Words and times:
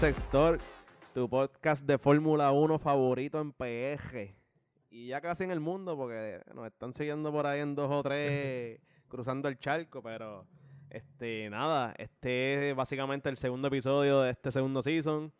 Sector, 0.00 0.58
tu 1.12 1.28
podcast 1.28 1.84
de 1.84 1.98
Fórmula 1.98 2.52
1 2.52 2.78
favorito 2.78 3.38
en 3.38 3.52
PG. 3.52 4.34
Y 4.88 5.08
ya 5.08 5.20
casi 5.20 5.44
en 5.44 5.50
el 5.50 5.60
mundo, 5.60 5.94
porque 5.94 6.40
nos 6.54 6.66
están 6.68 6.94
siguiendo 6.94 7.30
por 7.30 7.46
ahí 7.46 7.60
en 7.60 7.74
dos 7.74 7.90
o 7.90 8.02
tres 8.02 8.80
cruzando 9.08 9.46
el 9.46 9.58
charco, 9.58 10.02
pero 10.02 10.46
este 10.88 11.50
nada, 11.50 11.94
este 11.98 12.70
es 12.70 12.74
básicamente 12.74 13.28
el 13.28 13.36
segundo 13.36 13.68
episodio 13.68 14.22
de 14.22 14.30
este 14.30 14.50
segundo 14.50 14.80
season. 14.80 15.30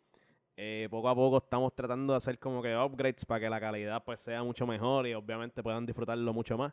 Eh, 0.55 0.87
poco 0.91 1.09
a 1.09 1.15
poco 1.15 1.37
estamos 1.37 1.73
tratando 1.73 2.13
de 2.13 2.17
hacer 2.17 2.37
como 2.37 2.61
que 2.61 2.77
upgrades 2.77 3.25
para 3.25 3.39
que 3.39 3.49
la 3.49 3.59
calidad 3.59 4.03
pues 4.03 4.21
sea 4.21 4.43
mucho 4.43 4.67
mejor 4.67 5.07
y 5.07 5.15
obviamente 5.15 5.63
puedan 5.63 5.87
disfrutarlo 5.87 6.33
mucho 6.35 6.55
más. 6.55 6.71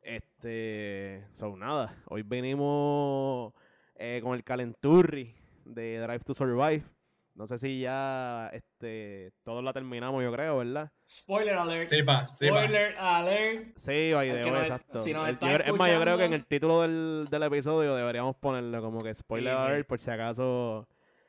Este, 0.00 1.26
son 1.34 1.58
nada, 1.58 2.02
hoy 2.06 2.22
venimos 2.22 3.52
eh, 3.94 4.20
con 4.22 4.34
el 4.34 4.42
calenturri 4.42 5.34
de 5.66 5.98
Drive 5.98 6.20
to 6.20 6.32
Survive. 6.32 6.95
No 7.36 7.46
sé 7.46 7.58
si 7.58 7.80
ya 7.80 8.48
este, 8.54 9.30
todos 9.44 9.62
la 9.62 9.74
terminamos, 9.74 10.24
yo 10.24 10.32
creo, 10.32 10.56
¿verdad? 10.56 10.90
Spoiler 11.06 11.54
alert. 11.56 11.86
Sí, 11.86 12.02
pa, 12.02 12.24
sí, 12.24 12.48
pa. 12.48 12.62
Spoiler 12.64 12.96
alert. 12.98 13.76
Sí, 13.76 14.12
by 14.14 14.28
the 14.30 14.42
way, 14.42 14.50
no- 14.50 14.58
exacto. 14.60 14.98
si 15.00 15.10
El- 15.10 15.38
es 15.62 15.72
más, 15.74 15.90
yo 15.90 16.00
creo 16.00 16.16
que 16.16 16.24
en 16.24 16.32
el 16.32 16.46
título 16.46 16.80
del, 16.80 17.26
del 17.30 17.42
episodio 17.42 17.94
deberíamos 17.94 18.36
ponerle 18.36 18.80
como 18.80 19.00
que 19.02 19.12
spoiler 19.14 19.52
Sí, 19.54 19.58
sí. 19.60 19.66
alert 19.66 19.86
por 19.86 20.00
si 20.00 20.10
acaso 20.10 20.88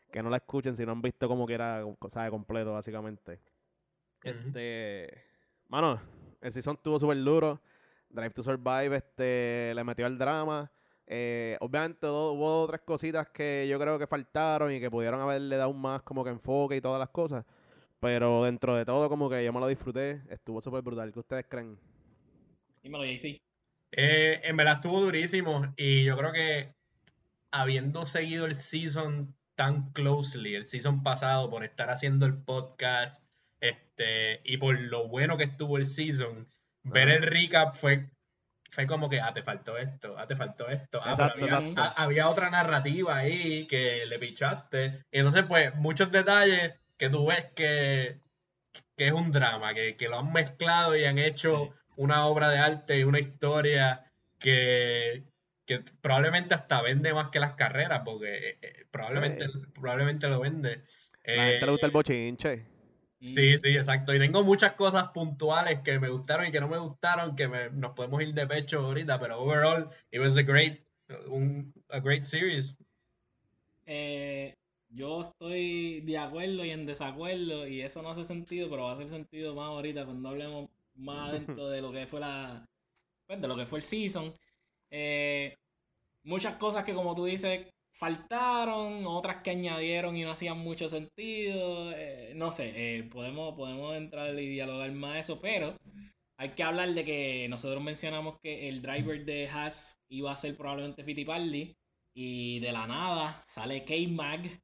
que 0.09 0.23
no 0.23 0.29
la 0.29 0.37
escuchen 0.37 0.77
si 0.77 0.85
no 0.85 0.93
han 0.93 1.01
visto 1.01 1.27
como 1.27 1.45
que 1.45 1.55
era, 1.55 1.83
sabe, 2.07 2.29
completo, 2.29 2.71
básicamente. 2.71 3.41
Este, 4.23 5.11
mano, 5.67 6.01
el 6.41 6.51
season 6.53 6.75
estuvo 6.75 6.97
súper 6.99 7.21
duro. 7.21 7.61
Drive 8.09 8.31
to 8.31 8.41
Survive 8.43 8.95
este, 8.95 9.73
le 9.75 9.83
metió 9.83 10.05
al 10.05 10.17
drama. 10.17 10.71
Eh, 11.07 11.57
obviamente 11.61 12.05
hubo 12.05 12.63
otras 12.63 12.81
cositas 12.81 13.29
que 13.29 13.65
yo 13.69 13.79
creo 13.79 13.97
que 13.97 14.07
faltaron 14.07 14.71
y 14.73 14.79
que 14.79 14.91
pudieron 14.91 15.21
haberle 15.21 15.55
dado 15.55 15.73
más 15.73 16.01
como 16.01 16.23
que 16.23 16.29
enfoque 16.29 16.75
y 16.75 16.81
todas 16.81 16.99
las 16.99 17.09
cosas. 17.09 17.45
Pero 17.99 18.43
dentro 18.43 18.75
de 18.75 18.85
todo 18.85 19.09
como 19.09 19.29
que 19.29 19.43
yo 19.43 19.53
me 19.53 19.59
lo 19.59 19.67
disfruté. 19.67 20.21
Estuvo 20.29 20.61
súper 20.61 20.81
brutal. 20.81 21.11
¿Qué 21.11 21.19
ustedes 21.19 21.45
creen? 21.49 21.79
Dímelo, 22.83 23.05
JC. 23.05 23.41
Eh, 23.91 24.41
en 24.43 24.57
verdad 24.57 24.75
estuvo 24.75 25.01
durísimo 25.01 25.73
y 25.77 26.03
yo 26.03 26.17
creo 26.17 26.33
que 26.33 26.75
habiendo 27.51 28.05
seguido 28.05 28.45
el 28.45 28.55
season 28.55 29.33
tan 29.55 29.91
closely, 29.91 30.55
el 30.55 30.65
season 30.65 31.03
pasado, 31.03 31.49
por 31.49 31.63
estar 31.63 31.89
haciendo 31.89 32.25
el 32.25 32.37
podcast, 32.37 33.25
este, 33.59 34.41
y 34.43 34.57
por 34.57 34.79
lo 34.79 35.07
bueno 35.07 35.37
que 35.37 35.45
estuvo 35.45 35.77
el 35.77 35.87
season, 35.87 36.47
ver 36.83 37.09
el 37.09 37.23
recap 37.23 37.75
fue, 37.75 38.09
fue 38.71 38.85
como 38.87 39.09
que, 39.09 39.19
ah, 39.21 39.33
te 39.33 39.43
faltó 39.43 39.77
esto, 39.77 40.15
ah, 40.17 40.27
te 40.27 40.35
faltó 40.35 40.67
esto, 40.69 41.01
ah, 41.03 41.11
Exacto, 41.11 41.43
había, 41.45 41.57
exacto. 41.57 41.93
había 42.01 42.29
otra 42.29 42.49
narrativa 42.49 43.17
ahí 43.17 43.65
que 43.67 44.05
le 44.05 44.19
pichaste, 44.19 45.03
y 45.11 45.17
entonces 45.19 45.45
pues 45.47 45.73
muchos 45.75 46.11
detalles 46.11 46.73
que 46.97 47.09
tú 47.09 47.27
ves 47.27 47.45
que, 47.55 48.19
que 48.95 49.07
es 49.07 49.13
un 49.13 49.31
drama, 49.31 49.73
que, 49.73 49.95
que 49.95 50.07
lo 50.07 50.19
han 50.19 50.31
mezclado 50.33 50.95
y 50.95 51.05
han 51.05 51.17
hecho 51.19 51.71
Sí. 51.71 51.71
una 51.97 52.25
obra 52.27 52.49
de 52.49 52.59
arte 52.59 52.99
y 52.99 53.03
una 53.03 53.19
historia 53.19 54.03
que, 54.39 55.23
que 55.65 55.83
probablemente 56.01 56.53
hasta 56.53 56.81
vende 56.81 57.13
más 57.13 57.29
que 57.29 57.39
las 57.39 57.53
carreras, 57.53 58.01
porque 58.05 58.49
eh, 58.49 58.57
eh, 58.61 58.85
probablemente, 58.91 59.45
probablemente 59.73 60.27
lo 60.27 60.39
vende. 60.39 60.83
La 61.25 61.45
gente 61.45 61.65
le 61.65 61.71
gusta 61.71 61.87
el 61.87 61.91
Eh, 61.91 62.65
Sí, 63.19 63.57
sí, 63.57 63.69
exacto. 63.77 64.13
Y 64.13 64.19
tengo 64.19 64.43
muchas 64.43 64.73
cosas 64.73 65.09
puntuales 65.11 65.81
que 65.81 65.99
me 65.99 66.09
gustaron 66.09 66.47
y 66.47 66.51
que 66.51 66.59
no 66.59 66.67
me 66.67 66.77
gustaron, 66.79 67.35
que 67.35 67.47
me- 67.47 67.69
nos 67.69 67.91
podemos 67.93 68.21
ir 68.21 68.33
de 68.33 68.47
pecho 68.47 68.79
ahorita, 68.79 69.19
pero 69.19 69.39
overall, 69.41 69.89
it 70.11 70.19
was 70.19 70.37
a 70.37 70.41
great, 70.43 70.81
un, 71.27 71.73
a 71.89 71.99
great 71.99 72.23
series. 72.23 72.75
Eh, 73.85 74.53
yo 74.89 75.21
estoy 75.29 76.01
de 76.01 76.17
acuerdo 76.17 76.65
y 76.65 76.71
en 76.71 76.85
desacuerdo 76.85 77.67
y 77.67 77.81
eso 77.81 78.01
no 78.01 78.09
hace 78.09 78.23
sentido, 78.23 78.69
pero 78.69 78.83
va 78.83 78.91
a 78.91 78.93
hacer 78.95 79.09
sentido 79.09 79.55
más 79.55 79.67
ahorita 79.69 80.05
cuando 80.05 80.29
hablemos 80.29 80.69
más 80.95 81.31
dentro 81.33 81.67
de 81.69 81.81
lo 81.81 81.91
que 81.91 82.07
fue 82.07 82.19
la, 82.19 82.65
pues, 83.27 83.41
de 83.41 83.47
lo 83.47 83.55
que 83.57 83.65
fue 83.65 83.79
el 83.79 83.83
season. 83.83 84.33
Eh, 84.91 85.55
muchas 86.23 86.57
cosas 86.57 86.85
que 86.85 86.93
como 86.93 87.15
tú 87.15 87.25
dices 87.25 87.67
faltaron, 87.97 89.05
otras 89.07 89.41
que 89.43 89.51
añadieron 89.51 90.15
y 90.15 90.23
no 90.23 90.31
hacían 90.31 90.59
mucho 90.59 90.87
sentido. 90.87 91.91
eh, 91.95 92.33
no 92.35 92.51
sé, 92.51 92.71
eh, 92.75 93.03
podemos, 93.03 93.55
podemos 93.55 93.95
entrar 93.95 94.37
y 94.39 94.47
dialogar 94.49 94.91
más 94.91 95.17
eso, 95.17 95.41
pero 95.41 95.75
hay 96.39 96.49
que 96.51 96.63
hablar 96.63 96.93
de 96.93 97.03
que 97.03 97.47
nosotros 97.49 97.83
mencionamos 97.83 98.37
que 98.41 98.69
el 98.69 98.81
driver 98.81 99.25
de 99.25 99.47
Haas 99.49 99.99
iba 100.09 100.31
a 100.31 100.35
ser 100.35 100.55
probablemente 100.55 101.03
Fittipaldi. 101.03 101.75
Y 102.15 102.59
de 102.61 102.71
la 102.71 102.87
nada 102.87 103.43
sale 103.47 103.83
K-Mag. 103.85 104.59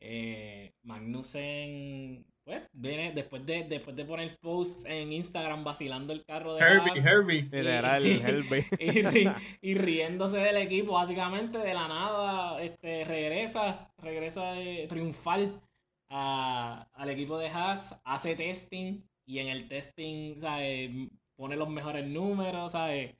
Eh, 0.00 0.72
Magnussen, 0.82 2.26
pues, 2.44 2.62
viene 2.72 3.12
después 3.12 3.44
de, 3.46 3.64
después 3.64 3.96
de 3.96 4.04
poner 4.04 4.36
posts 4.38 4.84
en 4.86 5.12
Instagram 5.12 5.64
vacilando 5.64 6.12
el 6.12 6.24
carro 6.24 6.54
de 6.54 6.60
Herbie, 6.62 6.92
Haas 6.92 7.06
Herbie. 7.06 7.42
Literal, 7.42 8.02
sí. 8.02 8.20
Herbie. 8.22 8.66
y, 8.78 8.86
ri- 9.02 9.34
y 9.62 9.74
riéndose 9.74 10.36
del 10.38 10.56
equipo, 10.58 10.92
básicamente 10.92 11.58
de 11.58 11.74
la 11.74 11.88
nada, 11.88 12.62
este, 12.62 13.04
regresa, 13.04 13.90
regresa 13.98 14.60
eh, 14.60 14.86
triunfal 14.88 15.60
a- 16.08 16.86
al 16.92 17.10
equipo 17.10 17.38
de 17.38 17.48
Haas, 17.48 18.00
hace 18.04 18.36
testing 18.36 19.02
y 19.26 19.38
en 19.38 19.48
el 19.48 19.68
testing, 19.68 20.36
¿sabes? 20.36 20.90
pone 21.36 21.56
los 21.56 21.68
mejores 21.68 22.06
números, 22.06 22.72
¿sabes? 22.72 23.14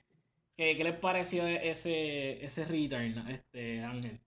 ¿Qué, 0.56 0.76
qué 0.76 0.84
les 0.84 0.96
pareció 0.98 1.46
ese, 1.48 2.44
ese 2.44 2.64
return, 2.64 3.26
este 3.28 3.82
Ángel? 3.82 4.20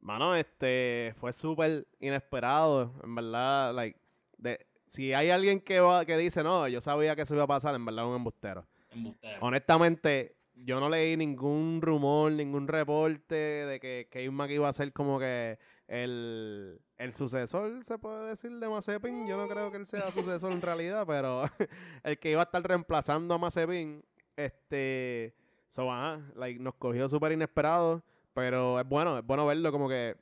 Mano, 0.00 0.34
este 0.34 1.14
fue 1.18 1.32
súper 1.32 1.86
inesperado, 2.00 2.92
en 3.02 3.14
verdad, 3.14 3.74
like, 3.74 3.98
de, 4.44 4.66
si 4.86 5.12
hay 5.12 5.30
alguien 5.30 5.60
que 5.60 5.80
va, 5.80 6.04
que 6.04 6.16
dice, 6.16 6.44
no, 6.44 6.68
yo 6.68 6.80
sabía 6.80 7.16
que 7.16 7.22
eso 7.22 7.34
iba 7.34 7.44
a 7.44 7.48
pasar, 7.48 7.74
en 7.74 7.84
verdad 7.84 8.04
es 8.04 8.10
un 8.10 8.16
embustero. 8.16 8.66
Embustero. 8.90 9.38
Honestamente, 9.40 10.36
yo 10.54 10.78
no 10.78 10.88
leí 10.88 11.16
ningún 11.16 11.80
rumor, 11.82 12.30
ningún 12.32 12.68
reporte 12.68 13.34
de 13.34 13.80
que 13.80 14.08
K-Mac 14.10 14.50
iba 14.50 14.68
a 14.68 14.72
ser 14.72 14.92
como 14.92 15.18
que 15.18 15.58
el, 15.88 16.80
el 16.98 17.12
sucesor, 17.12 17.82
se 17.84 17.98
puede 17.98 18.28
decir, 18.28 18.52
de 18.52 18.68
Mazepin. 18.68 19.26
Yo 19.26 19.36
no 19.36 19.48
creo 19.48 19.70
que 19.70 19.78
él 19.78 19.86
sea 19.86 20.10
sucesor 20.10 20.52
en 20.52 20.62
realidad, 20.62 21.04
pero 21.06 21.44
el 22.04 22.18
que 22.18 22.30
iba 22.30 22.40
a 22.40 22.44
estar 22.44 22.62
reemplazando 22.62 23.34
a 23.34 23.38
Mazepin, 23.38 24.04
este, 24.36 25.34
so, 25.68 25.90
ajá, 25.90 26.20
like, 26.36 26.60
nos 26.60 26.74
cogió 26.74 27.08
súper 27.08 27.32
inesperado, 27.32 28.02
pero 28.32 28.78
es 28.78 28.86
bueno, 28.86 29.18
es 29.18 29.26
bueno 29.26 29.46
verlo 29.46 29.72
como 29.72 29.88
que 29.88 30.16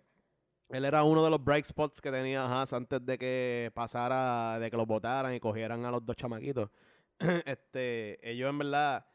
él 0.72 0.84
era 0.84 1.04
uno 1.04 1.22
de 1.22 1.30
los 1.30 1.42
bright 1.44 1.64
spots 1.66 2.00
que 2.00 2.10
tenía 2.10 2.44
Haas 2.46 2.72
antes 2.72 3.04
de 3.04 3.18
que 3.18 3.70
pasara, 3.74 4.58
de 4.58 4.70
que 4.70 4.76
los 4.76 4.86
votaran 4.86 5.34
y 5.34 5.40
cogieran 5.40 5.84
a 5.84 5.90
los 5.90 6.04
dos 6.04 6.16
chamaquitos. 6.16 6.70
este, 7.46 8.18
ellos 8.28 8.50
en 8.50 8.58
verdad, 8.58 9.06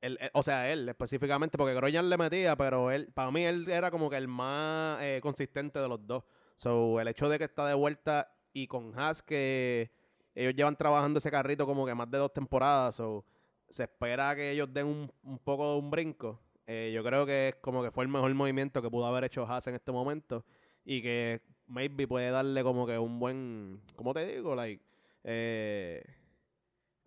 él- 0.00 0.18
él- 0.20 0.30
o 0.34 0.42
sea, 0.42 0.70
él 0.70 0.88
específicamente, 0.88 1.56
porque 1.58 1.74
Grosjean 1.74 2.08
le 2.10 2.16
metía, 2.18 2.56
pero 2.56 2.90
él, 2.90 3.10
para 3.12 3.30
mí 3.30 3.44
él 3.44 3.68
era 3.70 3.90
como 3.90 4.10
que 4.10 4.16
el 4.16 4.28
más 4.28 5.00
eh, 5.02 5.20
consistente 5.22 5.78
de 5.78 5.88
los 5.88 6.06
dos. 6.06 6.24
So, 6.56 7.00
el 7.00 7.08
hecho 7.08 7.28
de 7.28 7.38
que 7.38 7.44
está 7.44 7.66
de 7.66 7.74
vuelta 7.74 8.30
y 8.52 8.66
con 8.66 8.98
Haas 8.98 9.22
que 9.22 9.90
ellos 10.34 10.54
llevan 10.54 10.76
trabajando 10.76 11.18
ese 11.18 11.30
carrito 11.30 11.66
como 11.66 11.86
que 11.86 11.94
más 11.94 12.10
de 12.10 12.18
dos 12.18 12.32
temporadas, 12.32 12.96
so, 12.96 13.24
se 13.68 13.84
espera 13.84 14.34
que 14.36 14.50
ellos 14.50 14.68
den 14.72 14.86
un, 14.86 15.12
un 15.22 15.38
poco 15.38 15.72
de 15.72 15.78
un 15.78 15.90
brinco. 15.90 16.40
Eh, 16.66 16.92
yo 16.94 17.02
creo 17.02 17.24
que 17.24 17.48
es 17.48 17.54
como 17.56 17.82
que 17.82 17.90
fue 17.90 18.04
el 18.04 18.10
mejor 18.10 18.32
movimiento 18.34 18.82
que 18.82 18.90
pudo 18.90 19.06
haber 19.06 19.24
hecho 19.24 19.46
Haas 19.46 19.66
en 19.68 19.74
este 19.74 19.90
momento 19.90 20.44
y 20.90 21.02
que 21.02 21.42
maybe 21.66 22.08
puede 22.08 22.30
darle 22.30 22.62
como 22.62 22.86
que 22.86 22.98
un 22.98 23.20
buen, 23.20 23.82
¿cómo 23.94 24.14
te 24.14 24.26
digo? 24.26 24.54
Like, 24.54 24.82
eh, 25.22 26.02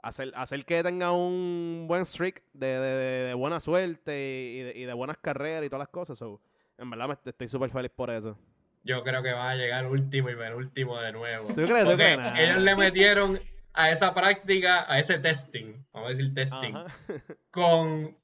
hacer, 0.04 0.32
hacer 0.36 0.64
que 0.66 0.84
tenga 0.84 1.12
un 1.12 1.86
buen 1.88 2.06
streak 2.06 2.44
de, 2.54 2.68
de- 2.68 3.34
buena 3.34 3.60
suerte 3.60 4.52
y 4.54 4.60
de, 4.62 4.78
y 4.78 4.84
de 4.84 4.94
buenas 4.94 5.18
carreras 5.18 5.64
y 5.66 5.70
todas 5.70 5.80
las 5.82 5.90
cosas. 5.90 6.16
So, 6.20 6.40
en 6.78 6.92
verdad 6.92 7.08
me 7.08 7.16
estoy 7.26 7.48
súper 7.48 7.72
feliz 7.72 7.90
por 7.90 8.12
eso. 8.12 8.38
Yo 8.84 9.04
creo 9.04 9.24
que 9.24 9.32
va 9.34 9.50
a 9.50 9.56
llegar 9.56 9.88
último 9.88 10.30
y 10.30 10.36
penúltimo 10.36 11.00
de 11.02 11.12
nuevo. 11.12 11.48
¿Tú 11.48 11.56
crees? 11.56 11.82
¿Tú 11.84 11.90
Porque 11.90 11.96
crees? 12.04 12.18
Nah. 12.18 12.40
ellos 12.40 12.58
le 12.62 12.76
metieron 12.76 13.40
a 13.74 13.90
esa 13.90 14.14
práctica, 14.14 14.92
a 14.92 15.00
ese 15.00 15.18
testing, 15.18 15.74
vamos 15.92 16.08
a 16.08 16.10
decir 16.12 16.34
testing, 16.36 16.76
Ajá. 16.76 16.86
con 17.52 18.16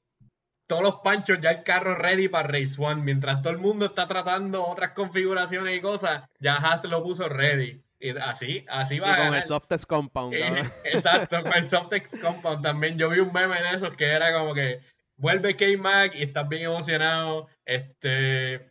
todos 0.68 0.82
los 0.82 0.96
panchos, 1.00 1.38
ya 1.40 1.50
el 1.50 1.64
carro 1.64 1.96
ready 1.96 2.28
para 2.28 2.46
Race 2.46 2.76
One. 2.78 3.02
Mientras 3.02 3.42
todo 3.42 3.52
el 3.52 3.58
mundo 3.58 3.86
está 3.86 4.06
tratando 4.06 4.64
otras 4.64 4.92
configuraciones 4.92 5.76
y 5.76 5.80
cosas, 5.80 6.22
ya 6.38 6.54
Haas 6.54 6.84
lo 6.84 7.02
puso 7.02 7.28
ready. 7.28 7.82
Y 8.00 8.10
así, 8.16 8.64
así 8.68 8.94
Y 8.96 8.98
va 9.00 9.08
a 9.12 9.16
con 9.16 9.24
ganar. 9.24 9.38
el 9.38 9.42
softest 9.44 9.86
compound, 9.86 10.34
Y- 10.34 10.38
cabrón. 10.40 10.70
exacto, 10.84 11.42
con 11.42 11.54
el 11.54 11.66
Softex 11.66 12.16
Compound 12.20 12.62
también. 12.62 12.96
Yo 12.96 13.08
vi 13.08 13.18
un 13.18 13.32
meme 13.32 13.60
de 13.60 13.70
esos 13.74 13.96
que 13.96 14.04
era 14.06 14.32
como 14.32 14.54
que 14.54 14.80
vuelve 15.16 15.56
K-Mag 15.56 16.14
y 16.14 16.22
estás 16.22 16.48
bien 16.48 16.62
emocionado. 16.62 17.48
Este, 17.64 18.70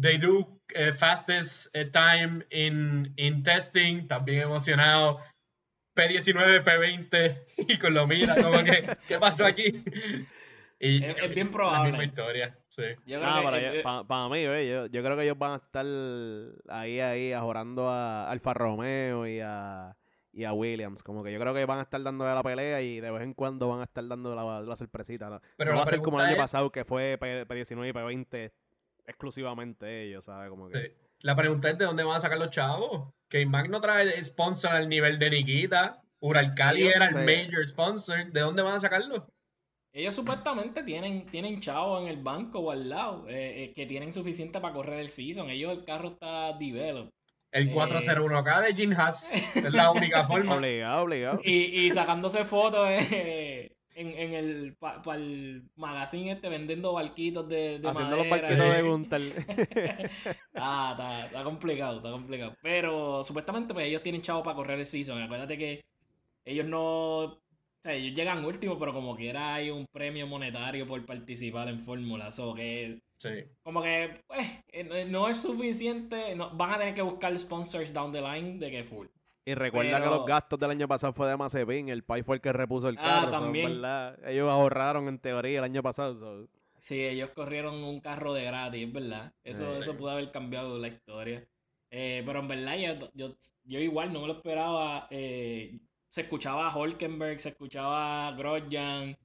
they 0.00 0.18
do 0.18 0.60
eh, 0.74 0.92
fastest 0.92 1.74
eh, 1.74 1.86
time 1.86 2.44
in, 2.50 3.12
in 3.16 3.42
testing, 3.42 4.06
también 4.06 4.42
emocionado. 4.42 5.18
P19, 5.96 6.62
P20 6.62 7.38
y 7.56 7.78
con 7.78 7.94
lo 7.94 8.06
mira 8.06 8.36
como 8.36 8.62
que, 8.62 8.86
¿qué 9.08 9.18
pasó 9.18 9.44
aquí? 9.46 9.82
Y 10.82 11.04
Es- 11.04 11.16
es 11.22 11.34
bien 11.34 11.48
la 11.48 11.52
probable. 11.52 11.90
misma 11.90 12.04
historia. 12.04 12.58
Sí. 12.70 12.82
Yo 13.06 13.18
creo 13.18 13.22
Ah, 13.30 13.52
que, 13.72 13.80
para, 13.82 14.04
para 14.04 14.28
mí, 14.30 14.42
yo, 14.42 14.86
yo 14.86 15.02
creo 15.02 15.16
que 15.16 15.24
ellos 15.24 15.36
van 15.38 15.52
a 15.52 15.56
estar 15.56 15.84
ahí, 16.68 17.00
ahí, 17.00 17.32
ajorando 17.34 17.88
a 17.90 18.30
Alfa 18.30 18.54
Romeo 18.54 19.26
y 19.26 19.40
a, 19.40 19.94
y 20.32 20.44
a 20.44 20.52
Williams. 20.54 21.02
Como 21.02 21.22
que 21.22 21.32
yo 21.32 21.38
creo 21.38 21.52
que 21.52 21.66
van 21.66 21.80
a 21.80 21.82
estar 21.82 22.02
dando 22.02 22.24
la 22.24 22.42
pelea 22.42 22.80
y 22.80 22.98
de 23.00 23.10
vez 23.10 23.22
en 23.22 23.34
cuando 23.34 23.68
van 23.68 23.80
a 23.80 23.84
estar 23.84 24.06
dando 24.08 24.34
la, 24.34 24.62
la 24.62 24.76
sorpresita. 24.76 25.28
¿no? 25.28 25.40
Pero 25.58 25.72
no 25.72 25.74
la 25.74 25.80
va 25.80 25.84
a 25.84 25.90
ser 25.90 26.00
como 26.00 26.18
el 26.18 26.24
año 26.26 26.36
es- 26.36 26.40
pasado, 26.40 26.70
que 26.72 26.84
fue 26.86 27.18
P- 27.20 27.46
P19 27.46 27.88
y 27.88 27.92
P20 27.92 28.52
exclusivamente 29.06 30.04
ellos, 30.04 30.24
¿sabes? 30.24 30.48
Como 30.50 30.68
que... 30.70 30.78
Sí. 30.80 30.94
La 31.22 31.36
pregunta 31.36 31.68
es 31.68 31.76
de 31.76 31.84
dónde 31.84 32.02
van 32.04 32.16
a 32.16 32.20
sacar 32.20 32.38
los 32.38 32.48
chavos. 32.48 33.12
Que 33.28 33.44
Mac 33.44 33.68
no 33.68 33.80
trae 33.82 34.22
sponsor 34.24 34.70
al 34.72 34.88
nivel 34.88 35.18
de 35.18 35.28
Nikita. 35.28 36.00
Uralcali 36.20 36.86
era 36.88 37.06
el 37.06 37.10
sí. 37.10 37.16
major 37.16 37.66
sponsor. 37.66 38.32
¿De 38.32 38.40
dónde 38.40 38.62
van 38.62 38.74
a 38.74 38.78
sacarlo? 38.80 39.30
Ellos 39.92 40.14
supuestamente 40.14 40.82
tienen, 40.82 41.26
tienen 41.26 41.60
chavos 41.60 42.02
en 42.02 42.08
el 42.08 42.16
banco 42.18 42.60
o 42.60 42.70
al 42.70 42.88
lado 42.88 43.28
eh, 43.28 43.64
eh, 43.64 43.72
que 43.74 43.86
tienen 43.86 44.12
suficiente 44.12 44.60
para 44.60 44.74
correr 44.74 45.00
el 45.00 45.08
season. 45.08 45.50
Ellos, 45.50 45.72
el 45.72 45.84
carro 45.84 46.10
está 46.10 46.52
developed. 46.58 47.10
El 47.52 47.68
Eh. 47.68 47.74
401k 47.74 48.66
de 48.66 48.74
Jim 48.74 48.92
Haas. 48.96 49.32
Es 49.32 49.72
la 49.72 49.90
única 49.90 50.24
forma. 50.26 50.54
Obligado, 50.54 51.02
obligado. 51.02 51.40
Y, 51.44 51.86
y 51.86 51.90
sacándose 51.90 52.44
fotos 52.44 52.88
eh, 52.88 53.72
en, 53.96 54.08
en 54.16 54.34
el 54.34 54.76
para 54.76 55.16
el 55.16 55.64
magazine 55.74 56.32
este 56.32 56.48
vendiendo 56.48 56.92
barquitos 56.92 57.48
de, 57.48 57.80
de 57.80 57.88
Haciendo 57.88 58.16
los 58.16 58.28
barquitos 58.28 58.56
de 58.56 58.78
eh. 58.78 58.82
Gunther. 58.82 60.10
Ah, 60.54 60.90
está, 60.92 61.26
está 61.26 61.44
complicado, 61.44 61.96
está 61.96 62.10
complicado. 62.10 62.54
Pero 62.62 63.24
supuestamente 63.24 63.74
pues 63.74 63.86
ellos 63.86 64.02
tienen 64.02 64.22
chavos 64.22 64.44
para 64.44 64.54
correr 64.54 64.78
el 64.78 64.86
season. 64.86 65.20
Acuérdate 65.20 65.58
que 65.58 65.80
ellos 66.44 66.66
no... 66.66 67.40
O 67.80 67.82
sea, 67.82 67.94
ellos 67.94 68.14
llegan 68.14 68.44
último, 68.44 68.78
pero 68.78 68.92
como 68.92 69.16
quiera 69.16 69.54
hay 69.54 69.70
un 69.70 69.86
premio 69.90 70.26
monetario 70.26 70.86
por 70.86 71.04
participar 71.06 71.66
en 71.68 71.78
Fórmula. 71.80 72.28
O 72.40 72.54
que 72.54 73.00
Sí. 73.16 73.30
como 73.62 73.82
que 73.82 74.20
pues 74.26 74.46
eh, 74.68 75.06
no 75.08 75.28
es 75.28 75.38
suficiente. 75.40 76.34
no- 76.36 76.50
van 76.50 76.72
a 76.74 76.78
tener 76.78 76.94
que 76.94 77.00
buscar 77.02 77.36
sponsors 77.38 77.92
down 77.94 78.12
the 78.12 78.20
line 78.20 78.58
de 78.58 78.70
que 78.70 78.84
full. 78.84 79.06
Y 79.46 79.54
recuerda 79.54 79.96
que 79.98 80.04
Pero- 80.04 80.16
los 80.18 80.26
gastos 80.26 80.58
del 80.58 80.70
año 80.72 80.86
pasado 80.86 81.14
fue 81.14 81.26
de 81.26 81.36
Mazepin, 81.38 81.88
el 81.88 82.02
Pai 82.04 82.22
fue 82.22 82.36
el 82.36 82.42
que 82.42 82.52
repuso 82.52 82.90
el 82.90 82.98
Ah, 82.98 83.02
carro, 83.22 83.34
so, 83.34 83.40
también. 83.40 83.70
¿verdad? 83.70 84.18
Ellos 84.28 84.50
ahorraron 84.50 85.08
en 85.08 85.18
teoría 85.18 85.58
el 85.58 85.64
año 85.64 85.82
pasado. 85.82 86.14
so. 86.16 86.48
Sí, 86.80 87.02
ellos 87.02 87.30
corrieron 87.34 87.82
un 87.82 88.00
carro 88.00 88.34
de 88.34 88.44
gratis, 88.44 88.92
¿verdad? 88.92 89.32
Eso, 89.42 89.72
Sí. 89.74 89.80
eso 89.80 89.96
pudo 89.96 90.10
haber 90.10 90.30
cambiado 90.30 90.78
la 90.78 90.88
historia. 90.88 91.46
Eh, 91.90 92.22
pero 92.24 92.40
en 92.40 92.48
verdad 92.48 92.76
yo, 92.76 93.10
yo, 93.14 93.36
yo 93.64 93.80
igual 93.80 94.12
no 94.12 94.20
me 94.20 94.26
lo 94.28 94.34
esperaba. 94.34 95.08
eh, 95.10 95.78
se 96.10 96.22
escuchaba 96.22 96.68
a 96.68 96.76
Holkenberg, 96.76 97.40
se 97.40 97.50
escuchaba 97.50 98.28
a 98.28 98.32
Grosjean, 98.32 99.16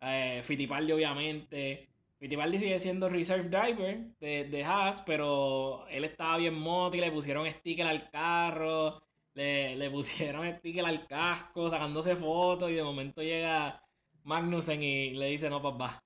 eh, 0.00 0.40
Fittipaldi 0.42 0.92
obviamente. 0.92 1.88
Fittipaldi 2.18 2.58
sigue 2.58 2.80
siendo 2.80 3.08
reserve 3.08 3.48
driver 3.48 3.98
de, 4.18 4.44
de 4.44 4.64
Haas, 4.64 5.02
pero 5.02 5.86
él 5.88 6.04
estaba 6.04 6.38
bien 6.38 6.54
moti, 6.54 6.98
le 6.98 7.12
pusieron 7.12 7.48
sticker 7.50 7.86
al 7.86 8.10
carro, 8.10 9.02
le, 9.34 9.76
le 9.76 9.90
pusieron 9.90 10.50
sticker 10.58 10.84
al 10.84 11.06
casco, 11.06 11.70
sacándose 11.70 12.16
fotos 12.16 12.70
y 12.70 12.74
de 12.74 12.84
momento 12.84 13.22
llega 13.22 13.82
Magnussen 14.24 14.82
y 14.82 15.10
le 15.10 15.26
dice, 15.26 15.50
no 15.50 15.62
papá, 15.62 16.02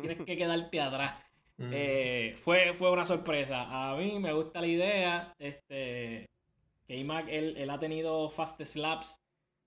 tienes 0.00 0.24
que 0.24 0.36
quedarte 0.36 0.80
atrás. 0.80 1.14
Mm. 1.58 1.70
Eh, 1.70 2.34
fue, 2.42 2.72
fue 2.72 2.90
una 2.90 3.04
sorpresa. 3.04 3.90
A 3.92 3.94
mí 3.96 4.18
me 4.18 4.32
gusta 4.32 4.60
la 4.62 4.66
idea. 4.66 5.34
Este, 5.38 6.31
Imac, 6.96 7.28
él, 7.28 7.56
él 7.56 7.70
ha 7.70 7.78
tenido 7.78 8.30
fast 8.30 8.60
slaps 8.62 9.22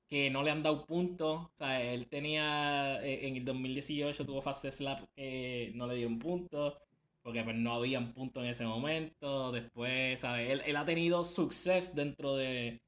que 0.10 0.30
no 0.30 0.44
le 0.44 0.52
han 0.52 0.64
dado 0.64 0.86
puntos. 0.86 1.42
O 1.46 1.52
sea, 1.58 1.82
él 1.82 2.08
tenía, 2.08 3.04
eh, 3.04 3.28
en 3.28 3.36
el 3.38 3.46
2018 3.46 4.26
tuvo 4.26 4.42
fast 4.42 4.66
slap 4.66 5.08
que 5.16 5.72
no 5.76 5.88
le 5.88 5.96
dieron 5.96 6.20
puntos. 6.20 6.76
Porque 7.22 7.44
pues, 7.44 7.56
no 7.56 7.74
habían 7.74 8.14
puntos 8.14 8.44
en 8.44 8.50
ese 8.50 8.66
momento. 8.66 9.52
Después, 9.52 10.20
¿sabes? 10.20 10.50
Él, 10.52 10.62
él 10.66 10.76
ha 10.76 10.86
tenido 10.86 11.24
success 11.24 11.96
dentro 11.96 12.36
de, 12.36 12.82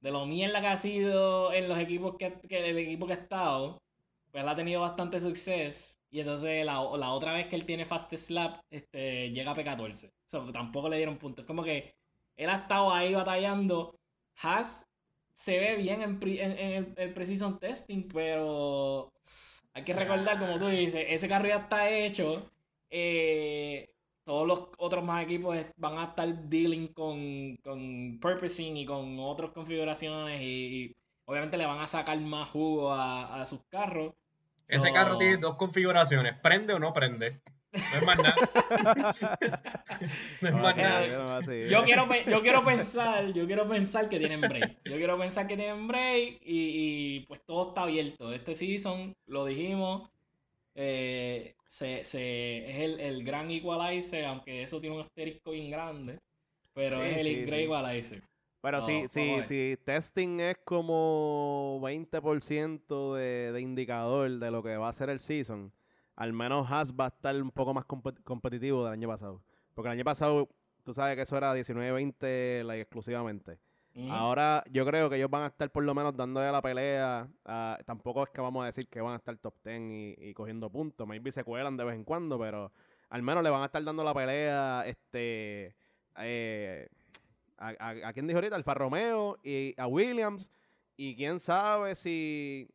de 0.00 0.10
lo 0.10 0.26
mierda 0.26 0.60
que 0.60 0.66
ha 0.66 0.76
sido 0.76 1.52
en 1.52 1.68
los 1.68 1.78
equipos 1.78 2.16
que, 2.16 2.38
el 2.50 2.78
equipo 2.78 3.06
que 3.06 3.12
ha 3.14 3.16
estado. 3.16 3.80
Pues 4.30 4.42
él 4.42 4.48
ha 4.48 4.54
tenido 4.56 4.80
bastante 4.80 5.20
success. 5.20 5.98
Y 6.10 6.20
entonces 6.20 6.64
la, 6.64 6.74
la 6.96 7.12
otra 7.12 7.32
vez 7.32 7.46
que 7.48 7.56
él 7.56 7.64
tiene 7.64 7.84
Fast 7.84 8.12
Slap, 8.14 8.60
este, 8.70 9.30
llega 9.30 9.52
a 9.52 9.54
P14. 9.54 10.10
So, 10.26 10.50
tampoco 10.52 10.88
le 10.88 10.96
dieron 10.96 11.18
puntos. 11.18 11.44
Como 11.44 11.62
que 11.62 11.97
él 12.38 12.48
ha 12.48 12.56
estado 12.56 12.90
ahí 12.92 13.12
batallando. 13.14 13.94
Haas 14.40 14.86
se 15.34 15.58
ve 15.58 15.76
bien 15.76 16.00
en, 16.02 16.18
pri- 16.18 16.40
en- 16.40 16.58
en 16.58 16.94
el, 16.96 17.12
Precision 17.12 17.58
Testing, 17.58 18.08
pero 18.12 19.12
hay 19.74 19.84
que 19.84 19.92
recordar, 19.92 20.38
como 20.38 20.58
tú 20.58 20.66
dices, 20.68 21.04
ese 21.08 21.28
carro 21.28 21.46
ya 21.48 21.56
está 21.56 21.90
hecho. 21.90 22.50
Eh, 22.90 23.90
todos 24.24 24.46
los 24.46 24.68
otros 24.78 25.04
más 25.04 25.24
equipos 25.24 25.56
van 25.76 25.98
a 25.98 26.04
estar 26.04 26.26
dealing 26.48 26.88
con, 26.88 27.56
con 27.62 28.18
purposing 28.20 28.76
y 28.76 28.84
con 28.86 29.18
otras 29.20 29.50
configuraciones 29.52 30.40
y, 30.42 30.44
y 30.84 30.96
obviamente 31.24 31.56
le 31.56 31.66
van 31.66 31.80
a 31.80 31.86
sacar 31.86 32.18
más 32.20 32.48
jugo 32.50 32.92
a, 32.92 33.40
a 33.40 33.46
sus 33.46 33.60
carros. 33.68 34.12
Ese 34.66 34.86
So- 34.88 34.92
carro 34.92 35.16
tiene 35.18 35.36
dos 35.38 35.56
configuraciones. 35.56 36.34
¿Prende 36.42 36.74
o 36.74 36.78
no 36.78 36.92
prende? 36.92 37.40
No 37.72 37.98
es 37.98 38.02
más 38.02 38.18
nada. 38.18 38.36
no 40.40 40.48
es 40.48 40.54
No, 40.54 40.62
más 40.62 40.76
nada. 40.76 41.40
Yo 41.68 41.84
quiero, 41.84 42.08
yo 42.26 42.42
quiero 42.42 42.64
pensar, 42.64 43.32
yo 43.32 43.46
quiero 43.46 43.68
pensar 43.68 44.08
que 44.08 44.18
tienen 44.18 44.40
break. 44.40 44.78
Yo 44.84 44.96
quiero 44.96 45.18
pensar 45.18 45.46
que 45.46 45.56
tienen 45.56 45.86
break 45.86 46.40
y, 46.42 47.16
y, 47.16 47.20
pues 47.26 47.40
todo 47.46 47.68
está 47.68 47.82
abierto. 47.82 48.32
Este 48.32 48.54
season, 48.54 49.14
lo 49.26 49.44
dijimos, 49.44 50.08
eh, 50.74 51.54
se, 51.66 52.04
se- 52.04 52.70
es 52.70 52.78
el, 52.80 53.00
el 53.00 53.24
gran 53.24 53.50
equalizer, 53.50 54.24
aunque 54.24 54.62
eso 54.62 54.80
tiene 54.80 54.96
un 54.96 55.02
asterisco 55.02 55.50
bien 55.50 55.70
grande, 55.70 56.18
pero 56.74 56.96
Sí, 56.96 57.02
es 57.02 57.16
el 57.18 57.22
sí, 57.24 57.44
gran 57.46 57.58
sí. 57.58 57.64
equalizer. 57.64 58.22
Pero 58.60 58.82
si, 58.82 59.06
si, 59.08 59.40
si 59.46 59.76
testing 59.84 60.40
es 60.40 60.56
como 60.64 61.78
20% 61.82 63.14
de, 63.14 63.52
de 63.52 63.60
indicador 63.60 64.30
de 64.38 64.50
lo 64.50 64.62
que 64.62 64.76
va 64.76 64.88
a 64.88 64.92
ser 64.92 65.10
el 65.10 65.20
season, 65.20 65.72
al 66.18 66.32
menos 66.32 66.70
Haas 66.70 66.92
va 66.92 67.04
a 67.06 67.08
estar 67.08 67.34
un 67.40 67.50
poco 67.50 67.72
más 67.72 67.84
compe- 67.86 68.20
competitivo 68.24 68.84
del 68.84 68.92
año 68.92 69.08
pasado. 69.08 69.40
Porque 69.74 69.88
el 69.88 69.92
año 69.92 70.04
pasado, 70.04 70.48
tú 70.84 70.92
sabes 70.92 71.14
que 71.16 71.22
eso 71.22 71.36
era 71.36 71.54
19-20 71.54 72.64
like, 72.64 72.80
exclusivamente. 72.82 73.58
Ahora 74.10 74.62
yo 74.70 74.84
creo 74.86 75.08
que 75.10 75.16
ellos 75.16 75.30
van 75.30 75.42
a 75.42 75.46
estar 75.46 75.70
por 75.70 75.82
lo 75.84 75.94
menos 75.94 76.16
dándole 76.16 76.50
la 76.52 76.60
pelea. 76.62 77.28
a- 77.44 77.78
tampoco 77.86 78.24
es 78.24 78.30
que 78.30 78.40
vamos 78.40 78.62
a 78.62 78.66
decir 78.66 78.86
que 78.88 79.00
van 79.00 79.14
a 79.14 79.16
estar 79.16 79.36
top 79.38 79.54
10 79.64 79.80
y, 79.80 80.14
y 80.18 80.34
cogiendo 80.34 80.70
puntos. 80.70 81.06
Maybe 81.06 81.32
se 81.32 81.42
cuelan 81.44 81.76
de 81.76 81.84
vez 81.84 81.94
en 81.94 82.04
cuando, 82.04 82.38
pero 82.38 82.72
al 83.10 83.22
menos 83.22 83.42
le 83.42 83.50
van 83.50 83.62
a 83.62 83.66
estar 83.66 83.82
dando 83.82 84.04
la 84.04 84.12
pelea 84.14 84.82
este 84.86 85.74
eh, 86.18 86.88
a, 87.56 87.68
a, 87.78 88.08
a 88.08 88.12
quién 88.12 88.26
dijo 88.26 88.38
ahorita, 88.38 88.56
Alfa 88.56 88.74
Romeo 88.74 89.38
y 89.42 89.74
a 89.80 89.86
Williams. 89.86 90.50
Y 90.96 91.14
quién 91.16 91.38
sabe 91.40 91.94
si 91.94 92.68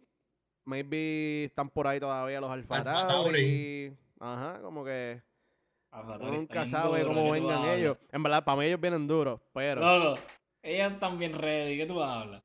maybe 0.66 1.46
están 1.46 1.70
por 1.70 1.88
ahí 1.88 2.00
todavía 2.00 2.40
los 2.42 2.50
Alfa 2.52 2.78
Alfa 2.78 3.08
Tauri. 3.08 3.08
Tauri. 3.08 3.98
Ajá, 4.20 4.62
como 4.62 4.84
que 4.86 5.22
nunca 6.22 6.66
sabe 6.66 7.02
duro, 7.02 7.14
cómo 7.14 7.22
¿qué 7.34 7.40
tú 7.40 7.46
vengan 7.48 7.60
hablas? 7.62 7.78
ellos. 7.78 7.98
En 8.12 8.24
verdad, 8.24 8.44
para 8.44 8.58
mí 8.60 8.66
ellos 8.66 8.82
vienen 8.82 9.08
duros, 9.08 9.40
pero... 9.54 9.82
Loco, 9.82 10.22
ellas 10.64 10.94
están 10.94 11.20
bien 11.20 11.34
ready, 11.34 11.78
¿qué 11.78 11.86
tú 11.86 12.02
hablas? 12.02 12.42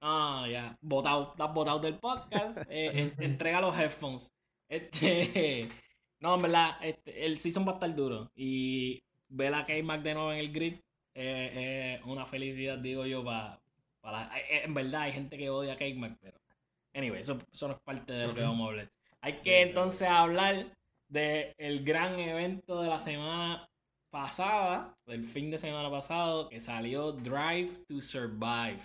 Ah, 0.00 0.46
ya, 0.50 0.76
botado, 0.80 1.30
estás 1.30 1.54
botado 1.54 1.78
del 1.78 1.98
podcast, 1.98 2.58
eh, 2.68 2.90
en- 3.00 3.14
entrega 3.24 3.60
los 3.60 3.78
headphones. 3.78 4.34
Este, 4.68 5.68
no, 6.20 6.34
en 6.34 6.42
verdad, 6.42 6.76
este, 6.82 7.24
el 7.24 7.38
season 7.38 7.64
va 7.66 7.72
a 7.72 7.74
estar 7.74 7.94
duro 7.94 8.30
y 8.34 9.02
ver 9.28 9.54
a 9.54 9.64
K-Mac 9.64 10.02
de 10.02 10.14
nuevo 10.14 10.32
en 10.32 10.38
el 10.38 10.52
grid 10.52 10.74
eh, 11.14 11.98
es 12.00 12.06
una 12.06 12.26
felicidad, 12.26 12.78
digo 12.78 13.06
yo, 13.06 13.22
para... 13.24 13.60
en 14.48 14.74
verdad 14.74 15.02
hay 15.02 15.12
gente 15.12 15.38
que 15.38 15.50
odia 15.50 15.74
a 15.74 15.78
K-Mac, 15.78 16.16
pero... 16.20 16.41
Anyway, 16.94 17.20
eso, 17.20 17.38
eso 17.52 17.68
no 17.68 17.74
es 17.74 17.80
parte 17.80 18.12
de 18.12 18.26
lo 18.26 18.34
que 18.34 18.42
vamos 18.42 18.66
a 18.66 18.70
hablar. 18.70 18.90
Hay 19.20 19.32
Sí, 19.34 19.44
que 19.44 19.62
sí. 19.62 19.68
entonces 19.68 20.08
hablar 20.08 20.66
del 21.08 21.52
el 21.58 21.84
gran 21.84 22.18
evento 22.18 22.82
de 22.82 22.88
la 22.88 22.98
semana 23.00 23.68
pasada, 24.10 24.94
del 25.06 25.24
fin 25.24 25.50
de 25.50 25.58
semana 25.58 25.90
pasado, 25.90 26.48
que 26.48 26.60
salió 26.60 27.12
Drive 27.12 27.70
to 27.86 28.00
Survive. 28.00 28.80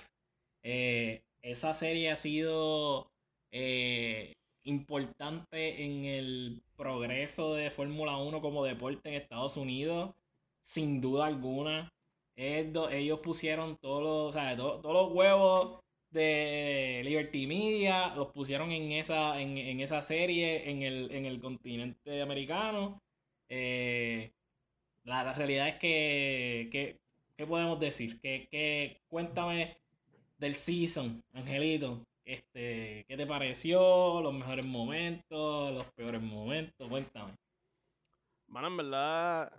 Eh, 0.63 1.21
esa 1.41 1.73
serie 1.73 2.11
ha 2.11 2.15
sido 2.17 3.09
eh, 3.51 4.33
importante 4.63 5.83
en 5.83 6.05
el 6.05 6.61
progreso 6.75 7.55
de 7.55 7.71
Fórmula 7.71 8.17
1 8.17 8.41
como 8.41 8.63
deporte 8.63 9.09
en 9.09 9.15
Estados 9.15 9.57
Unidos, 9.57 10.13
sin 10.61 11.01
duda 11.01 11.25
alguna. 11.27 11.91
Ellos 12.35 13.19
pusieron 13.19 13.77
todos 13.77 14.03
los, 14.03 14.29
o 14.29 14.31
sea, 14.31 14.55
to- 14.55 14.79
todos 14.81 14.93
los 15.07 15.11
huevos 15.15 15.79
de 16.11 17.01
Liberty 17.03 17.47
Media, 17.47 18.13
los 18.15 18.31
pusieron 18.31 18.71
en 18.71 18.91
esa, 18.93 19.39
en, 19.41 19.57
en 19.57 19.79
esa 19.81 20.01
serie 20.01 20.69
en 20.69 20.81
el, 20.83 21.11
en 21.11 21.25
el 21.25 21.39
continente 21.39 22.21
americano. 22.21 23.01
Eh, 23.49 24.31
la, 25.03 25.23
la 25.23 25.33
realidad 25.33 25.67
es 25.69 25.75
que, 25.75 26.69
que- 26.71 26.97
¿qué 27.37 27.45
podemos 27.45 27.79
decir? 27.79 28.19
Que, 28.19 28.47
que, 28.51 28.97
cuéntame 29.09 29.77
del 30.37 30.55
season, 30.55 31.23
Angelito. 31.33 32.01
Este, 32.25 33.05
¿Qué 33.07 33.15
te 33.15 33.25
pareció? 33.25 34.21
Los 34.21 34.33
mejores 34.33 34.65
momentos, 34.65 35.73
los 35.73 35.85
peores 35.93 36.21
momentos, 36.21 36.87
cuéntame. 36.89 37.33
Mano, 38.47 38.67
en 38.67 38.77
verdad, 38.77 39.51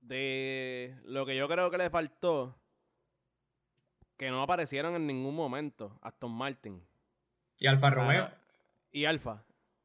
de 0.00 0.94
lo 1.04 1.26
que 1.26 1.36
yo 1.36 1.48
creo 1.48 1.70
que 1.70 1.78
le 1.78 1.90
faltó, 1.90 2.54
que 4.16 4.30
no 4.30 4.42
aparecieron 4.42 4.94
en 4.94 5.06
ningún 5.06 5.34
momento, 5.34 5.98
Aston 6.02 6.32
Martin. 6.32 6.82
Y 7.58 7.66
Alfa 7.66 7.90
Romeo. 7.90 8.30
Y 8.92 9.04
Alfa. 9.04 9.42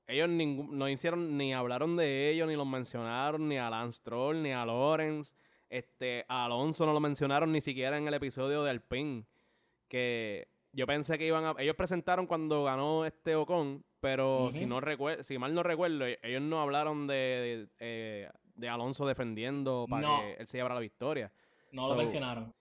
Ellos 0.08 0.30
ningún- 0.30 0.78
no 0.78 0.90
hicieron, 0.90 1.38
ni 1.38 1.54
hablaron 1.54 1.96
de 1.96 2.30
ellos, 2.30 2.48
ni 2.48 2.56
los 2.56 2.68
mencionaron, 2.68 3.48
ni 3.48 3.58
a 3.58 3.70
Lance 3.70 3.98
Stroll, 4.00 4.42
ni 4.42 4.52
a 4.52 4.66
Lawrence. 4.66 5.36
Este, 5.70 6.26
a 6.28 6.46
Alonso 6.46 6.86
no 6.86 6.92
lo 6.94 7.00
mencionaron 7.00 7.52
ni 7.52 7.62
siquiera 7.62 7.98
en 7.98 8.08
el 8.08 8.14
episodio 8.14 8.62
de 8.64 8.72
Alpine. 8.72 9.26
Que 9.88 10.48
yo 10.74 10.86
pensé 10.88 11.18
que 11.18 11.28
iban 11.28 11.46
a. 11.46 11.56
Ellos 11.60 11.76
presentaron 11.76 12.28
cuando 12.28 12.64
ganó 12.66 13.06
este 13.06 13.36
Ocon, 13.36 13.84
pero 14.02 14.50
si 14.52 14.66
no 14.66 14.82
recuerdo, 14.82 15.24
si 15.24 15.38
mal 15.38 15.54
no 15.54 15.64
recuerdo, 15.64 16.06
e- 16.08 16.20
ellos 16.24 16.42
no 16.42 16.62
hablaron 16.62 17.08
de, 17.08 17.14
de, 17.14 17.68
eh, 17.80 18.30
de 18.56 18.70
Alonso 18.70 19.06
defendiendo 19.06 19.86
para 19.90 20.08
No. 20.08 20.20
que 20.22 20.34
él 20.34 20.48
se 20.48 20.58
llevara 20.58 20.76
la 20.76 20.82
victoria. 20.82 21.32
No 21.72 21.84
So, 21.84 21.90
lo 21.92 21.96
mencionaron. 21.96 22.54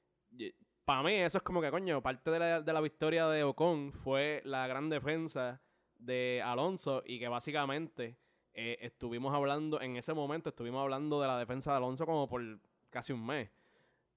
Para 0.90 1.04
mí, 1.04 1.12
eso 1.12 1.38
es 1.38 1.44
como 1.44 1.60
que, 1.60 1.70
coño, 1.70 2.02
parte 2.02 2.32
de 2.32 2.38
la, 2.40 2.62
de 2.62 2.72
la 2.72 2.80
victoria 2.80 3.28
de 3.28 3.44
Ocon 3.44 3.92
fue 3.92 4.42
la 4.44 4.66
gran 4.66 4.90
defensa 4.90 5.62
de 5.96 6.42
Alonso 6.44 7.04
y 7.06 7.20
que 7.20 7.28
básicamente 7.28 8.16
eh, 8.54 8.76
estuvimos 8.80 9.32
hablando, 9.32 9.80
en 9.80 9.96
ese 9.96 10.14
momento 10.14 10.48
estuvimos 10.48 10.82
hablando 10.82 11.20
de 11.20 11.28
la 11.28 11.38
defensa 11.38 11.70
de 11.70 11.76
Alonso 11.76 12.06
como 12.06 12.28
por 12.28 12.42
casi 12.90 13.12
un 13.12 13.24
mes. 13.24 13.50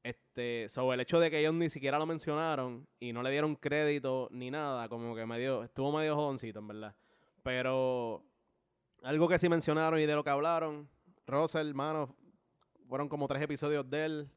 Este, 0.02 0.68
sobre 0.68 0.96
el 0.96 1.02
hecho 1.02 1.20
de 1.20 1.30
que 1.30 1.42
ellos 1.42 1.54
ni 1.54 1.70
siquiera 1.70 2.00
lo 2.00 2.08
mencionaron 2.08 2.88
y 3.00 3.14
no 3.14 3.22
le 3.22 3.30
dieron 3.30 3.56
crédito 3.56 4.28
ni 4.32 4.50
nada, 4.50 4.90
como 4.90 5.16
que 5.16 5.28
medio, 5.28 5.62
estuvo 5.64 5.96
medio 5.96 6.16
jodoncito, 6.16 6.58
en 6.58 6.70
verdad. 6.70 6.96
Pero 7.44 8.24
algo 9.04 9.28
que 9.28 9.38
sí 9.38 9.48
mencionaron 9.48 10.00
y 10.00 10.08
de 10.08 10.16
lo 10.16 10.24
que 10.24 10.32
hablaron, 10.32 10.90
Russell, 11.28 11.68
hermano, 11.68 12.16
fueron 12.90 13.10
como 13.10 13.28
tres 13.28 13.44
episodios 13.44 13.88
de 13.88 14.06
él. 14.06 14.30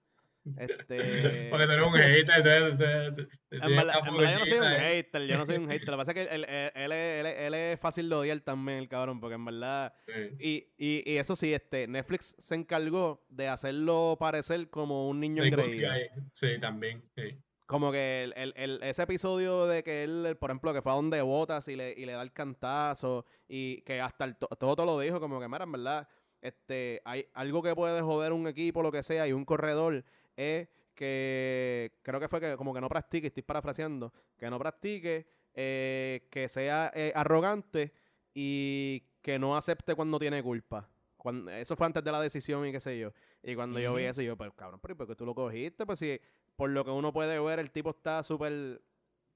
Este, 0.58 1.48
Porque 1.50 1.66
tú 1.66 1.72
eres 1.72 1.86
un 1.86 1.92
hater. 1.94 2.42
te- 2.42 2.42
te- 2.42 3.12
te- 3.24 3.26
te 3.48 3.56
en 3.56 3.76
verdad, 3.76 3.94
yo 4.04 4.38
no 4.38 4.46
soy 4.46 4.58
un 4.58 4.64
hater, 4.66 5.22
yo 5.26 5.36
no 5.38 5.46
soy 5.46 5.56
un 5.56 5.68
hater. 5.68 5.86
Lo 5.88 5.92
que 5.94 5.96
pasa 5.98 6.10
es 6.12 6.14
que 6.14 6.34
él, 6.34 6.44
él- 6.44 6.70
él 6.74 6.92
es, 6.92 7.38
él 7.72 7.78
fácil 7.78 8.08
de 8.08 8.14
odiar 8.14 8.40
también, 8.40 8.78
el 8.78 8.88
cabrón, 8.88 9.20
porque 9.20 9.34
en 9.34 9.44
verdad... 9.44 9.94
Sí. 10.06 10.12
Y, 10.38 10.74
y, 10.78 11.12
y 11.12 11.16
eso 11.18 11.34
sí, 11.36 11.52
este 11.52 11.86
Netflix 11.88 12.36
se 12.38 12.54
encargó 12.54 13.24
de 13.28 13.48
hacerlo 13.48 14.16
parecer 14.20 14.70
como 14.70 15.08
un 15.08 15.20
niño 15.20 15.42
engreído. 15.44 15.90
Sí, 16.32 16.58
también. 16.60 17.02
sí. 17.16 17.36
Como 17.66 17.90
que 17.90 18.22
el, 18.22 18.32
el- 18.36 18.54
el- 18.56 18.82
ese 18.84 19.02
episodio 19.02 19.66
de 19.66 19.82
que 19.82 20.04
él, 20.04 20.36
por 20.38 20.50
ejemplo, 20.50 20.72
que 20.72 20.82
fue 20.82 20.92
a 20.92 20.94
donde 20.94 21.20
botas 21.22 21.66
y 21.66 21.74
le, 21.74 21.92
y 21.96 22.06
le 22.06 22.12
da 22.12 22.22
el 22.22 22.32
cantazo 22.32 23.26
y 23.48 23.80
que 23.82 24.00
hasta 24.00 24.24
el 24.24 24.36
to- 24.36 24.46
todo, 24.58 24.76
todo 24.76 24.86
lo 24.86 25.00
dijo, 25.00 25.18
como 25.18 25.40
que, 25.40 25.48
mira, 25.48 25.64
en 25.64 25.72
verdad, 25.72 26.08
este, 26.40 27.02
hay 27.04 27.26
algo 27.34 27.64
que 27.64 27.74
puede 27.74 28.00
joder 28.02 28.32
un 28.32 28.46
equipo, 28.46 28.82
lo 28.84 28.92
que 28.92 29.02
sea, 29.02 29.26
y 29.26 29.32
un 29.32 29.44
corredor 29.44 30.04
es 30.36 30.68
que 30.94 31.92
creo 32.02 32.20
que 32.20 32.28
fue 32.28 32.40
que 32.40 32.56
como 32.56 32.72
que 32.74 32.80
no 32.80 32.88
practique, 32.88 33.26
estoy 33.28 33.42
parafraseando, 33.42 34.12
que 34.38 34.48
no 34.50 34.58
practique, 34.58 35.26
eh, 35.54 36.26
que 36.30 36.48
sea 36.48 36.90
eh, 36.94 37.12
arrogante 37.14 37.92
y 38.34 39.02
que 39.22 39.38
no 39.38 39.56
acepte 39.56 39.94
cuando 39.94 40.18
tiene 40.18 40.42
culpa. 40.42 40.88
Cuando, 41.16 41.50
eso 41.50 41.74
fue 41.76 41.86
antes 41.86 42.04
de 42.04 42.12
la 42.12 42.20
decisión 42.20 42.66
y 42.66 42.72
qué 42.72 42.80
sé 42.80 42.98
yo. 42.98 43.12
Y 43.42 43.54
cuando 43.54 43.78
yo 43.80 43.94
vi 43.94 44.04
eso, 44.04 44.22
yo, 44.22 44.36
pues 44.36 44.52
cabrón, 44.54 44.78
pero 44.80 44.92
¿y 44.92 44.96
por 44.96 45.06
qué 45.06 45.16
tú 45.16 45.26
lo 45.26 45.34
cogiste? 45.34 45.84
Pues 45.84 45.98
si 45.98 46.20
por 46.54 46.70
lo 46.70 46.84
que 46.84 46.90
uno 46.90 47.12
puede 47.12 47.38
ver, 47.40 47.58
el 47.58 47.70
tipo 47.70 47.90
está 47.90 48.22
súper, 48.22 48.80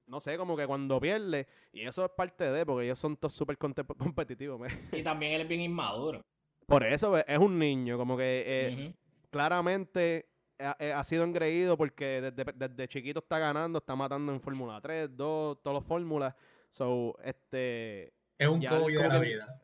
no 0.06 0.20
sé, 0.20 0.36
como 0.38 0.56
que 0.56 0.66
cuando 0.66 1.00
pierde, 1.00 1.46
y 1.72 1.82
eso 1.82 2.04
es 2.04 2.10
parte 2.12 2.50
de, 2.50 2.64
porque 2.64 2.84
ellos 2.86 2.98
son 2.98 3.16
todos 3.16 3.34
súper 3.34 3.58
competitivos. 3.98 4.60
me- 4.60 4.98
Y 4.98 5.02
también 5.02 5.32
él 5.32 5.42
es 5.42 5.48
bien 5.48 5.60
inmaduro. 5.62 6.20
Por 6.66 6.84
eso 6.86 7.10
pues, 7.10 7.24
es 7.26 7.38
un 7.38 7.58
niño, 7.58 7.98
como 7.98 8.16
que 8.16 8.44
eh, 8.46 8.94
claramente 9.30 10.29
ha, 10.60 10.76
eh, 10.78 10.92
ha 10.92 11.02
sido 11.04 11.24
engreído 11.24 11.76
porque 11.76 12.20
desde, 12.20 12.52
desde 12.54 12.88
chiquito 12.88 13.20
está 13.20 13.38
ganando, 13.38 13.78
está 13.78 13.96
matando 13.96 14.32
en 14.32 14.40
Fórmula 14.40 14.80
3, 14.80 15.16
2, 15.16 15.62
todas 15.62 15.80
las 15.80 15.86
fórmulas. 15.88 16.34
So, 16.68 17.16
este... 17.24 18.12
Es 18.38 18.48
un 18.48 18.64
cogollo 18.64 19.00
de 19.02 19.08
la 19.08 19.20
que- 19.20 19.26
vida. 19.26 19.62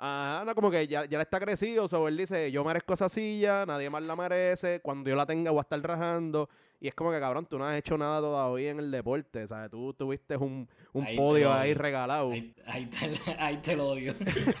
Ajá, 0.00 0.44
no, 0.44 0.54
como 0.54 0.70
que 0.70 0.86
ya, 0.86 1.06
ya 1.06 1.18
le 1.18 1.22
está 1.22 1.40
crecido, 1.40 1.88
so 1.88 2.06
él 2.06 2.16
dice, 2.16 2.52
yo 2.52 2.62
merezco 2.62 2.94
esa 2.94 3.08
silla, 3.08 3.66
nadie 3.66 3.90
más 3.90 4.00
la 4.02 4.14
merece, 4.14 4.80
cuando 4.80 5.10
yo 5.10 5.16
la 5.16 5.26
tenga 5.26 5.50
voy 5.50 5.58
a 5.58 5.62
estar 5.62 5.80
rajando, 5.82 6.48
y 6.80 6.88
es 6.88 6.94
como 6.94 7.10
que, 7.10 7.18
cabrón, 7.18 7.46
tú 7.46 7.58
no 7.58 7.66
has 7.66 7.76
hecho 7.78 7.98
nada 7.98 8.20
todavía 8.20 8.70
en 8.70 8.78
el 8.78 8.90
deporte, 8.90 9.46
¿sabes? 9.46 9.70
Tú 9.70 9.92
tuviste 9.94 10.36
un, 10.36 10.68
un 10.92 11.04
Ahí 11.04 11.16
podio 11.16 11.52
ahí 11.52 11.74
regalado. 11.74 12.30
Ahí, 12.30 12.54
ahí 12.66 12.86
te, 12.86 13.32
ahí 13.38 13.56
te 13.58 13.76
lo 13.76 13.88
odio. 13.88 14.14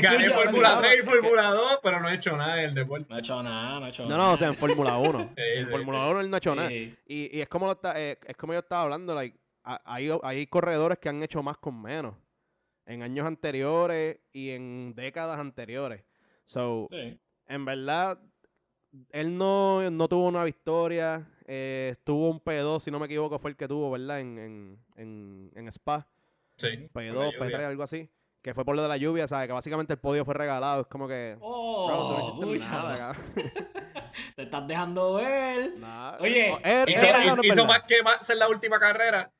Gané 0.00 0.30
Fórmula 0.30 0.68
cabrón, 0.70 0.90
3 0.90 1.00
y 1.02 1.06
Fórmula 1.06 1.50
2, 1.50 1.78
pero 1.82 2.00
no 2.00 2.08
he 2.08 2.14
hecho 2.14 2.36
nada 2.36 2.62
en 2.62 2.68
el 2.70 2.74
deporte. 2.74 3.06
No 3.10 3.16
he 3.16 3.20
hecho 3.20 3.42
nada, 3.42 3.80
no 3.80 3.86
he 3.86 3.88
hecho 3.90 4.02
No, 4.04 4.08
nada. 4.10 4.22
no, 4.24 4.32
o 4.32 4.36
sea, 4.36 4.48
en 4.48 4.54
Fórmula 4.54 4.96
1. 4.98 5.30
Sí, 5.36 5.42
en 5.56 5.68
Fórmula 5.70 5.98
sí. 6.04 6.10
1 6.10 6.20
él 6.20 6.30
no 6.30 6.34
ha 6.36 6.38
hecho 6.38 6.54
nada. 6.54 6.72
Y, 6.72 6.96
y 7.06 7.40
es 7.40 7.48
como 7.48 7.66
lo 7.66 7.72
está, 7.72 8.00
eh, 8.00 8.18
es 8.26 8.36
como 8.36 8.52
yo 8.54 8.60
estaba 8.60 8.82
hablando, 8.82 9.14
like, 9.14 9.38
hay, 9.62 10.10
hay 10.22 10.46
corredores 10.46 10.98
que 10.98 11.08
han 11.10 11.22
hecho 11.22 11.42
más 11.42 11.58
con 11.58 11.80
menos. 11.82 12.14
En 12.86 13.02
años 13.02 13.26
anteriores 13.26 14.18
y 14.32 14.50
en 14.50 14.94
décadas 14.94 15.38
anteriores. 15.38 16.02
So, 16.44 16.88
Sí. 16.90 17.18
en 17.46 17.64
verdad, 17.66 18.18
él 19.10 19.36
no, 19.36 19.90
no 19.90 20.08
tuvo 20.08 20.26
una 20.28 20.42
victoria. 20.44 21.28
Eh, 21.48 21.96
tuvo 22.04 22.30
un 22.30 22.40
P2, 22.40 22.78
si 22.80 22.90
no 22.92 22.98
me 23.00 23.06
equivoco, 23.06 23.38
fue 23.40 23.50
el 23.50 23.56
que 23.56 23.66
tuvo, 23.66 23.90
¿verdad? 23.90 24.20
En, 24.20 24.38
en, 24.38 24.78
en, 24.96 25.50
en 25.56 25.68
Spa. 25.72 26.06
Sí. 26.56 26.88
por 26.92 27.02
la 27.02 27.10
P2, 27.12 27.32
lluvia. 27.32 27.38
P3, 27.58 27.64
algo 27.66 27.82
así. 27.82 28.08
Que 28.42 28.54
fue 28.54 28.64
por 28.64 28.76
lo 28.76 28.82
de 28.82 28.88
la 28.88 28.96
lluvia, 28.96 29.26
¿sabes? 29.26 29.48
Que 29.48 29.52
básicamente 29.52 29.94
el 29.94 29.98
podio 29.98 30.24
fue 30.24 30.34
regalado. 30.34 30.82
Es 30.82 30.86
como 30.86 31.08
que. 31.08 31.36
Oh, 31.40 31.86
Bro, 31.88 32.40
tú 32.40 32.54
no 32.54 32.64
nada, 32.64 32.98
cabrón. 32.98 33.24
Te 34.36 34.42
estás 34.42 34.66
dejando 34.66 35.14
ver. 35.14 35.74
Nada. 35.78 36.18
Oye, 36.20 36.52
Oh, 36.52 36.58
Hizo, 36.58 36.66
es 36.66 37.00
verdad, 37.02 37.24
hizo- 37.24 37.42
hizo 37.44 37.54
verdad. 37.54 37.66
más 37.66 37.82
que 37.86 38.02
más 38.02 38.30
en 38.30 38.38
la 38.38 38.48
última 38.48 38.78
carrera. 38.78 39.32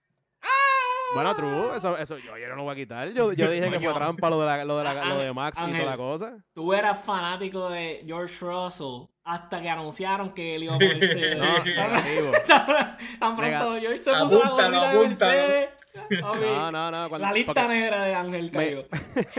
Bueno, 1.14 1.34
true, 1.34 1.76
eso, 1.76 1.96
eso 1.96 2.18
yo, 2.18 2.36
yo 2.36 2.48
no 2.48 2.56
lo 2.56 2.64
voy 2.64 2.72
a 2.72 2.76
quitar. 2.76 3.08
Yo, 3.12 3.32
yo 3.32 3.50
dije 3.50 3.70
que 3.70 3.80
fue 3.80 3.94
trampa 3.94 4.28
lo 4.28 4.40
de, 4.40 4.46
la, 4.46 4.64
lo 4.64 4.76
de, 4.78 4.84
la- 4.84 5.04
lo 5.04 5.18
de 5.18 5.32
Max 5.32 5.58
y 5.66 5.70
toda 5.72 5.84
la 5.84 5.96
cosa. 5.96 6.36
Tú 6.52 6.72
eras 6.74 6.98
fanático 7.02 7.70
de 7.70 8.02
George 8.06 8.34
Russell 8.44 9.06
hasta 9.24 9.60
que 9.62 9.68
anunciaron 9.70 10.32
que 10.34 10.56
él 10.56 10.64
iba 10.64 10.74
a 10.74 10.78
ponerse. 10.78 11.34
No, 11.36 11.64
negativo. 11.64 12.32
Tan 13.18 13.36
pronto 13.36 13.76
George 13.80 14.02
se 14.02 14.12
puso 14.14 14.42
la 14.70 14.92
gorrita 14.94 15.28
de. 15.30 15.38
Mercedes. 15.40 15.68
No, 16.20 16.70
no, 16.70 16.90
no. 16.92 17.08
cuando- 17.08 17.26
la 17.26 17.32
lista 17.32 17.66
negra 17.66 18.04
de 18.04 18.14
Ángel 18.14 18.50
cayó. 18.52 18.84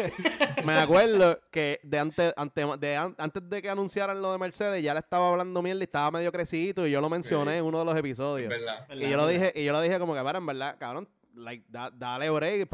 me 0.66 0.74
acuerdo 0.74 1.40
que 1.52 1.80
de 1.84 2.00
antes, 2.00 2.34
ante- 2.36 2.66
de 2.78 2.98
an- 2.98 3.16
antes 3.18 3.48
de 3.50 3.62
que 3.62 3.70
anunciaran 3.70 4.22
lo 4.22 4.32
de 4.32 4.40
Mercedes, 4.40 4.84
ya 4.84 4.94
le 4.94 5.00
estaba 5.00 5.30
hablando 5.30 5.62
mierda 5.62 5.82
y 5.82 5.84
estaba 5.84 6.12
medio 6.12 6.32
crecidito 6.32 6.86
y 6.86 6.92
yo 6.92 7.00
lo 7.00 7.10
mencioné 7.10 7.52
Sí. 7.54 7.58
en 7.60 7.66
uno 7.66 7.80
de 7.80 7.86
los 7.86 7.96
episodios. 7.96 8.50
¿Verdad? 8.50 8.86
Y 8.94 9.08
yo 9.10 9.16
lo 9.16 9.28
dije, 9.28 9.54
y 9.56 9.64
yo 9.64 9.72
lo 9.72 9.80
dije 9.82 10.00
como 10.00 10.14
que, 10.16 10.22
para, 10.22 10.40
en 10.40 10.46
verdad, 10.48 10.76
cabrón, 10.80 11.08
like, 11.40 11.66
da- 11.70 11.92
dale 11.92 12.30
break, 12.30 12.70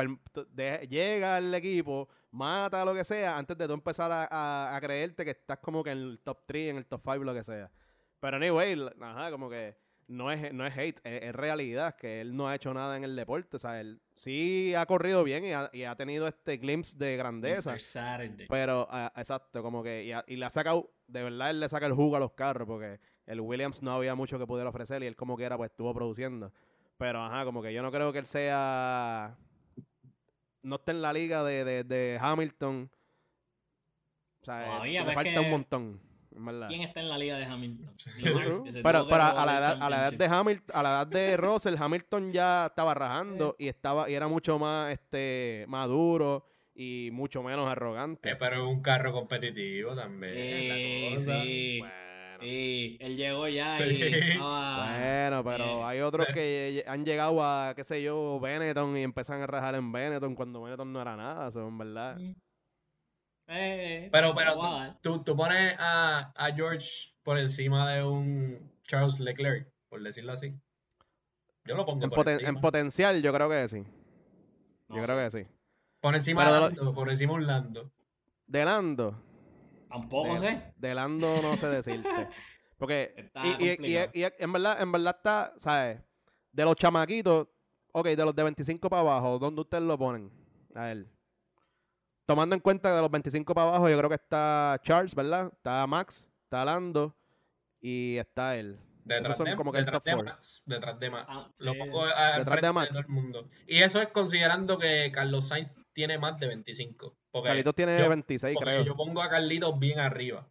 de- 0.52 0.88
llega 0.90 1.38
al 1.38 1.54
equipo, 1.56 2.08
mata 2.32 2.84
lo 2.86 2.94
que 2.94 3.04
sea, 3.04 3.38
antes 3.38 3.58
de 3.58 3.68
tú 3.68 3.74
empezar 3.74 4.12
a, 4.12 4.28
a- 4.30 4.76
a 4.76 4.82
creerte 4.82 5.24
que 5.24 5.32
estás 5.32 5.60
como 5.60 5.84
que 5.84 5.92
en 5.92 5.98
el 6.00 6.20
top 6.24 6.40
3, 6.46 6.70
en 6.72 6.78
el 6.78 6.86
top 6.86 7.02
5, 7.04 7.24
lo 7.24 7.34
que 7.34 7.44
sea. 7.44 7.72
Pero 8.20 8.38
anyway, 8.38 8.76
ajá, 9.02 9.32
como 9.32 9.50
que 9.50 9.78
no 10.08 10.32
es, 10.32 10.54
no 10.54 10.66
es 10.66 10.78
hate, 10.78 11.00
es, 11.04 11.24
es 11.24 11.34
realidad, 11.36 11.96
que 11.96 12.22
él 12.22 12.36
no 12.36 12.48
ha 12.48 12.56
hecho 12.56 12.74
nada 12.74 12.96
en 12.98 13.04
el 13.04 13.16
deporte, 13.16 13.58
o 13.58 13.60
sea, 13.60 13.80
él 13.82 14.02
sí 14.16 14.74
ha 14.76 14.86
corrido 14.86 15.24
bien 15.24 15.44
y 15.46 15.52
ha, 15.52 15.70
y 15.74 15.84
ha 15.84 15.96
tenido 15.96 16.28
este 16.28 16.58
glimpse 16.58 16.98
de 16.98 17.18
grandeza. 17.18 17.72
Pero, 18.50 18.88
ah, 18.92 19.12
exacto, 19.16 19.64
como 19.64 19.82
que, 19.84 20.04
y, 20.04 20.12
a- 20.12 20.24
y 20.28 20.36
le 20.36 20.46
ha 20.46 20.50
sacado, 20.50 20.92
de 21.08 21.24
verdad 21.24 21.50
él 21.50 21.60
le 21.60 21.70
saca 21.70 21.86
el 21.88 21.94
jugo 21.94 22.16
a 22.18 22.20
los 22.20 22.34
carros, 22.34 22.68
porque 22.68 23.00
el 23.26 23.42
Williams 23.42 23.82
no 23.82 23.94
había 23.94 24.14
mucho 24.16 24.38
que 24.38 24.46
pudiera 24.46 24.70
ofrecer 24.70 25.02
y 25.02 25.08
él 25.08 25.16
como 25.16 25.36
quiera 25.36 25.58
pues 25.58 25.72
estuvo 25.72 25.92
produciendo. 25.94 26.52
Pero, 26.98 27.24
ajá, 27.24 27.44
como 27.46 27.62
que 27.62 27.74
yo 27.74 27.82
no 27.82 27.92
creo 27.92 28.14
que 28.14 28.20
él 28.20 28.28
sea, 28.28 29.38
no 30.62 30.76
esté 30.76 30.92
en 30.92 31.02
la 31.02 31.14
liga 31.14 31.44
de, 31.44 31.64
de, 31.66 31.84
de 31.84 32.18
Hamilton. 32.22 32.90
O 34.42 34.46
sea, 34.46 34.62
eh, 34.62 34.66
Todavía, 34.66 35.04
le 35.04 35.14
falta 35.14 35.42
un 35.42 35.50
montón. 35.50 36.02
¿Quién 36.68 36.82
está 36.82 37.00
en 37.00 37.10
la 37.10 37.18
liga 37.18 37.38
de 37.38 37.46
Hamilton? 37.46 37.96
Que 37.98 38.72
se 38.72 38.84
Pero, 38.84 39.08
pero 39.08 39.24
a, 39.24 39.46
la 39.46 39.58
edad, 39.58 39.78
a 39.82 39.90
la 39.90 40.08
edad 40.08 40.14
de. 40.14 40.26
Hamilton, 40.26 40.76
a 40.76 40.84
la 40.84 40.90
edad 40.90 41.08
de 41.08 41.38
Russell, 41.38 41.76
Hamilton 41.78 42.32
ya 42.32 42.66
estaba 42.68 42.94
rajando 42.94 43.56
y 43.58 43.68
estaba 43.70 44.10
y 44.10 44.16
era 44.16 44.28
mucho 44.28 44.60
más 44.60 44.92
este 44.92 45.66
maduro 45.68 46.46
y 46.74 47.10
mucho 47.14 47.42
menos 47.42 47.70
arrogante. 47.70 48.32
Eh, 48.32 48.36
pero 48.36 48.64
es 48.64 48.76
un 48.76 48.82
carro 48.82 49.14
competitivo 49.14 49.96
también. 49.96 50.34
Sí, 50.34 50.68
la 50.68 51.16
cosa. 51.16 51.42
sí. 51.44 51.80
Bueno. 51.80 52.06
Sí, 52.46 52.98
él 53.00 53.18
llegó 53.18 53.48
ya 53.48 53.78
Sí. 53.78 53.84
y 53.86 54.04
estaba... 54.04 54.88
Bueno, 54.98 55.44
pero 55.44 55.66
bien. 55.78 55.88
hay 55.88 56.00
otros 56.02 56.28
que 56.34 56.84
han 56.88 57.04
llegado 57.06 57.44
a, 57.44 57.74
qué 57.76 57.84
sé 57.84 58.02
yo, 58.04 58.40
Benetton 58.40 58.96
y 58.98 59.04
empiezan 59.04 59.42
a 59.42 59.48
rajar 59.48 59.76
en 59.76 59.92
Benetton 59.92 60.36
cuando 60.36 60.62
Benetton 60.62 60.94
no 60.94 61.02
era 61.02 61.16
nada, 61.16 61.48
eso 61.48 61.68
en 61.68 61.78
verdad. 61.78 62.18
Eh, 63.48 64.10
Pero, 64.12 64.30
te 64.30 64.36
pero 64.38 64.56
dar. 64.62 64.98
tú, 65.02 65.24
tú 65.24 65.36
pones 65.36 65.76
a, 65.78 66.32
a 66.36 66.52
George 66.56 67.14
por 67.24 67.38
encima 67.38 67.92
de 67.94 68.04
un 68.04 68.72
Charles 68.84 69.20
Leclerc, 69.20 69.68
por 69.90 70.02
decirlo 70.02 70.32
así. 70.34 70.54
Yo 71.66 71.76
lo 71.76 71.86
pongo 71.86 72.04
En, 72.04 72.10
por 72.10 72.20
poten- 72.26 72.34
encima. 72.34 72.50
en 72.50 72.62
potencial, 72.62 73.22
yo 73.22 73.34
creo 73.34 73.50
que 73.50 73.68
sí. 73.68 73.84
No 74.88 74.98
yo 74.98 75.04
sé. 75.04 75.12
creo 75.12 75.24
que 75.24 75.30
sí. 75.32 75.48
por 76.00 76.16
encima 76.16 76.44
pero 76.44 76.54
de 76.56 76.60
lo- 76.62 76.68
Lando, 76.76 76.94
por 76.94 77.10
encima 77.10 77.34
de 77.34 77.40
un 77.40 77.48
Lando. 77.48 77.92
De 78.48 78.66
Lando, 78.66 79.16
Tampoco 80.00 80.34
de, 80.34 80.40
sé. 80.40 80.74
de 80.78 80.96
Lando 80.96 81.42
no 81.42 81.58
sé 81.58 81.68
decirte. 81.68 82.10
Porque, 82.78 83.14
Está 83.16 83.46
y, 83.46 83.50
y- 83.50 83.52
y- 83.52 83.76
complicado. 83.78 84.12
y 84.14 84.44
en 84.44 84.52
verdad, 84.54 84.82
en 84.82 84.92
verdad 84.92 85.16
está, 85.18 85.54
¿sabes? 85.58 86.02
De 86.52 86.64
los 86.66 86.76
chamaquitos, 86.76 87.48
ok, 87.94 88.06
de 88.08 88.26
los 88.26 88.36
de 88.36 88.44
25 88.44 88.90
para 88.90 89.00
abajo, 89.02 89.40
¿dónde 89.40 89.62
ustedes 89.62 89.84
lo 89.84 89.98
ponen? 89.98 90.30
A 90.74 90.92
él. 90.92 91.10
Tomando 92.26 92.56
en 92.56 92.60
cuenta 92.62 92.90
que 92.90 92.96
de 92.96 93.02
los 93.02 93.12
25 93.12 93.54
para 93.54 93.70
abajo, 93.70 93.90
yo 93.90 93.98
creo 93.98 94.10
que 94.10 94.16
está 94.16 94.78
Charles, 94.84 95.14
¿verdad? 95.16 95.52
Está 95.54 95.86
Max, 95.88 96.28
está 96.44 96.66
Lando 96.66 97.16
y 97.80 98.18
está 98.18 98.58
él. 98.58 98.78
Detrás, 99.06 99.38
son 99.38 99.46
de, 99.46 99.56
como 99.56 99.72
que 99.72 99.78
el 99.78 99.86
detrás 99.86 100.04
top 100.04 100.18
de. 100.18 100.24
Max. 100.24 100.64
Detrás 100.66 101.00
de 101.00 101.10
Max. 101.12 101.26
Ah, 101.30 101.48
Lo 101.60 101.74
sí. 101.74 101.78
pongo 101.80 102.04
a- 102.06 102.40
Detrás 102.40 102.62
de 102.62 102.74
Max. 102.74 102.90
todo 102.90 103.00
el 103.02 103.08
mundo. 103.08 103.50
Y 103.68 103.84
eso 103.84 104.02
es 104.02 104.08
considerando 104.10 104.78
que 104.80 105.12
Carlos 105.14 105.48
Sainz 105.48 105.72
tiene 105.94 106.18
más 106.18 106.40
de 106.40 106.48
25. 106.48 107.16
Porque, 107.32 107.50
Carlitos 107.50 107.76
tiene 107.76 108.00
yo- 108.00 108.10
26, 108.10 108.56
porque 108.56 108.72
creo. 108.72 108.84
yo 108.84 108.96
pongo 108.96 109.22
a 109.22 109.30
Carlitos 109.30 109.78
bien 109.80 110.00
arriba. 110.00 110.48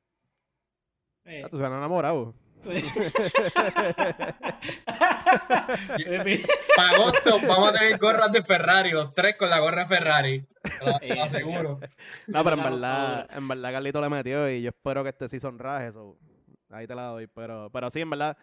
Eh, 1.25 1.43
Ah, 1.45 1.49
tú 1.51 1.59
se 1.59 1.65
han 1.67 1.73
enamorado. 1.73 2.35
sí. 2.63 2.71
Para 6.77 6.91
agosto 6.97 7.39
vamos 7.47 7.69
a 7.71 7.73
tener 7.73 7.99
gorras 7.99 8.33
de 8.33 8.43
Ferrari, 8.43 8.91
los 8.93 9.15
tres 9.15 9.37
con 9.37 9.51
la 9.51 9.59
gorra 9.59 9.87
Ferrari. 9.87 10.47
Te 10.63 10.85
lo- 10.85 10.93
lo 10.93 10.99
Eh, 11.03 11.21
aseguro. 11.21 11.81
No, 12.27 12.45
pero 12.45 12.57
en 12.57 12.63
verdad, 12.63 13.29
en 13.35 13.49
verdad 13.49 13.73
Carlito 13.73 14.01
le 14.01 14.09
metió 14.09 14.51
y 14.51 14.63
yo 14.63 14.71
espero 14.71 15.03
que 15.03 15.11
este 15.11 15.29
season 15.29 15.59
raje 15.59 15.89
eso. 15.89 16.17
Ahí 16.75 16.87
te 16.87 16.95
la 16.95 17.05
doy, 17.07 17.27
pero, 17.27 17.71
pero 17.73 17.91
sí, 17.91 18.01
en 18.01 18.11
verdad, 18.11 18.37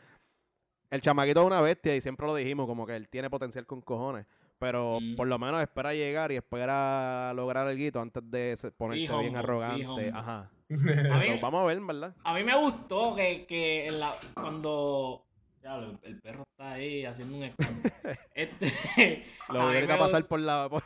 el 0.89 1.01
chamaquito 1.01 1.41
es 1.41 1.47
una 1.47 1.61
bestia 1.61 1.95
y 1.95 2.01
siempre 2.01 2.25
lo 2.27 2.35
dijimos, 2.35 2.65
como 2.67 2.85
que 2.85 2.95
él 2.95 3.07
tiene 3.09 3.29
potencial 3.29 3.65
con 3.65 3.81
cojones. 3.81 4.25
Pero 4.59 4.99
Mm. 5.01 5.15
por 5.15 5.27
lo 5.27 5.39
menos 5.39 5.59
espera 5.61 5.93
llegar 5.93 6.31
y 6.31 6.35
espera 6.35 7.33
lograr 7.33 7.67
el 7.67 7.77
guito 7.77 7.99
antes 7.99 8.21
de 8.29 8.55
ponerte 8.77 9.17
bien 9.17 9.35
arrogante. 9.35 10.11
Ajá. 10.13 10.51
Mí- 10.69 11.39
vamos 11.41 11.61
a 11.63 11.65
ver, 11.65 11.77
en 11.77 11.87
verdad. 11.87 12.15
A 12.23 12.33
mí 12.35 12.43
me 12.43 12.55
gustó 12.57 13.15
que, 13.15 13.45
que 13.47 13.87
en 13.87 13.99
la, 13.99 14.13
cuando. 14.35 15.23
El, 15.63 15.99
el 16.03 16.19
perro 16.21 16.43
está 16.51 16.71
ahí 16.73 17.05
haciendo 17.05 17.37
un 17.37 17.43
escándalo. 17.43 17.95
Este, 18.33 19.25
Lo 19.49 19.61
a 19.61 19.65
voy 19.65 19.77
a 19.77 19.97
pasar 19.97 20.25
por 20.25 20.39
la. 20.39 20.67
Por, 20.69 20.81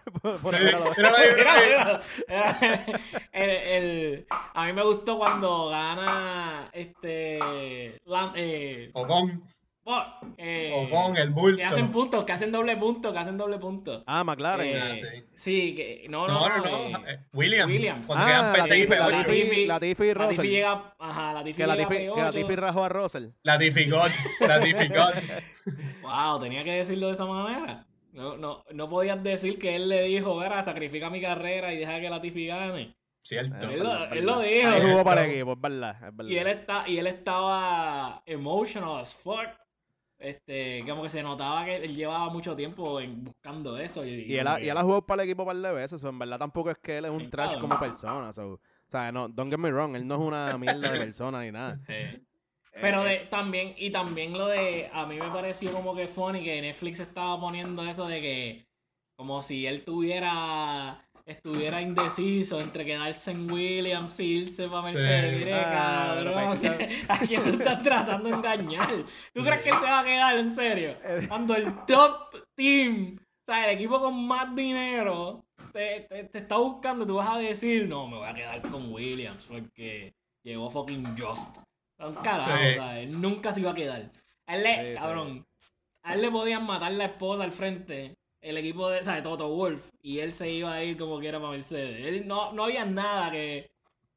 Sí, 0.55 0.63
el, 3.31 3.49
el- 3.49 4.25
a 4.29 4.65
mí 4.65 4.73
me 4.73 4.83
gustó 4.83 5.17
cuando 5.17 5.69
gana 5.69 6.69
este. 6.73 7.39
Eh, 8.35 8.89
Ocon, 8.93 9.43
eh, 10.37 10.73
Ocon, 10.75 11.15
el 11.17 11.29
bulto. 11.29 11.57
que 11.57 11.63
hacen 11.63 11.91
puntos, 11.91 12.23
que 12.25 12.31
hacen 12.31 12.51
doble 12.51 12.75
punto, 12.77 13.13
que 13.13 13.19
hacen 13.19 13.37
doble 13.37 13.59
punto. 13.59 14.03
Ah, 14.07 14.23
McLaren. 14.23 14.67
Eh, 14.67 14.81
Ah, 14.81 14.95
sí. 14.95 15.23
sí, 15.33 15.75
que 15.75 16.05
no, 16.09 16.27
No, 16.27 16.49
no, 16.49 16.57
no, 16.57 16.65
eh, 16.65 16.89
no. 16.91 17.07
eh, 17.07 17.19
Williams. 17.33 17.71
Williams. 17.71 18.07
Cuando 18.07 18.25
Ah, 18.25 18.27
quedan 18.27 18.57
Latifi, 18.57 18.87
P6, 18.87 18.87
P8. 18.87 18.97
Latifi, 18.97 19.31
Latifi- 19.31 19.67
Latifi 19.67 20.03
y 20.03 20.07
Latifi 20.07 20.13
Russell. 20.13 20.49
llega, 20.49 20.95
ajá, 20.99 21.33
Latifi 21.33 21.55
Que 21.57 21.61
llega 21.63 21.75
Latifi, 21.75 21.95
a 21.95 21.99
que 21.99 22.09
P8. 22.11 22.23
Latifi 22.23 22.55
rajó 22.55 22.83
a 22.83 22.89
Russell. 22.89 23.27
Latifi 23.43 23.89
God, 23.89 24.09
Latifi 24.39 24.87
God. 24.87 25.13
Wow, 26.01 26.39
tenía 26.41 26.63
que 26.63 26.73
decirlo 26.73 27.07
de 27.07 27.13
esa 27.13 27.25
manera. 27.25 27.85
No, 28.13 28.37
no, 28.37 28.63
no 28.71 28.89
podías 28.89 29.21
decir 29.23 29.59
que 29.59 29.75
él 29.75 29.89
le 29.89 30.03
dijo, 30.03 30.37
verá, 30.37 30.63
sacrifica 30.63 31.09
mi 31.09 31.19
carrera 31.21 31.73
y 31.73 31.77
deja 31.77 31.99
que 31.99 32.09
Latifi 32.09 32.47
gane. 32.47 32.95
Cierto. 33.21 33.55
Eh, 33.55 33.73
Él 33.73 33.79
lo, 33.83 33.89
verdad, 33.89 34.17
él 34.17 34.25
lo 34.25 34.39
dijo. 34.39 34.69
Él 34.69 34.83
jugó 34.83 35.03
para 35.03 35.25
el 35.25 35.31
equipo, 35.31 35.53
es 35.53 35.61
verdad. 35.61 35.95
Es 35.95 36.15
verdad. 36.15 36.31
Y 36.31 36.37
él, 36.37 36.47
está, 36.47 36.83
y 36.87 36.97
él 36.99 37.07
estaba 37.07 38.21
emotional 38.27 38.99
as 39.01 39.15
fuck. 39.15 39.47
Este, 40.25 40.83
como 40.87 41.03
que 41.03 41.09
se 41.09 41.21
notaba 41.23 41.65
que 41.65 41.75
él 41.77 41.95
llevaba 41.95 42.29
mucho 42.29 42.55
tiempo 42.55 42.99
en, 42.99 43.23
buscando 43.23 43.77
eso. 43.77 44.05
Y, 44.05 44.09
Y 44.25 44.37
él, 44.37 44.47
ha, 44.47 44.59
y 44.61 44.69
él 44.69 44.77
ha 44.77 44.81
jugado 44.83 45.05
para 45.05 45.23
el 45.23 45.29
equipo 45.29 45.43
un 45.43 45.47
par 45.47 45.57
de 45.57 45.71
veces. 45.73 46.01
so, 46.01 46.09
en 46.09 46.17
verdad 46.19 46.39
tampoco 46.39 46.71
es 46.71 46.77
que 46.79 46.97
él 46.97 47.05
es 47.05 47.11
un 47.11 47.21
Sí, 47.21 47.27
trash 47.29 47.57
como 47.57 47.77
persona. 47.77 48.33
so, 48.33 48.53
o 48.53 48.59
sea, 48.87 49.11
no, 49.11 49.27
don't 49.29 49.51
get 49.51 49.59
me 49.59 49.71
wrong, 49.71 49.95
él 49.95 50.07
no 50.07 50.15
es 50.15 50.21
una 50.21 50.57
mierda 50.57 50.91
de 50.91 50.97
persona 50.97 51.41
ni 51.43 51.51
nada. 51.51 51.79
Eh, 51.87 52.21
Pero 52.79 53.03
Eh, 53.03 53.05
de, 53.05 53.19
también, 53.27 53.73
y 53.77 53.89
también 53.91 54.33
lo 54.33 54.47
de, 54.47 54.89
a 54.91 55.05
mí 55.05 55.17
me 55.17 55.31
pareció 55.31 55.71
como 55.73 55.95
que 55.95 56.07
funny 56.07 56.43
que 56.43 56.61
Netflix 56.61 56.99
estaba 56.99 57.39
poniendo 57.39 57.83
eso 57.83 58.07
de 58.07 58.21
que, 58.21 58.69
como 59.15 59.41
si 59.41 59.65
él 59.65 59.85
tuviera, 59.85 61.04
estuviera 61.25 61.81
indeciso 61.81 62.61
entre 62.61 62.85
quedarse 62.85 63.31
en 63.31 63.51
Williams 63.51 64.19
y 64.19 64.25
irse 64.41 64.67
para 64.67 64.83
Mercedes. 64.83 65.31
Sí. 65.39 65.45
Mire, 65.45 65.53
Ah, 65.55 66.13
cabrón, 66.17 66.59
pero 66.61 66.77
a 67.09 67.17
quién 67.19 67.43
tú 67.43 67.49
estás 67.49 67.81
tratando 67.83 68.29
de 68.29 68.35
engañar. 68.35 68.89
¿Tú 69.33 69.43
crees 69.43 69.61
que 69.61 69.69
él 69.69 69.75
se 69.79 69.85
va 69.85 69.99
a 70.01 70.03
quedar 70.05 70.37
en 70.37 70.51
serio? 70.51 70.95
Cuando 71.27 71.55
el 71.55 71.73
top 71.85 72.35
team, 72.55 73.17
o 73.19 73.45
sea, 73.45 73.69
el 73.69 73.75
equipo 73.77 73.99
con 73.99 74.25
más 74.27 74.55
dinero, 74.55 75.43
te, 75.73 76.01
te, 76.01 76.23
te 76.25 76.37
está 76.37 76.57
buscando, 76.57 77.05
tú 77.07 77.15
vas 77.15 77.29
a 77.29 77.37
decir, 77.39 77.87
no, 77.87 78.07
me 78.07 78.17
voy 78.17 78.27
a 78.27 78.33
quedar 78.33 78.61
con 78.61 78.93
Williams 78.93 79.45
porque 79.47 80.13
llegó 80.43 80.69
fucking 80.69 81.17
Just. 81.17 81.57
Un 81.97 82.13
carajo, 82.15 82.49
Sí. 82.51 82.53
o 82.53 82.73
sea, 82.73 82.99
él 82.99 83.19
nunca 83.21 83.51
se 83.53 83.61
iba 83.61 83.71
a 83.71 83.75
quedar. 83.75 84.11
A 84.47 84.55
él 84.57 84.63
le, 84.63 84.73
Sí, 84.73 84.91
sí. 84.93 84.97
cabrón, 85.01 85.45
a 86.03 86.13
él 86.13 86.21
le 86.21 86.29
podían 86.29 86.65
matar 86.67 86.91
la 86.91 87.05
esposa 87.05 87.43
al 87.43 87.51
frente, 87.51 88.15
el 88.45 88.57
equipo 88.57 88.89
de, 88.89 88.99
o 88.99 89.03
sea, 89.03 89.15
de 89.15 89.21
Toto 89.23 89.49
Wolf, 89.49 89.89
y 90.01 90.19
él 90.19 90.31
se 90.31 90.49
iba 90.49 90.73
a 90.73 90.83
ir 90.83 90.97
como 90.97 91.19
quiera 91.19 91.39
para 91.39 91.51
Mercedes. 91.51 92.05
Él, 92.05 92.27
no, 92.27 92.53
no 92.53 92.65
había 92.65 92.85
nada 92.85 93.31
que, 93.31 93.71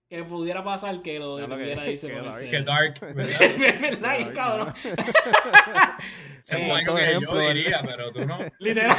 que 0.08 0.22
pudiera 0.22 0.62
pasar 0.62 1.00
que 1.00 1.18
lo 1.18 1.36
detuviera 1.36 1.90
irse 1.90 2.08
que 2.08 2.12
para 2.14 2.32
dark. 2.32 2.34
Mercedes. 2.34 2.50
Que 2.50 2.62
dark, 2.62 3.00
¿verdad? 3.14 3.42
Es 3.42 3.80
verdad, 3.80 4.00
Dark, 4.00 4.32
cabrón. 4.34 4.74
Es 6.44 6.52
algo 6.52 6.74
otro 6.74 6.94
que 6.94 7.02
ejemplo, 7.02 7.42
yo 7.42 7.54
diría, 7.54 7.82
pero 7.84 8.12
tú 8.12 8.26
no. 8.26 8.38
Literal. 8.58 8.96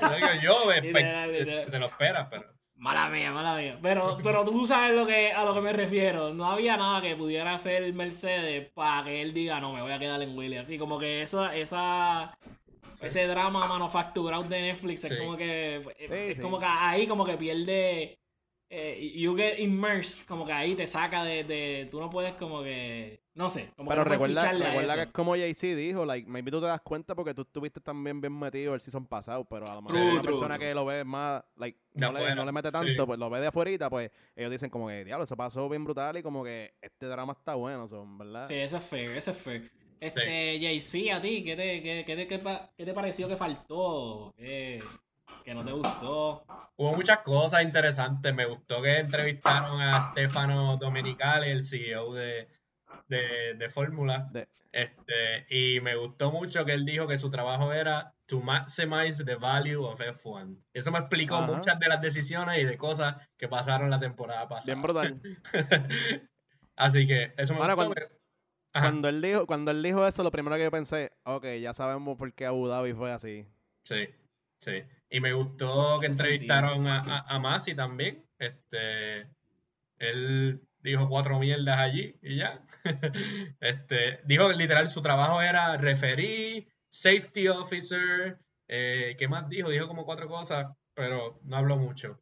Yo 0.00 0.14
digo, 0.14 0.28
yo 0.42 0.80
Literal, 0.80 1.32
literal. 1.32 1.70
te 1.70 1.78
lo 1.78 1.86
esperas, 1.86 2.28
pero. 2.30 2.44
Mala 2.74 3.08
mía, 3.08 3.32
mala 3.32 3.56
mía. 3.56 3.78
Pero, 3.82 4.16
pero 4.22 4.44
tú 4.44 4.64
sabes 4.64 4.94
lo 4.94 5.04
que, 5.04 5.32
a 5.32 5.44
lo 5.44 5.52
que 5.52 5.60
me 5.60 5.72
refiero. 5.72 6.32
No 6.32 6.46
había 6.46 6.76
nada 6.76 7.02
que 7.02 7.16
pudiera 7.16 7.54
hacer 7.54 7.92
Mercedes 7.92 8.70
para 8.72 9.02
que 9.02 9.20
él 9.20 9.32
diga, 9.34 9.58
no, 9.58 9.72
me 9.72 9.82
voy 9.82 9.90
a 9.90 9.98
quedar 9.98 10.22
en 10.22 10.38
Williams. 10.38 10.68
Así 10.68 10.78
como 10.78 10.96
que 11.00 11.22
esa, 11.22 11.56
esa, 11.56 12.38
ese 13.00 13.26
drama 13.26 13.66
manufacturado 13.66 14.42
de 14.44 14.60
Netflix 14.62 15.04
es 15.04 15.12
Sí. 15.12 15.18
como 15.18 15.36
que, 15.36 15.84
es 15.98 16.36
sí. 16.36 16.42
como 16.42 16.58
que 16.58 16.66
ahí 16.66 17.06
como 17.06 17.24
que 17.24 17.36
pierde, 17.36 18.18
eh, 18.70 19.12
you 19.16 19.34
get 19.36 19.58
immersed, 19.58 20.26
como 20.26 20.44
que 20.44 20.52
ahí 20.52 20.74
te 20.74 20.86
saca 20.86 21.24
de, 21.24 21.44
de 21.44 21.88
tú 21.90 22.00
no 22.00 22.10
puedes 22.10 22.34
como 22.34 22.62
que, 22.62 23.22
no 23.34 23.48
sé, 23.48 23.70
como 23.76 23.88
Pero 23.88 24.02
que 24.02 24.08
no 24.10 24.12
recuerda, 24.12 24.52
recuerda 24.52 24.94
que 24.96 25.02
es 25.02 25.06
como 25.08 25.36
JC 25.36 25.74
dijo, 25.74 26.04
like, 26.04 26.28
maybe 26.28 26.50
tú 26.50 26.60
te 26.60 26.66
das 26.66 26.82
cuenta 26.82 27.14
porque 27.14 27.32
tú 27.32 27.42
estuviste 27.42 27.80
también 27.80 28.20
bien 28.20 28.38
metido 28.38 28.74
el 28.74 28.80
season 28.82 29.06
pasado, 29.06 29.44
pero 29.44 29.70
a 29.70 29.74
lo 29.76 29.80
mejor 29.82 29.96
True, 29.96 30.12
una 30.12 30.20
true, 30.20 30.32
persona 30.32 30.56
true. 30.56 30.66
que 30.66 30.74
lo 30.74 30.84
ve 30.84 31.04
más, 31.04 31.42
like, 31.56 31.78
no 31.94 32.12
le, 32.12 32.34
no 32.34 32.44
le 32.44 32.52
mete 32.52 32.68
sí. 32.68 32.72
tanto, 32.72 33.06
pues 33.06 33.18
lo 33.18 33.30
ve 33.30 33.40
de 33.40 33.46
afuera, 33.46 33.88
pues 33.88 34.10
ellos 34.36 34.50
dicen 34.50 34.68
como 34.68 34.88
que, 34.88 35.02
diablo, 35.04 35.24
eso 35.24 35.36
pasó 35.36 35.66
bien 35.68 35.84
brutal 35.84 36.18
y 36.18 36.22
como 36.22 36.44
que 36.44 36.74
este 36.82 37.06
drama 37.06 37.32
está 37.32 37.54
bueno, 37.54 37.86
son, 37.86 38.18
¿verdad? 38.18 38.48
Sí, 38.48 38.54
eso 38.54 38.76
es 38.76 38.84
fair, 38.84 39.16
eso 39.16 39.30
es 39.30 39.36
fair. 39.38 39.70
Este, 40.00 40.58
JC, 40.60 41.12
a 41.12 41.20
ti, 41.20 41.42
¿qué 41.44 41.56
te, 41.56 41.82
qué, 41.82 42.04
qué 42.06 42.16
te, 42.16 42.26
qué 42.26 42.40
qué 42.76 42.84
te 42.84 42.94
pareció 42.94 43.28
que 43.28 43.36
faltó? 43.36 44.32
¿Qué, 44.36 44.82
que 45.44 45.54
no 45.54 45.64
te 45.64 45.72
gustó? 45.72 46.44
Hubo 46.76 46.92
muchas 46.94 47.18
cosas 47.20 47.62
interesantes. 47.62 48.32
Me 48.34 48.46
gustó 48.46 48.80
que 48.82 48.98
entrevistaron 48.98 49.80
a 49.80 50.00
Stefano 50.10 50.76
Domenicali, 50.76 51.50
el 51.50 51.64
CEO 51.64 52.12
de, 52.14 52.48
de, 53.08 53.54
de 53.54 53.68
Fórmula. 53.70 54.28
De- 54.32 54.46
Este, 54.70 55.46
y 55.48 55.80
me 55.80 55.96
gustó 55.96 56.30
mucho 56.30 56.64
que 56.64 56.74
él 56.74 56.84
dijo 56.84 57.08
que 57.08 57.18
su 57.18 57.30
trabajo 57.30 57.72
era 57.72 58.14
to 58.26 58.40
maximize 58.40 59.24
the 59.24 59.34
value 59.36 59.82
of 59.84 59.98
F1. 59.98 60.56
Eso 60.74 60.92
me 60.92 60.98
explicó 60.98 61.36
Ajá. 61.36 61.46
muchas 61.52 61.78
de 61.80 61.88
las 61.88 62.00
decisiones 62.02 62.58
y 62.58 62.64
de 62.64 62.76
cosas 62.76 63.16
que 63.38 63.48
pasaron 63.48 63.88
la 63.90 63.98
temporada 63.98 64.46
bien 64.64 64.82
pasada. 64.82 65.10
brutal. 65.10 65.20
Así 66.76 67.06
que 67.06 67.32
eso 67.36 67.54
me 67.54 67.60
Ahora, 67.60 67.74
gustó. 67.74 67.94
cuando- 67.94 68.18
Ajá. 68.72 68.86
Cuando 68.86 69.08
él 69.08 69.22
dijo, 69.22 69.46
cuando 69.46 69.70
él 69.70 69.82
dijo 69.82 70.06
eso, 70.06 70.22
lo 70.22 70.30
primero 70.30 70.56
que 70.56 70.64
yo 70.64 70.70
pensé, 70.70 71.12
ok, 71.24 71.44
ya 71.60 71.72
sabemos 71.72 72.16
por 72.16 72.32
qué 72.34 72.46
Abu 72.46 72.68
Dhabi 72.68 72.92
fue 72.92 73.12
así. 73.12 73.46
Sí, 73.84 74.08
sí. 74.58 74.82
Y 75.10 75.20
me 75.20 75.32
gustó 75.32 75.70
Eso 75.70 76.00
que 76.00 76.06
entrevistaron 76.06 76.86
a, 76.86 77.00
a, 77.00 77.34
a 77.34 77.38
Masi 77.38 77.74
también. 77.74 78.24
Este, 78.38 79.26
él 79.98 80.60
dijo 80.80 81.08
cuatro 81.08 81.38
mierdas 81.38 81.78
allí 81.78 82.16
y 82.22 82.36
ya. 82.36 82.62
Este, 83.60 84.20
dijo 84.24 84.48
que 84.48 84.56
literal 84.56 84.88
su 84.88 85.02
trabajo 85.02 85.40
era 85.42 85.76
referee, 85.76 86.68
safety 86.90 87.48
officer, 87.48 88.38
eh, 88.68 89.16
¿qué 89.18 89.28
más 89.28 89.48
dijo? 89.48 89.70
Dijo 89.70 89.88
como 89.88 90.04
cuatro 90.04 90.28
cosas, 90.28 90.66
pero 90.94 91.40
no 91.42 91.56
habló 91.56 91.76
mucho. 91.76 92.20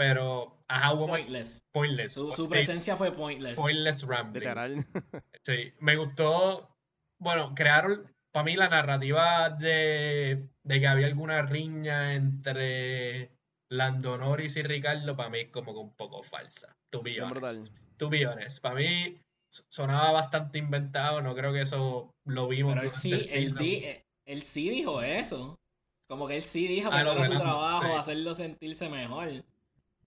Pero, 0.00 0.56
ajá, 0.66 0.94
hubo 0.94 1.08
más 1.08 1.18
Pointless. 1.20 1.62
pointless. 1.72 2.14
Su, 2.14 2.32
su 2.32 2.44
Sí, 2.44 2.50
presencia 2.50 2.96
fue 2.96 3.12
pointless. 3.12 3.54
pointless 3.54 4.02
rambling. 4.06 4.40
Literal. 4.48 4.86
Sí, 5.44 5.74
me 5.80 5.96
gustó. 5.96 6.74
Bueno, 7.20 7.54
crearon 7.54 8.10
para 8.32 8.44
mí 8.44 8.56
la 8.56 8.70
narrativa 8.70 9.50
de, 9.50 10.48
de 10.62 10.80
que 10.80 10.86
había 10.86 11.06
alguna 11.06 11.42
riña 11.42 12.14
entre 12.14 13.30
Lando 13.70 14.16
Norris 14.16 14.56
y 14.56 14.62
Ricardo, 14.62 15.14
para 15.16 15.28
mí 15.28 15.40
es 15.40 15.48
como 15.50 15.74
que 15.74 15.80
un 15.80 15.94
poco 15.94 16.22
falsa. 16.22 16.74
To 16.92 17.02
be 17.02 17.20
brutal. 17.20 17.56
honest. 17.56 17.76
To 17.98 18.08
be 18.08 18.26
honest. 18.26 18.62
Para 18.62 18.76
mí 18.76 19.20
sonaba 19.68 20.12
bastante 20.12 20.56
inventado, 20.56 21.20
no 21.20 21.34
creo 21.34 21.52
que 21.52 21.60
eso 21.60 22.14
lo 22.24 22.48
vimos 22.48 22.72
Pero 22.72 22.84
él 22.84 22.90
sí, 22.90 23.12
di- 23.58 23.84
eh, 23.84 24.06
él 24.24 24.42
sí 24.42 24.70
dijo 24.70 25.02
eso. 25.02 25.58
Como 26.08 26.26
que 26.26 26.36
él 26.36 26.42
sí 26.42 26.66
dijo 26.68 26.88
Ah, 26.90 27.02
que 27.04 27.10
era 27.10 27.24
su 27.26 27.38
trabajo 27.38 27.84
sí. 27.84 27.92
hacerlo 27.98 28.32
sentirse 28.32 28.88
mejor. 28.88 29.44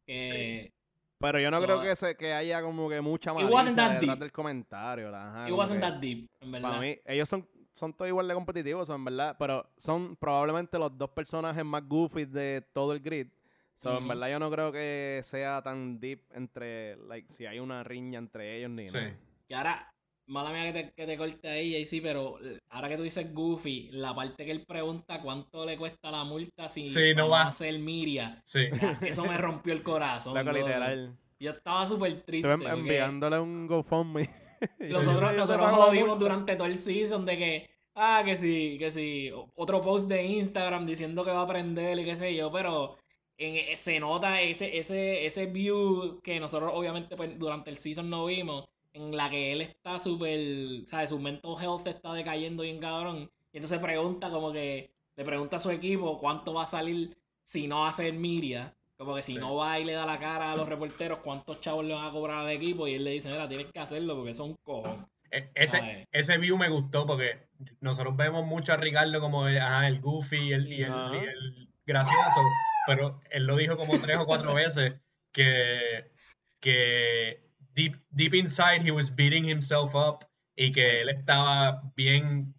Que, 0.06 0.72
Pero 1.20 1.40
yo 1.40 1.50
no 1.52 1.58
So, 1.60 1.64
creo 1.64 1.82
que, 1.82 1.96
se, 1.96 2.16
que 2.18 2.34
haya 2.34 2.62
como 2.62 2.90
que 2.90 3.00
mucha 3.02 3.34
malicia 3.34 3.64
that 3.76 3.92
detrás 3.94 4.00
deep. 4.02 4.20
del 4.20 4.32
comentario. 4.32 5.10
la- 5.10 5.28
ajá, 5.28 5.50
It 5.50 5.54
wasn't 5.54 5.80
that 5.82 5.94
deep, 6.00 6.28
en 6.42 6.52
verdad. 6.52 6.70
Para 6.70 6.82
mí, 6.82 6.98
ellos 7.06 7.30
son, 7.30 7.48
son 7.72 7.94
todos 7.94 8.10
igual 8.10 8.28
de 8.28 8.34
competitivos, 8.34 8.90
en 8.90 9.06
verdad. 9.06 9.36
Pero 9.40 9.66
son 9.78 10.16
probablemente 10.18 10.78
los 10.78 10.98
dos 10.98 11.10
personajes 11.12 11.64
más 11.64 11.88
goofy 11.88 12.26
de 12.26 12.66
todo 12.74 12.92
el 12.94 13.00
grid. 13.00 13.28
So, 13.76 13.98
en 13.98 14.08
verdad 14.08 14.30
yo 14.30 14.40
no 14.40 14.52
creo 14.52 14.72
que 14.72 15.22
sea 15.24 15.62
tan 15.64 16.00
deep 16.00 16.22
entre, 16.34 16.98
like, 17.08 17.28
si 17.32 17.46
hay 17.46 17.60
una 17.60 17.84
riña 17.84 18.20
entre 18.20 18.58
ellos 18.58 18.70
ni 18.70 18.88
Sí. 18.88 18.98
nada. 18.98 19.18
Y 19.48 19.54
ahora, 19.54 19.93
mala 20.28 20.52
mía 20.52 20.72
que 20.72 20.84
te, 20.84 20.94
que 20.94 21.06
te 21.06 21.18
corte 21.18 21.50
ahí, 21.50 21.72
JC, 21.84 22.02
pero 22.02 22.38
ahora 22.70 22.90
que 22.90 22.98
tú 22.98 23.04
dices 23.04 23.34
Goofy, 23.34 23.90
la 23.92 24.14
parte 24.16 24.46
que 24.46 24.52
él 24.52 24.66
pregunta 24.66 25.22
cuánto 25.22 25.66
le 25.66 25.78
cuesta 25.78 26.10
la 26.12 26.24
multa 26.24 26.70
si 26.70 26.88
Sí, 26.88 27.14
no 27.16 27.24
vamos 27.24 27.32
va. 27.34 27.42
a 27.44 27.48
hacer 27.50 27.78
Miria. 27.80 28.42
Sí. 28.46 28.62
Ya, 28.82 29.00
Eso 29.02 29.26
me 29.26 29.38
rompió 29.38 29.74
el 29.74 29.84
corazón. 29.84 30.34
Loco, 30.34 30.46
brother. 30.46 30.66
literal. 30.66 31.18
Yo 31.40 31.52
estaba 31.52 31.86
súper 31.86 32.22
triste. 32.22 32.48
Estuve 32.50 32.66
porque 32.66 32.80
enviándole 32.80 33.40
un 33.40 33.68
GoFundMe. 33.68 34.30
Nosotros, 34.80 35.22
"Yo 35.22 35.30
te 35.32 35.38
nosotros 35.38 35.72
jodimos 35.72 36.10
multa". 36.10 36.24
durante 36.24 36.56
todo 36.56 36.68
el 36.68 36.76
season 36.76 37.26
de 37.26 37.38
que, 37.38 37.70
ah, 37.96 38.22
que 38.24 38.38
sí, 38.38 38.78
que 38.80 38.92
sí, 38.92 39.30
otro 39.56 39.82
post 39.82 40.08
de 40.08 40.24
Instagram 40.24 40.86
diciendo 40.86 41.26
que 41.26 41.32
va 41.32 41.40
a 41.42 41.44
aprender 41.44 42.00
y 42.00 42.06
qué 42.06 42.16
sé 42.16 42.34
yo, 42.34 42.50
pero 42.50 42.96
en, 43.38 43.56
e- 43.58 43.76
se 43.76 44.00
nota 44.00 44.40
ese, 44.42 44.78
ese, 44.78 45.26
ese 45.26 45.48
view 45.48 46.22
que 46.24 46.40
nosotros 46.40 46.72
obviamente 46.74 47.18
pues, 47.18 47.38
durante 47.38 47.72
el 47.72 47.78
season 47.78 48.10
no 48.10 48.26
vimos, 48.28 48.64
en 48.94 49.16
la 49.16 49.30
que 49.30 49.52
él 49.52 49.62
está 49.62 50.00
súper, 50.00 50.86
¿sabes? 50.86 51.10
Su 51.10 51.20
mental 51.20 51.56
health 51.62 51.88
está 51.88 52.14
decayendo 52.14 52.64
bien 52.64 52.80
cabrón. 52.80 53.30
Y 53.52 53.58
entonces 53.58 53.80
pregunta 53.80 54.30
como 54.30 54.52
que, 54.52 54.92
le 55.16 55.24
pregunta 55.24 55.58
a 55.58 55.60
su 55.60 55.70
equipo 55.72 56.20
cuánto 56.20 56.54
va 56.54 56.64
a 56.64 56.68
salir 56.68 57.16
si 57.44 57.68
no 57.68 57.86
hace 57.86 58.08
el 58.10 58.16
Miria. 58.18 58.74
Como 58.98 59.16
que 59.16 59.22
si 59.22 59.34
Sí. 59.34 59.40
no 59.40 59.56
va 59.56 59.80
y 59.80 59.86
le 59.86 59.94
da 59.94 60.06
la 60.06 60.20
cara 60.20 60.52
a 60.52 60.56
los 60.56 60.70
reporteros, 60.70 61.20
cuántos 61.20 61.60
chavos 61.60 61.84
le 61.84 61.94
van 61.94 62.06
a 62.06 62.12
cobrar 62.12 62.46
al 62.46 62.52
equipo. 62.52 62.88
Y 62.88 62.94
él 62.96 63.04
le 63.04 63.12
dice, 63.12 63.30
mira, 63.30 63.50
tienes 63.50 63.68
que 63.72 63.80
hacerlo 63.80 64.16
porque 64.16 64.40
un 64.42 64.56
cojón. 64.64 65.08
E- 65.32 65.50
Ese, 65.56 66.08
ese 66.12 66.38
view 66.38 66.58
me 66.58 66.70
gustó 66.70 67.08
porque 67.08 67.48
nosotros 67.82 68.16
vemos 68.16 68.46
mucho 68.46 68.72
a 68.74 68.78
Ricardo 68.78 69.20
como 69.20 69.46
ajá, 69.46 69.88
el 69.88 70.00
goofy 70.00 70.38
y 70.38 70.54
el, 70.54 70.72
y 70.72 70.84
el- 70.84 70.92
Ajá. 70.92 71.16
y 71.16 71.26
el 71.28 71.70
gracioso, 71.86 72.40
pero 72.88 73.20
él 73.32 73.46
lo 73.46 73.58
dijo 73.58 73.76
como 73.76 74.00
tres 74.00 74.18
o 74.20 74.26
cuatro 74.28 74.54
veces 74.54 74.94
que, 75.32 76.12
que 76.60 77.43
deep, 77.74 77.96
deep 78.12 78.34
inside 78.34 78.82
he 78.84 78.92
was 78.92 79.14
beating 79.16 79.46
himself 79.50 79.94
up 79.96 80.26
y 80.56 80.72
que 80.72 81.02
él 81.02 81.10
estaba 81.10 81.82
bien 81.96 82.56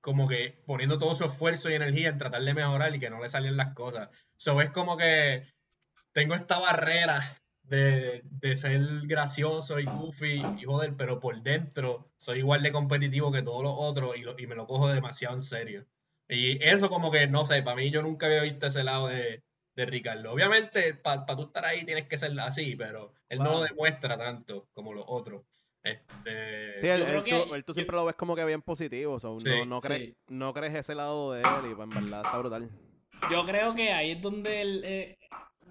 como 0.00 0.28
que 0.28 0.62
poniendo 0.66 0.98
todo 0.98 1.14
su 1.14 1.24
esfuerzo 1.24 1.70
y 1.70 1.74
energía 1.74 2.10
en 2.10 2.18
tratar 2.18 2.42
de 2.42 2.54
mejorar 2.54 2.94
y 2.94 3.00
que 3.00 3.10
no 3.10 3.20
le 3.22 3.28
salían 3.28 3.56
las 3.56 3.74
cosas. 3.74 4.10
So 4.36 4.60
es 4.60 4.70
como 4.70 4.96
que 4.96 5.48
tengo 6.12 6.34
esta 6.34 6.58
barrera 6.58 7.38
de, 7.62 8.22
de 8.24 8.56
ser 8.56 8.80
gracioso 9.06 9.78
y 9.80 9.86
goofy 9.86 10.52
y 10.56 10.64
joder, 10.64 10.96
pero 10.96 11.20
por 11.20 11.42
dentro 11.42 12.12
soy 12.16 12.38
igual 12.40 12.62
de 12.62 12.72
competitivo 12.72 13.32
que 13.32 13.42
todos 13.42 13.62
los 13.62 13.74
otros 13.76 14.16
y, 14.16 14.22
lo- 14.22 14.38
y 14.38 14.46
me 14.46 14.54
lo 14.54 14.66
cojo 14.66 14.88
demasiado 14.88 15.34
en 15.34 15.40
serio. 15.40 15.86
Y 16.28 16.62
eso 16.64 16.88
como 16.88 17.10
que, 17.10 17.26
no 17.26 17.44
sé, 17.44 17.62
para 17.62 17.76
mí 17.76 17.90
yo 17.90 18.02
nunca 18.02 18.26
había 18.26 18.42
visto 18.42 18.66
ese 18.66 18.84
lado 18.84 19.08
de, 19.08 19.44
de 19.74 19.86
Ricardo. 19.86 20.32
Obviamente, 20.32 20.94
para 20.94 21.24
tú 21.26 21.42
estar 21.44 21.64
ahí 21.64 21.84
tienes 21.84 22.06
que 22.08 22.16
ser 22.16 22.38
así, 22.40 22.76
pero 22.76 23.12
él 23.28 23.38
no 23.40 23.52
lo 23.52 23.60
demuestra 23.62 24.16
tanto 24.16 24.68
como 24.72 24.92
los 24.94 25.04
otros. 25.08 25.42
Este, 25.82 26.76
Sí, 26.78 26.86
él, 26.88 27.22
que- 27.24 27.44
tú, 27.46 27.54
él 27.54 27.64
tú 27.64 27.72
yo- 27.72 27.74
siempre 27.74 27.96
lo 27.96 28.04
ves 28.06 28.14
como 28.14 28.34
que 28.34 28.44
bien 28.44 28.62
positivo. 28.62 29.18
so, 29.20 29.38
Sí, 29.40 29.48
no, 29.48 29.64
no, 29.66 29.80
crees, 29.80 30.08
sí. 30.10 30.16
no 30.28 30.54
crees 30.54 30.74
ese 30.74 30.94
lado 30.94 31.32
de 31.32 31.42
él 31.42 31.70
y 31.70 31.74
pues, 31.74 31.88
en 31.88 31.90
verdad 32.04 32.22
está 32.24 32.38
brutal. 32.38 32.70
Yo 33.30 33.44
creo 33.44 33.74
que 33.74 33.92
ahí 33.92 34.12
es 34.12 34.20
donde 34.22 34.60
el 34.62 34.82
eh, 34.84 35.18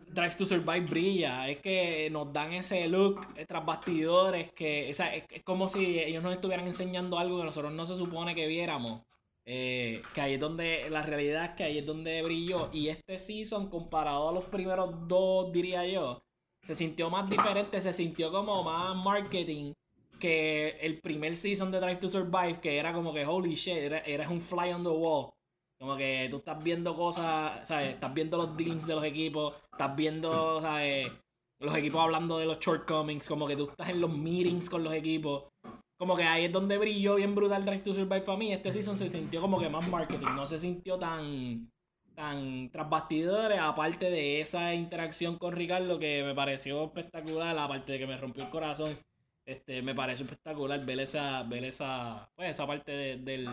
Drive 0.07 0.35
to 0.35 0.45
Survive 0.45 0.81
brilla. 0.81 1.49
Es 1.49 1.59
que 1.59 2.09
nos 2.11 2.31
dan 2.31 2.53
ese 2.53 2.87
look 2.87 3.25
eh, 3.35 3.45
tras 3.47 3.65
bastidores 3.65 4.51
que 4.53 4.89
o 4.91 4.93
sea, 4.93 5.15
es, 5.15 5.23
es 5.29 5.43
como 5.43 5.67
si 5.67 5.99
ellos 5.99 6.21
nos 6.23 6.33
estuvieran 6.33 6.67
enseñando 6.67 7.17
algo 7.17 7.39
que 7.39 7.45
nosotros 7.45 7.71
no 7.73 7.85
se 7.85 7.95
supone 7.97 8.35
que 8.35 8.45
viéramos. 8.47 9.01
Eh, 9.45 10.01
que 10.13 10.21
ahí 10.21 10.33
es 10.35 10.39
donde 10.39 10.89
la 10.89 11.01
realidad 11.01 11.45
es 11.45 11.51
que 11.51 11.63
ahí 11.63 11.77
es 11.79 11.85
donde 11.85 12.21
brilló. 12.21 12.69
Y 12.71 12.89
este 12.89 13.19
season, 13.19 13.69
comparado 13.69 14.29
a 14.29 14.31
los 14.31 14.45
primeros 14.45 15.07
dos, 15.07 15.51
diría 15.51 15.85
yo, 15.85 16.23
se 16.63 16.75
sintió 16.75 17.09
más 17.09 17.29
diferente, 17.29 17.79
se 17.81 17.93
sintió 17.93 18.31
como 18.31 18.63
más 18.63 18.95
marketing 18.95 19.73
que 20.19 20.77
el 20.81 21.01
primer 21.01 21.35
season 21.35 21.71
de 21.71 21.81
Drive 21.81 21.97
to 21.97 22.07
Survive, 22.07 22.61
que 22.61 22.77
era 22.77 22.93
como 22.93 23.13
que 23.13 23.25
holy 23.25 23.55
shit, 23.55 23.75
era, 23.75 23.99
eras 23.99 24.31
un 24.31 24.39
fly 24.39 24.71
on 24.71 24.83
the 24.83 24.89
wall. 24.89 25.33
Como 25.77 25.97
que 25.97 26.29
tú 26.31 26.37
estás 26.37 26.63
viendo 26.63 26.95
cosas, 26.95 27.67
¿sabes? 27.67 27.95
Estás 27.95 28.13
viendo 28.13 28.37
los 28.37 28.55
dealings 28.55 28.87
de 28.87 28.95
los 28.95 29.03
equipos, 29.03 29.57
estás 29.73 29.93
viendo, 29.97 30.61
¿sabes? 30.61 31.11
Los 31.59 31.75
equipos 31.75 32.01
hablando 32.01 32.37
de 32.37 32.45
los 32.45 32.59
shortcomings, 32.59 33.27
como 33.27 33.47
que 33.47 33.57
tú 33.57 33.69
estás 33.69 33.89
en 33.89 33.99
los 33.99 34.15
meetings 34.15 34.69
con 34.69 34.85
los 34.85 34.93
equipos. 34.93 35.43
Como 36.03 36.17
que 36.17 36.23
ahí 36.23 36.43
es 36.43 36.51
donde 36.51 36.77
brilló 36.77 37.15
bien 37.15 37.33
brutal 37.33 37.63
Drive 37.63 37.81
to 37.83 37.93
Survive 37.93 38.23
para 38.23 38.37
mí. 38.37 38.51
Este 38.51 38.73
season 38.73 38.97
se 38.97 39.09
sintió 39.09 39.39
como 39.39 39.57
que 39.57 39.69
más 39.69 39.87
marketing, 39.87 40.35
no 40.35 40.45
se 40.45 40.59
sintió 40.59 40.99
tan 40.99 41.71
tan 42.13 42.69
tras 42.71 42.89
bastidores, 42.89 43.57
aparte 43.57 44.09
de 44.11 44.41
esa 44.41 44.73
interacción 44.73 45.37
con 45.37 45.55
Ricardo 45.55 45.97
que 45.97 46.21
me 46.25 46.35
pareció 46.35 46.83
espectacular, 46.83 47.57
aparte 47.57 47.93
de 47.93 47.99
que 47.99 48.05
me 48.05 48.17
rompió 48.17 48.43
el 48.43 48.49
corazón, 48.49 48.99
este, 49.45 49.81
me 49.81 49.95
pareció 49.95 50.25
espectacular 50.25 50.85
ver 50.85 50.99
esa, 50.99 51.43
ver 51.43 51.63
esa, 51.63 52.29
pues 52.35 52.49
esa 52.49 52.67
parte 52.67 52.91
de, 52.91 53.17
del, 53.19 53.47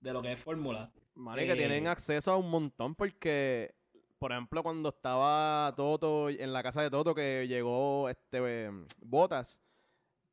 de 0.00 0.12
lo 0.12 0.20
que 0.20 0.32
es 0.32 0.38
fórmula. 0.38 0.92
Que 1.34 1.50
Eh, 1.50 1.56
tienen 1.56 1.86
acceso 1.86 2.30
a 2.30 2.36
un 2.36 2.50
montón 2.50 2.94
porque, 2.94 3.74
por 4.18 4.32
ejemplo, 4.32 4.62
cuando 4.62 4.90
estaba 4.90 5.72
Toto 5.74 6.28
en 6.28 6.52
la 6.52 6.62
casa 6.62 6.82
de 6.82 6.90
Toto 6.90 7.14
que 7.14 7.46
llegó 7.48 8.10
este 8.10 8.70
Botas, 9.00 9.62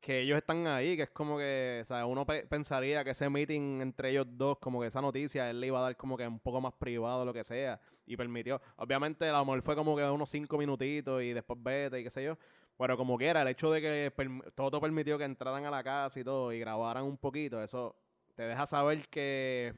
que 0.02 0.20
ellos 0.20 0.36
están 0.36 0.66
ahí, 0.66 0.96
que 0.96 1.04
es 1.04 1.10
como 1.10 1.38
que, 1.38 1.78
o 1.82 1.84
sea, 1.84 2.06
uno 2.06 2.26
pe- 2.26 2.44
pensaría 2.46 3.04
que 3.04 3.10
ese 3.10 3.30
meeting 3.30 3.80
entre 3.80 4.10
ellos 4.10 4.26
dos, 4.28 4.58
como 4.58 4.80
que 4.80 4.88
esa 4.88 5.00
noticia, 5.00 5.48
él 5.48 5.60
le 5.60 5.68
iba 5.68 5.78
a 5.78 5.82
dar 5.82 5.96
como 5.96 6.16
que 6.16 6.26
un 6.26 6.40
poco 6.40 6.60
más 6.60 6.74
privado, 6.74 7.24
lo 7.24 7.32
que 7.32 7.44
sea, 7.44 7.80
y 8.04 8.16
permitió. 8.16 8.60
Obviamente, 8.76 9.26
a 9.28 9.32
lo 9.32 9.44
mejor 9.44 9.62
fue 9.62 9.76
como 9.76 9.96
que 9.96 10.02
unos 10.04 10.28
cinco 10.28 10.58
minutitos 10.58 11.22
y 11.22 11.32
después 11.32 11.58
vete 11.62 12.00
y 12.00 12.04
qué 12.04 12.10
sé 12.10 12.24
yo. 12.24 12.36
Pero 12.76 12.96
como 12.96 13.16
quiera, 13.16 13.42
el 13.42 13.48
hecho 13.48 13.70
de 13.70 13.80
que 13.80 14.12
Toto 14.56 14.80
permitió 14.80 15.16
que 15.18 15.24
entraran 15.24 15.64
a 15.66 15.70
la 15.70 15.84
casa 15.84 16.18
y 16.18 16.24
todo 16.24 16.52
y 16.52 16.58
grabaran 16.58 17.04
un 17.04 17.16
poquito, 17.16 17.62
eso 17.62 17.94
te 18.34 18.42
deja 18.42 18.66
saber 18.66 19.06
que 19.08 19.72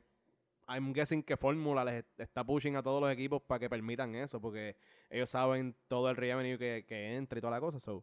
I'm 0.69 0.95
guessing 0.95 1.23
que 1.23 1.37
Fórmula 1.37 1.85
les 1.85 2.05
está 2.17 2.43
pushing 2.45 2.77
a 2.77 2.83
todos 2.83 3.03
los 3.03 3.13
equipos 3.13 3.43
para 3.43 3.59
que 3.59 3.69
permitan 3.69 4.15
eso, 4.15 4.41
porque 4.41 4.77
ellos 5.11 5.29
saben 5.29 5.75
todo 5.89 6.09
el 6.09 6.17
revenue 6.17 6.57
que, 6.59 6.85
que 6.89 7.15
entra 7.17 7.39
y 7.39 7.43
toda 7.43 7.51
la 7.51 7.61
cosa. 7.61 7.79
So, 7.79 8.03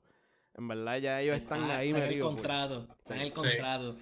en 0.58 0.68
verdad 0.68 0.98
ya 0.98 1.22
ellos 1.22 1.38
están 1.38 1.62
Está- 1.64 1.78
ahí 1.78 1.88
está 1.90 1.98
en 1.98 2.04
el 2.04 2.10
metidos. 2.10 2.32
pues. 2.34 2.42
contrato, 2.42 2.88
está 3.00 3.16
en 3.16 3.22
el 3.22 3.34
contrato. 3.34 3.96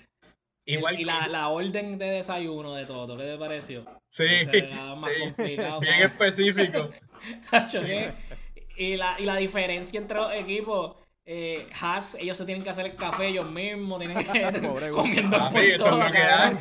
igual 0.65 0.93
y 0.95 0.97
que- 0.99 1.05
la, 1.05 1.27
la 1.27 1.47
orden 1.49 1.97
de 1.97 2.05
desayuno 2.05 2.75
de 2.75 2.85
todo, 2.85 3.17
¿qué 3.17 3.23
te 3.23 3.37
pareció? 3.37 3.85
sí, 4.11 4.23
más 4.95 5.11
sí, 5.13 5.19
complicado, 5.21 5.79
bien 5.79 6.01
específico. 6.01 6.89
Y, 8.77 8.95
la, 8.95 9.19
y 9.19 9.25
la 9.25 9.35
diferencia 9.35 9.99
entre 9.99 10.17
los 10.17 10.31
equipos, 10.33 10.95
eh, 11.25 11.67
Haas, 11.81 12.15
ellos 12.15 12.37
se 12.37 12.45
tienen 12.45 12.63
que 12.63 12.69
hacer 12.69 12.85
el 12.85 12.95
café 12.95 13.27
ellos 13.27 13.51
mismos, 13.51 13.99
tienen 13.99 14.17
que 14.25 14.91
comiendo 14.93 15.49
por 15.49 15.61
eso 15.61 15.83
es 15.85 15.89
soda, 15.91 16.57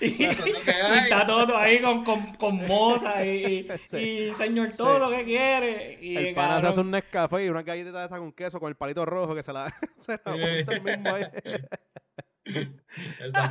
y, 0.00 0.24
está 0.24 1.26
todo 1.26 1.56
ahí 1.56 1.80
con, 1.80 2.04
con, 2.04 2.34
con 2.34 2.66
moza 2.66 3.24
y, 3.24 3.44
y, 3.44 3.68
Sí. 3.86 3.96
y 3.98 4.34
señor, 4.34 4.68
Sí. 4.68 4.78
todo 4.78 4.98
lo 4.98 5.10
que 5.10 5.24
quiere. 5.24 5.98
Y, 6.00 6.16
El 6.16 6.34
pana 6.34 6.60
se 6.60 6.66
hace 6.68 6.80
un 6.80 6.90
Nescafé 6.90 7.44
y 7.44 7.48
una 7.48 7.62
galletita 7.62 7.98
de 7.98 8.04
esta 8.04 8.18
con 8.18 8.32
queso 8.32 8.60
con 8.60 8.68
el 8.68 8.76
palito 8.76 9.04
rojo 9.04 9.34
que 9.34 9.42
se 9.42 9.52
la, 9.52 9.74
se 9.98 10.18
la 10.24 10.34
el 10.34 10.82
mismo 10.82 11.14
ahí. 11.14 11.24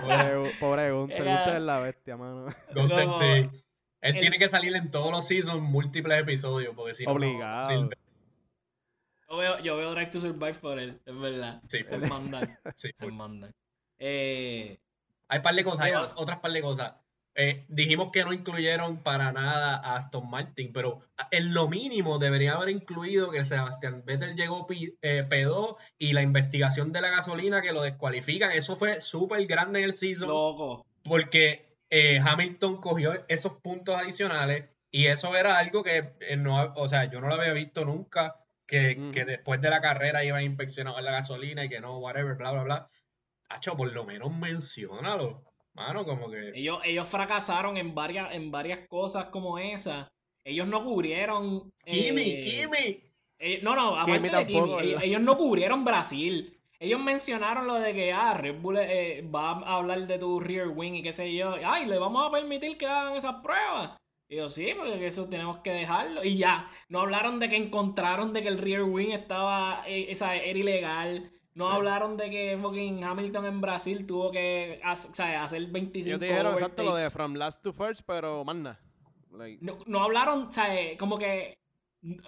Pobre, 0.02 0.52
pobre 0.60 0.92
Gunter, 0.92 1.22
Era- 1.22 1.36
Gunter 1.38 1.56
es 1.56 1.62
la 1.62 1.80
bestia, 1.80 2.18
mano. 2.18 2.46
Gunter, 2.74 3.06
Como- 3.06 3.20
sí. 3.20 3.26
Él 3.26 4.16
el- 4.16 4.20
tiene 4.20 4.38
que 4.38 4.48
salir 4.50 4.76
en 4.76 4.92
todos 4.92 5.12
los 5.12 5.26
seasons 5.28 5.62
múltiples 5.62 6.20
episodios, 6.22 6.76
porque 6.76 6.94
si 6.94 7.06
no, 7.06 7.12
no 7.12 7.16
Obligado. 7.16 7.70
sirve. 7.70 7.98
yo, 9.30 9.38
veo, 9.38 9.60
yo 9.60 9.78
veo 9.78 9.92
Drive 9.94 10.12
to 10.12 10.20
Survive 10.20 10.56
por 10.56 10.78
él, 10.78 11.00
es 11.06 11.18
verdad. 11.20 11.62
Sí, 11.70 11.80
se 11.80 11.86
full. 12.00 12.08
mandan, 12.10 12.60
Sí, 12.76 12.90
se 12.96 13.06
full. 13.06 13.14
mandan. 13.14 13.52
Eh, 14.00 14.78
Hay 15.34 15.40
par 15.42 15.56
de 15.56 15.64
cosas, 15.64 15.86
hay 15.86 15.92
otras 16.16 16.40
par 16.40 16.52
de 16.52 16.62
cosas. 16.62 16.94
Eh, 17.36 17.66
dijimos 17.68 18.10
que 18.14 18.24
no 18.24 18.32
incluyeron 18.32 19.02
para 19.02 19.32
nada 19.32 19.78
a 19.78 19.96
Aston 19.96 20.30
Martin, 20.30 20.72
pero 20.72 21.00
en 21.32 21.52
lo 21.56 21.68
mínimo 21.68 22.20
debería 22.20 22.54
haber 22.54 22.70
incluido 22.70 23.32
que 23.32 23.44
Sebastián 23.44 24.04
Vettel 24.06 24.36
llegó 24.36 24.68
pi- 24.68 24.96
eh, 25.02 25.26
P2 25.28 25.76
y 25.98 26.14
la 26.14 26.22
investigación 26.22 26.92
de 26.92 27.02
la 27.02 27.10
gasolina 27.10 27.62
que 27.64 27.72
lo 27.74 27.82
descualifican. 27.82 28.52
Eso 28.52 28.76
fue 28.76 29.00
súper 29.02 29.46
grande 29.48 29.80
en 29.80 29.86
el 29.86 29.94
season 29.94 30.28
loco. 30.30 30.86
porque 31.04 31.74
eh, 31.90 32.20
Hamilton 32.24 32.78
cogió 32.80 33.14
esos 33.28 33.54
puntos 33.62 33.96
adicionales 33.98 34.66
y 34.92 35.08
eso 35.08 35.36
era 35.36 35.58
algo 35.58 35.84
que 35.84 36.14
eh, 36.22 36.38
no, 36.38 36.72
o 36.76 36.88
sea, 36.88 37.06
yo 37.06 37.20
no 37.20 37.28
lo 37.30 37.34
había 37.36 37.54
visto 37.54 37.84
nunca. 37.84 38.36
Que, 38.66 38.96
que 39.12 39.26
después 39.26 39.60
de 39.60 39.70
la 39.70 39.82
carrera 39.82 40.24
iban 40.24 40.40
a 40.40 40.44
inspeccionar 40.44 41.04
la 41.04 41.12
gasolina 41.12 41.66
y 41.66 41.70
que 41.70 41.82
no, 41.82 41.98
whatever, 42.00 42.36
bla, 42.36 42.52
bla, 42.54 42.64
bla. 42.64 42.90
Hacho, 43.50 43.76
por 43.76 43.92
lo 43.92 44.04
menos 44.06 44.36
menciónalo. 44.36 45.44
Mano, 45.74 46.06
como 46.06 46.30
que. 46.30 46.52
Ellos, 46.56 46.80
ellos 46.84 47.08
fracasaron 47.08 47.78
en 47.78 47.96
varias, 47.96 48.34
en 48.34 48.52
varias 48.52 48.88
cosas 48.88 49.26
como 49.26 49.58
esa. 49.58 50.08
Ellos 50.44 50.68
no 50.68 50.84
cubrieron. 50.84 51.72
Kimi, 51.86 52.22
eh, 52.22 52.44
Kimi. 52.44 53.14
Eh, 53.40 53.60
no, 53.62 53.76
no, 53.76 53.98
aparte 54.00 54.30
Kimi 54.30 54.30
de 54.30 54.46
Kimi, 54.46 54.96
ellos, 55.04 55.22
no 55.22 55.38
cubrieron 55.38 55.84
Brasil. 55.84 56.58
Ellos 56.80 57.02
mencionaron 57.02 57.68
lo 57.68 57.76
de 57.76 57.94
que, 57.94 58.14
ah, 58.14 58.34
Red 58.34 58.62
Bull 58.62 58.78
eh, 58.78 59.22
va 59.34 59.52
a 59.52 59.76
hablar 59.78 60.06
de 60.06 60.18
tu 60.18 60.40
rear 60.40 60.68
wing 60.68 60.94
y 60.94 61.04
qué 61.04 61.14
sé 61.14 61.34
yo. 61.34 61.56
Ay, 61.66 61.86
le 61.86 61.98
vamos 61.98 62.28
a 62.28 62.32
permitir 62.32 62.78
que 62.78 62.86
hagan 62.86 63.16
esas 63.16 63.36
pruebas. 63.36 63.98
Y 64.30 64.38
yo, 64.38 64.50
sí, 64.50 64.70
porque 64.76 65.08
eso 65.08 65.28
tenemos 65.28 65.58
que 65.58 65.72
dejarlo. 65.72 66.24
Y 66.24 66.38
ya, 66.38 66.72
no 66.90 67.02
hablaron 67.02 67.40
de 67.40 67.50
que 67.50 67.58
encontraron 67.58 68.34
de 68.34 68.44
que 68.44 68.48
el 68.50 68.58
rear 68.58 68.84
wing 68.84 69.12
estaba, 69.12 69.84
eh, 69.88 70.08
esa, 70.10 70.36
era 70.36 70.58
ilegal. 70.58 71.32
No 71.56 71.70
Sí. 71.70 71.76
hablaron 71.76 72.18
de 72.18 72.30
que 72.30 72.58
fucking 72.60 73.04
Hamilton 73.04 73.46
en 73.46 73.62
Brasil 73.62 74.06
tuvo 74.08 74.32
que 74.32 74.82
o 74.84 74.96
sea, 74.96 75.44
hacer 75.44 75.66
25 75.68 76.08
Ellos 76.10 76.20
dijeron 76.20 76.54
exacto 76.54 76.84
lo 76.84 76.96
de 76.96 77.10
from 77.10 77.36
last 77.36 77.62
to 77.64 77.74
first, 77.74 78.02
pero 78.06 78.44
nada. 78.46 78.80
Like, 79.32 79.64
No, 79.64 79.78
no 79.86 80.04
hablaron, 80.04 80.50
eh, 80.70 80.96
como 80.98 81.18
que. 81.18 81.58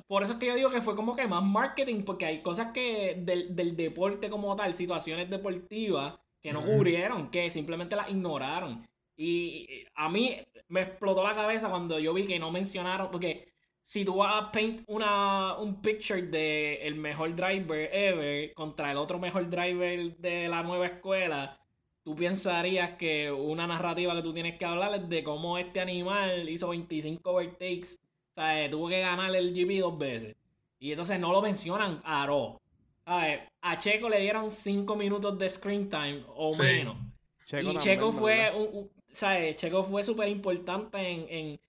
Por 0.07 0.23
eso 0.23 0.33
es 0.33 0.39
que 0.39 0.45
yo 0.45 0.55
digo 0.55 0.69
que 0.69 0.81
fue 0.81 0.95
como 0.95 1.15
que 1.15 1.27
más 1.27 1.43
marketing, 1.43 2.03
porque 2.03 2.25
hay 2.25 2.41
cosas 2.41 2.71
que 2.71 3.15
del, 3.19 3.55
del 3.55 3.75
deporte 3.75 4.29
como 4.29 4.55
tal, 4.55 4.73
situaciones 4.73 5.29
deportivas, 5.29 6.15
que 6.41 6.53
no 6.53 6.63
cubrieron, 6.63 7.29
que 7.29 7.49
simplemente 7.49 7.95
las 7.95 8.09
ignoraron. 8.09 8.85
Y 9.17 9.85
a 9.95 10.07
mí 10.09 10.37
me 10.69 10.81
explotó 10.81 11.23
la 11.23 11.35
cabeza 11.35 11.69
cuando 11.69 11.99
yo 11.99 12.13
vi 12.13 12.25
que 12.25 12.39
no 12.39 12.51
mencionaron, 12.51 13.09
porque 13.11 13.54
si 13.87 14.03
tú 14.03 14.15
vas 14.15 14.43
a 14.43 14.51
paint 14.51 14.81
una, 14.87 15.55
un 15.59 15.79
picture 15.79 16.23
de 16.23 16.87
el 16.87 16.95
mejor 16.95 17.35
driver 17.35 17.87
ever 17.93 18.51
contra 18.55 18.89
el 18.91 18.97
otro 18.97 19.19
mejor 19.19 19.47
driver 19.47 20.17
de 20.17 20.47
la 20.47 20.63
nueva 20.63 20.87
escuela, 20.87 21.59
tú 22.03 22.15
pensarías 22.15 22.97
que 22.97 23.31
una 23.31 23.67
narrativa 23.67 24.15
que 24.15 24.23
tú 24.23 24.33
tienes 24.33 24.57
que 24.57 24.65
hablar 24.65 24.95
es 24.95 25.07
de 25.07 25.23
cómo 25.23 25.59
este 25.59 25.81
animal 25.81 26.49
hizo 26.49 26.69
25 26.69 27.29
overtakes, 27.29 27.99
o 28.35 28.41
sea, 28.41 28.67
tuvo 28.71 28.89
que 28.89 29.01
ganar 29.01 29.35
el 29.35 29.53
GP 29.53 29.79
dos 29.81 29.97
veces. 29.99 30.35
Y 30.79 30.89
entonces 30.91 31.19
no 31.19 31.31
lo 31.31 31.41
mencionan 31.43 32.01
a 32.03 32.23
Aro. 32.23 32.59
¿Sabes? 33.05 33.41
A 33.61 33.77
Checo 33.77 34.09
le 34.09 34.19
dieron 34.19 34.51
5 34.51 34.95
minutos 34.95 35.37
de 35.37 35.47
screen 35.47 35.89
time 35.89 36.23
o 36.35 36.53
Sí. 36.53 36.61
menos. 36.63 36.97
Checo 37.45 37.71
y 37.71 37.77
Checo 37.77 38.11
fue 38.11 38.51
un- 38.51 38.89
¿sabes? 39.11 39.55
Checo 39.57 39.83
fue 39.83 40.03
súper 40.03 40.27
importante 40.29 40.97
en, 40.97 41.25
en- 41.29 41.59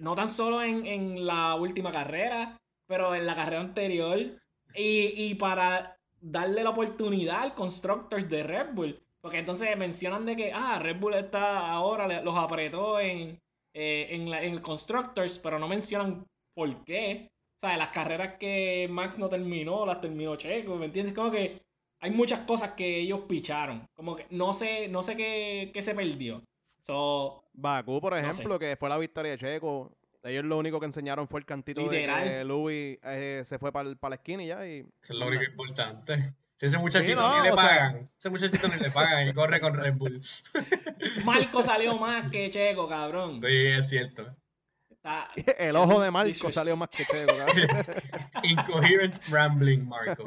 no 0.00 0.14
tan 0.14 0.28
solo 0.28 0.62
en, 0.62 0.86
en 0.86 1.26
la 1.26 1.54
última 1.56 1.92
carrera, 1.92 2.58
pero 2.86 3.14
en 3.14 3.26
la 3.26 3.34
carrera 3.36 3.60
anterior. 3.62 4.18
Y, 4.74 5.12
y 5.30 5.34
para 5.34 5.96
darle 6.20 6.62
la 6.64 6.70
oportunidad 6.70 7.42
al 7.42 7.54
Constructors 7.54 8.28
de 8.28 8.42
Red 8.42 8.72
Bull. 8.74 8.98
Porque 9.20 9.38
entonces 9.38 9.76
mencionan 9.76 10.24
de 10.26 10.36
que, 10.36 10.52
ah, 10.52 10.78
Red 10.80 10.98
Bull 10.98 11.14
está 11.14 11.70
ahora, 11.70 12.22
los 12.22 12.36
apretó 12.36 12.98
en, 13.00 13.38
eh, 13.74 14.08
en, 14.10 14.30
la- 14.30 14.42
en 14.42 14.54
el 14.54 14.62
Constructors, 14.62 15.38
pero 15.38 15.58
no 15.58 15.68
mencionan 15.68 16.24
por 16.54 16.84
qué. 16.84 17.28
O 17.56 17.60
sea, 17.60 17.76
las 17.76 17.90
carreras 17.90 18.36
que 18.38 18.88
Max 18.90 19.18
no 19.18 19.28
terminó, 19.28 19.86
las 19.86 20.00
terminó 20.00 20.36
Checo, 20.36 20.76
¿me 20.76 20.86
entiendes? 20.86 21.14
Como 21.14 21.30
que 21.30 21.62
hay 22.00 22.10
muchas 22.10 22.40
cosas 22.40 22.72
que 22.72 22.98
ellos 23.00 23.20
picharon. 23.28 23.86
Como 23.94 24.16
que 24.16 24.26
no 24.30 24.52
sé, 24.52 24.88
no 24.88 25.02
sé 25.02 25.16
qué, 25.16 25.70
qué 25.72 25.82
se 25.82 25.94
perdió. 25.94 26.42
So, 26.82 27.44
Bakú, 27.54 28.00
por 28.00 28.12
No 28.12 28.18
sé. 28.20 28.28
ejemplo, 28.42 28.58
que 28.58 28.76
fue 28.76 28.88
la 28.88 28.98
victoria 28.98 29.32
de 29.32 29.38
Checo. 29.38 29.96
Ellos 30.24 30.44
lo 30.44 30.58
único 30.58 30.78
que 30.78 30.86
enseñaron 30.86 31.26
fue 31.26 31.40
el 31.40 31.46
cantito 31.46 31.80
Literal. 31.80 32.24
de 32.24 32.30
que 32.30 32.44
Louis 32.44 32.98
eh, 33.02 33.42
se 33.44 33.58
fue 33.58 33.72
para 33.72 33.88
la 33.90 34.14
esquina 34.14 34.42
y 34.42 34.46
ya. 34.48 34.66
Y, 34.66 34.80
Eso 34.80 35.12
es 35.12 35.18
lo 35.18 35.26
único 35.26 35.42
importante. 35.44 36.34
Si 36.58 36.66
ese 36.66 36.78
muchachito 36.78 37.20
no, 37.20 37.36
ni 37.42 37.48
le 37.48 37.54
sea- 37.54 37.56
pagan, 37.56 38.10
ese 38.16 38.30
muchachito 38.30 38.68
ni 38.68 38.76
le 38.76 38.90
pagan 38.92 39.26
y 39.28 39.32
corre 39.34 39.60
con 39.60 39.74
Red 39.74 39.94
Bull. 39.94 40.20
Marco 41.24 41.62
salió 41.62 41.96
más 41.98 42.30
que 42.30 42.50
Checo, 42.50 42.88
cabrón. 42.88 43.40
Sí, 43.40 43.66
es 43.78 43.88
cierto. 43.88 44.36
Está- 44.88 45.30
el 45.58 45.74
ojo 45.74 46.00
de 46.00 46.10
Marco 46.12 46.50
salió 46.52 46.76
más 46.76 46.88
que 46.88 47.04
Checo. 47.04 47.32
cabrón. 47.36 47.66
Incoherent 48.44 49.16
rambling, 49.28 49.88
Marco. 49.88 50.24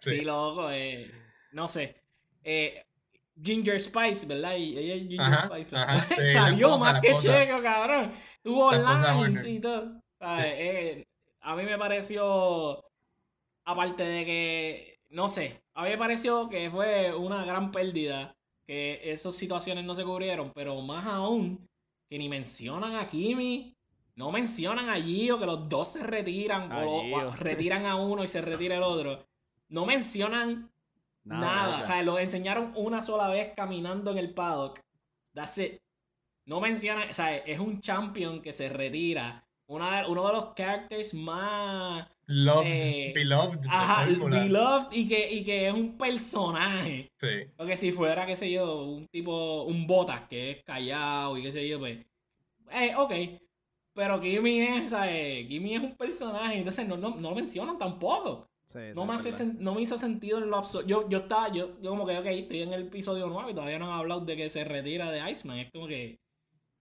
sí, 0.00 0.10
Sí. 0.10 0.20
loco, 0.20 0.70
eh, 0.70 1.10
no 1.52 1.68
sé. 1.68 2.00
Eh, 2.44 2.84
Ginger 3.42 3.80
Spice, 3.80 4.26
¿verdad? 4.26 4.56
Y 4.56 4.78
ella 4.78 4.94
es 4.94 5.00
Ginger 5.02 5.20
Ajá, 5.20 5.48
Spice. 5.48 5.76
ajá, 5.76 6.06
sí, 6.14 6.22
la 6.22 6.32
Salió 6.32 6.78
más 6.78 7.00
que. 7.00 7.16
Checo, 7.16 7.62
cabrón. 7.62 8.12
Tuvo 8.42 8.72
lines 8.72 9.44
y 9.44 9.60
todo. 9.60 10.00
¿Sabes? 10.18 10.54
Eh, 10.56 11.06
a 11.40 11.54
mí 11.56 11.64
me 11.64 11.76
pareció, 11.76 12.84
aparte 13.64 14.04
de 14.04 14.24
que, 14.24 15.00
no 15.10 15.28
sé, 15.28 15.62
a 15.74 15.84
mí 15.84 15.90
me 15.90 15.98
pareció 15.98 16.48
que 16.48 16.70
fue 16.70 17.14
una 17.14 17.44
gran 17.44 17.70
pérdida 17.70 18.34
que 18.66 19.00
esas 19.12 19.34
situaciones 19.34 19.84
no 19.84 19.94
se 19.94 20.04
cubrieron, 20.04 20.52
pero 20.54 20.80
más 20.80 21.06
aún, 21.06 21.68
que 22.08 22.18
ni 22.18 22.28
mencionan 22.28 22.96
a 22.96 23.06
Kimi, 23.06 23.76
no 24.16 24.30
mencionan 24.30 24.88
a 24.88 24.94
Gio, 24.94 25.38
que 25.38 25.46
los 25.46 25.68
dos 25.68 25.88
se 25.88 26.02
retiran, 26.02 26.70
o, 26.72 27.32
retiran 27.32 27.84
a 27.84 27.96
uno 27.96 28.24
y 28.24 28.28
se 28.28 28.40
retira 28.40 28.76
el 28.76 28.82
otro. 28.82 29.26
No 29.68 29.86
mencionan 29.86 30.70
Nada, 31.24 31.40
nada. 31.40 31.80
o 31.80 31.82
sea, 31.84 32.02
lo 32.02 32.18
enseñaron 32.18 32.72
una 32.76 33.02
sola 33.02 33.28
vez 33.28 33.52
caminando 33.56 34.10
en 34.10 34.18
el 34.18 34.34
paddock. 34.34 34.80
That's 35.32 35.58
it. 35.58 35.78
No 36.46 36.60
menciona, 36.60 37.06
o 37.10 37.14
sea, 37.14 37.36
es 37.36 37.58
un 37.58 37.80
champion 37.80 38.42
que 38.42 38.52
se 38.52 38.68
retira. 38.68 39.46
Una, 39.66 40.06
uno 40.06 40.26
de 40.26 40.32
los 40.34 40.54
characters 40.54 41.14
más 41.14 42.06
Loved, 42.26 42.66
Eh, 42.66 43.12
beloved 43.14 43.60
ajá, 43.68 44.06
beloved 44.06 44.92
y 44.92 45.06
que, 45.06 45.30
y 45.30 45.44
que 45.44 45.68
es 45.68 45.74
un 45.74 45.96
personaje. 45.98 47.10
Sí. 47.20 47.50
Porque 47.56 47.76
si 47.76 47.92
fuera, 47.92 48.24
qué 48.26 48.34
sé 48.36 48.50
yo, 48.50 48.84
un 48.84 49.06
tipo, 49.08 49.64
un 49.64 49.86
botas 49.86 50.22
que 50.28 50.50
es 50.52 50.64
callado 50.64 51.36
y 51.36 51.42
qué 51.42 51.52
sé 51.52 51.68
yo, 51.68 51.78
pues. 51.78 51.98
Eh, 52.70 52.94
ok. 52.96 53.12
Pero 53.94 54.20
Kimi 54.20 54.60
es, 54.60 54.90
¿sabes? 54.90 55.46
Kimi 55.48 55.74
es 55.74 55.82
un 55.82 55.96
personaje, 55.96 56.56
entonces 56.58 56.88
no, 56.88 56.96
no, 56.96 57.10
no 57.16 57.30
lo 57.30 57.36
mencionan 57.36 57.78
tampoco. 57.78 58.48
Sí, 58.64 58.78
No 58.94 59.04
me, 59.04 59.14
hace 59.14 59.30
sen- 59.30 59.58
no 59.58 59.74
me 59.74 59.82
hizo 59.82 59.98
sentido 59.98 60.38
en 60.38 60.48
lo 60.50 60.56
absoluto. 60.56 60.88
Yo, 60.88 61.08
yo 61.08 61.18
estaba, 61.18 61.52
yo, 61.52 61.80
yo 61.80 61.90
como 61.90 62.06
que, 62.06 62.18
ok, 62.18 62.26
estoy 62.26 62.62
en 62.62 62.72
el 62.72 62.86
episodio 62.86 63.26
9 63.28 63.50
y 63.50 63.54
todavía 63.54 63.78
no 63.78 63.92
han 63.92 63.98
hablado 63.98 64.22
de 64.22 64.36
que 64.36 64.48
se 64.48 64.64
retira 64.64 65.10
de 65.10 65.30
Iceman. 65.30 65.58
Es 65.58 65.70
como 65.70 65.86
que, 65.86 66.18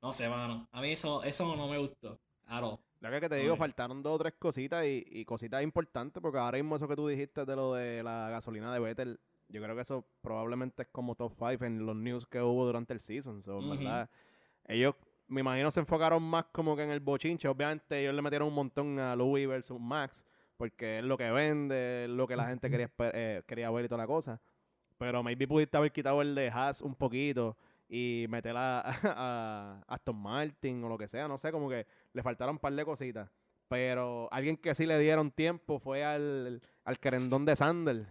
no 0.02 0.14
sé, 0.14 0.30
mano. 0.30 0.68
A 0.72 0.82
mí 0.82 0.92
eso, 0.94 1.24
eso 1.24 1.56
no 1.56 1.68
me 1.68 1.78
gustó. 1.78 2.18
Claro. 2.46 2.80
Lo 3.02 3.12
que 3.20 3.28
te 3.28 3.36
digo, 3.36 3.58
faltaron 3.58 4.02
dos 4.02 4.16
o 4.16 4.20
tres 4.20 4.34
cositas 4.40 4.86
y, 4.86 5.06
y 5.10 5.26
cositas 5.26 5.62
importantes, 5.62 6.22
porque 6.22 6.38
ahora 6.40 6.58
mismo 6.58 6.78
eso 6.78 6.88
que 6.88 6.96
tú 6.96 7.08
dijiste 7.08 7.44
de 7.46 7.56
lo 7.56 7.74
de 7.74 8.02
la 8.02 8.30
gasolina 8.30 8.74
de 8.74 8.80
Vettel, 8.80 9.20
yo 9.50 9.62
creo 9.62 9.76
que 9.76 9.82
eso 9.82 10.06
probablemente 10.22 10.84
es 10.84 10.88
como 10.90 11.16
top 11.16 11.34
5 11.38 11.66
en 11.66 11.86
los 11.86 11.96
news 11.98 12.26
que 12.26 12.42
hubo 12.42 12.66
durante 12.66 12.94
el 12.94 13.02
season. 13.02 13.42
So, 13.42 13.60
en 13.60 13.66
Ujú. 13.66 13.78
verdad, 13.78 14.10
ellos, 14.68 14.96
me 15.28 15.42
imagino, 15.42 15.70
se 15.70 15.82
enfocaron 15.82 16.24
más 16.24 16.46
como 16.54 16.78
que 16.78 16.84
en 16.84 16.92
el 16.92 17.02
bochinche. 17.02 17.48
Obviamente, 17.50 18.00
ellos 18.00 18.16
le 18.16 18.22
metieron 18.22 18.48
un 18.48 18.54
montón 18.56 18.98
a 19.00 19.16
Louis 19.18 19.48
versus 19.48 19.80
Max, 19.80 20.26
porque 20.58 21.00
es 21.00 21.04
lo 21.04 21.18
que 21.18 21.30
vende, 21.32 22.06
es 22.06 22.10
lo 22.10 22.28
que 22.28 22.36
la 22.36 22.48
gente 22.48 22.70
quería, 22.70 22.90
eh, 23.00 23.42
quería 23.48 23.70
ver 23.72 23.86
y 23.86 23.88
toda 23.88 24.02
la 24.04 24.08
cosa. 24.08 24.42
Pero 24.98 25.24
maybe 25.24 25.48
pudiste 25.48 25.76
haber 25.78 25.92
quitado 25.92 26.22
el 26.22 26.36
de 26.36 26.50
Haas 26.50 26.82
un 26.82 26.96
poquito 26.96 27.58
y 27.90 28.26
meter 28.30 28.56
a, 28.58 28.82
a 29.18 29.84
Aston 29.88 30.16
Martin 30.16 30.84
o 30.84 30.90
lo 30.90 30.98
que 30.98 31.08
sea, 31.08 31.28
no 31.28 31.38
sé, 31.38 31.52
como 31.52 31.70
que 31.70 31.86
le 32.14 32.24
faltaron 32.24 32.56
un 32.56 32.60
par 32.60 32.74
de 32.74 32.86
cositas. 32.86 33.30
Pero 33.68 34.30
alguien 34.32 34.58
que 34.58 34.76
sí 34.76 34.86
le 34.86 35.00
dieron 35.00 35.32
tiempo 35.32 35.80
fue 35.80 36.04
al, 36.04 36.62
al 36.84 37.00
querendón 37.00 37.46
de 37.46 37.56
Sander. 37.56 38.06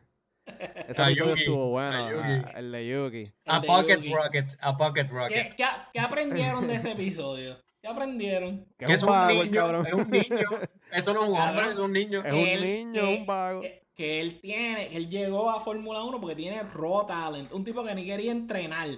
Ese 0.89 1.01
A 1.03 1.07
episodio 1.07 1.31
Yuki, 1.31 1.41
estuvo 1.43 1.79
a 1.79 1.91
bueno, 1.91 2.11
Yuki. 2.11 2.49
a- 2.49 2.59
el 2.59 2.73
de 2.73 2.89
Yuki. 2.89 3.33
A 3.47 3.61
de 3.61 3.67
Pocket 3.69 3.97
Yugi. 3.99 4.13
Rocket, 4.15 4.57
a 4.61 4.77
Pocket 4.77 5.05
¿Qué, 5.07 5.13
Rocket. 5.15 5.55
qué, 5.55 5.65
qué 5.93 6.01
aprendieron 6.01 6.67
de 6.67 6.75
ese 6.75 6.93
episodio? 6.93 7.59
¿Qué 7.81 7.89
aprendieron? 7.89 8.67
Que 8.77 8.93
es 8.93 9.03
un 9.03 9.11
un 9.11 9.29
niño, 9.29 9.53
cabrón. 9.53 9.87
es 9.87 9.93
un 9.93 10.11
niño. 10.11 10.49
Eso 10.93 11.13
no 11.15 11.25
es 11.25 11.31
un 11.31 11.37
hombre, 11.39 11.73
es 11.73 11.79
un 11.79 11.93
niño. 11.93 12.23
Es 12.25 12.33
un 12.33 12.39
Él- 12.39 12.63
niño, 12.63 13.01
que- 13.03 13.17
un 13.19 13.27
vago. 13.27 13.61
Que, 13.63 13.83
que 13.95 14.21
él 14.21 14.41
tiene, 14.41 14.97
él 14.97 15.09
llegó 15.09 15.51
a 15.51 15.61
Fórmula 15.61 16.03
1 16.03 16.21
porque 16.21 16.37
tiene 16.37 16.63
raw 16.63 17.07
talent. 17.07 17.53
Un 17.53 17.65
tipo 17.65 17.83
que 17.85 17.95
ni 17.95 18.05
quería 18.07 18.33
entrenar. 18.33 18.89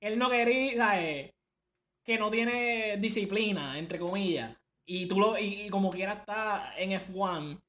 Él 0.00 0.18
no 0.18 0.30
quería, 0.30 0.76
¿sabes? 0.76 1.32
Que 2.04 2.18
no 2.18 2.30
tiene 2.30 2.96
disciplina, 2.98 3.78
entre 3.78 3.98
comillas. 3.98 4.56
Y 4.86 5.06
tú 5.06 5.20
lo, 5.20 5.38
y, 5.38 5.62
y 5.66 5.68
como 5.68 5.90
quiera 5.90 6.14
está 6.14 6.72
en 6.78 6.92
F1. 6.92 7.60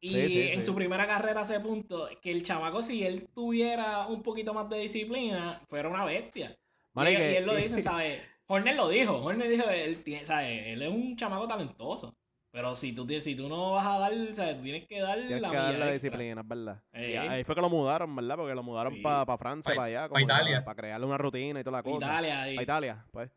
Y 0.00 0.08
Sí, 0.08 0.28
sí, 0.30 0.40
en 0.50 0.62
sí. 0.62 0.66
su 0.66 0.74
primera 0.74 1.06
carrera 1.06 1.40
a 1.40 1.42
ese 1.44 1.60
punto, 1.60 2.08
que 2.20 2.30
el 2.32 2.42
chamaco, 2.42 2.82
si 2.82 3.04
él 3.04 3.28
tuviera 3.34 4.06
un 4.08 4.22
poquito 4.22 4.52
más 4.54 4.68
de 4.68 4.78
disciplina, 4.78 5.60
fuera 5.68 5.88
una 5.88 6.04
bestia. 6.04 6.56
Y, 6.96 7.04
que- 7.16 7.32
y 7.32 7.36
él 7.36 7.44
lo 7.46 7.54
dice, 7.54 7.80
¿sabes? 7.82 8.20
Horner 8.46 8.74
lo 8.76 8.88
dijo. 8.88 9.16
Horner 9.18 9.48
dijo, 9.48 9.68
él, 9.68 10.02
tiene, 10.02 10.24
¿sabes? 10.26 10.62
Él 10.66 10.82
es 10.82 10.88
un 10.90 11.16
chamaco 11.16 11.46
talentoso. 11.46 12.14
Pero 12.52 12.74
si 12.76 12.94
tú, 12.94 13.06
tienes- 13.06 13.24
si 13.24 13.34
tú 13.34 13.48
no 13.48 13.72
vas 13.72 13.86
a 13.86 13.98
dar, 13.98 14.12
¿sabes? 14.34 14.56
Tú 14.58 14.62
tienes 14.62 14.86
que 14.86 15.00
dar 15.00 15.16
Tienes 15.18 15.40
la 15.40 15.48
que 15.50 15.56
milla 15.56 15.62
la 15.70 15.70
extra. 15.72 15.92
disciplina, 15.92 16.40
es 16.42 16.48
verdad. 16.48 16.82
Y 16.92 16.98
Eh. 16.98 17.18
ahí 17.18 17.44
fue 17.44 17.54
que 17.54 17.60
lo 17.62 17.70
mudaron, 17.70 18.14
¿verdad? 18.14 18.36
Porque 18.36 18.54
lo 18.54 18.62
mudaron 18.62 18.94
Sí. 18.94 19.00
para 19.00 19.38
Francia, 19.38 19.70
Pa- 19.72 19.76
para 19.76 19.86
allá, 19.86 20.00
pa 20.02 20.08
como 20.10 20.18
que 20.18 20.24
Italia. 20.24 20.64
para 20.64 20.74
crearle 20.76 21.06
una 21.06 21.16
rutina 21.18 21.60
y 21.60 21.64
toda 21.64 21.78
la 21.78 21.82
cosa. 21.82 22.06
Italia. 22.06 22.50
Y, 22.52 22.58
A 22.58 22.62
Italia, 22.62 23.06
pues. 23.10 23.30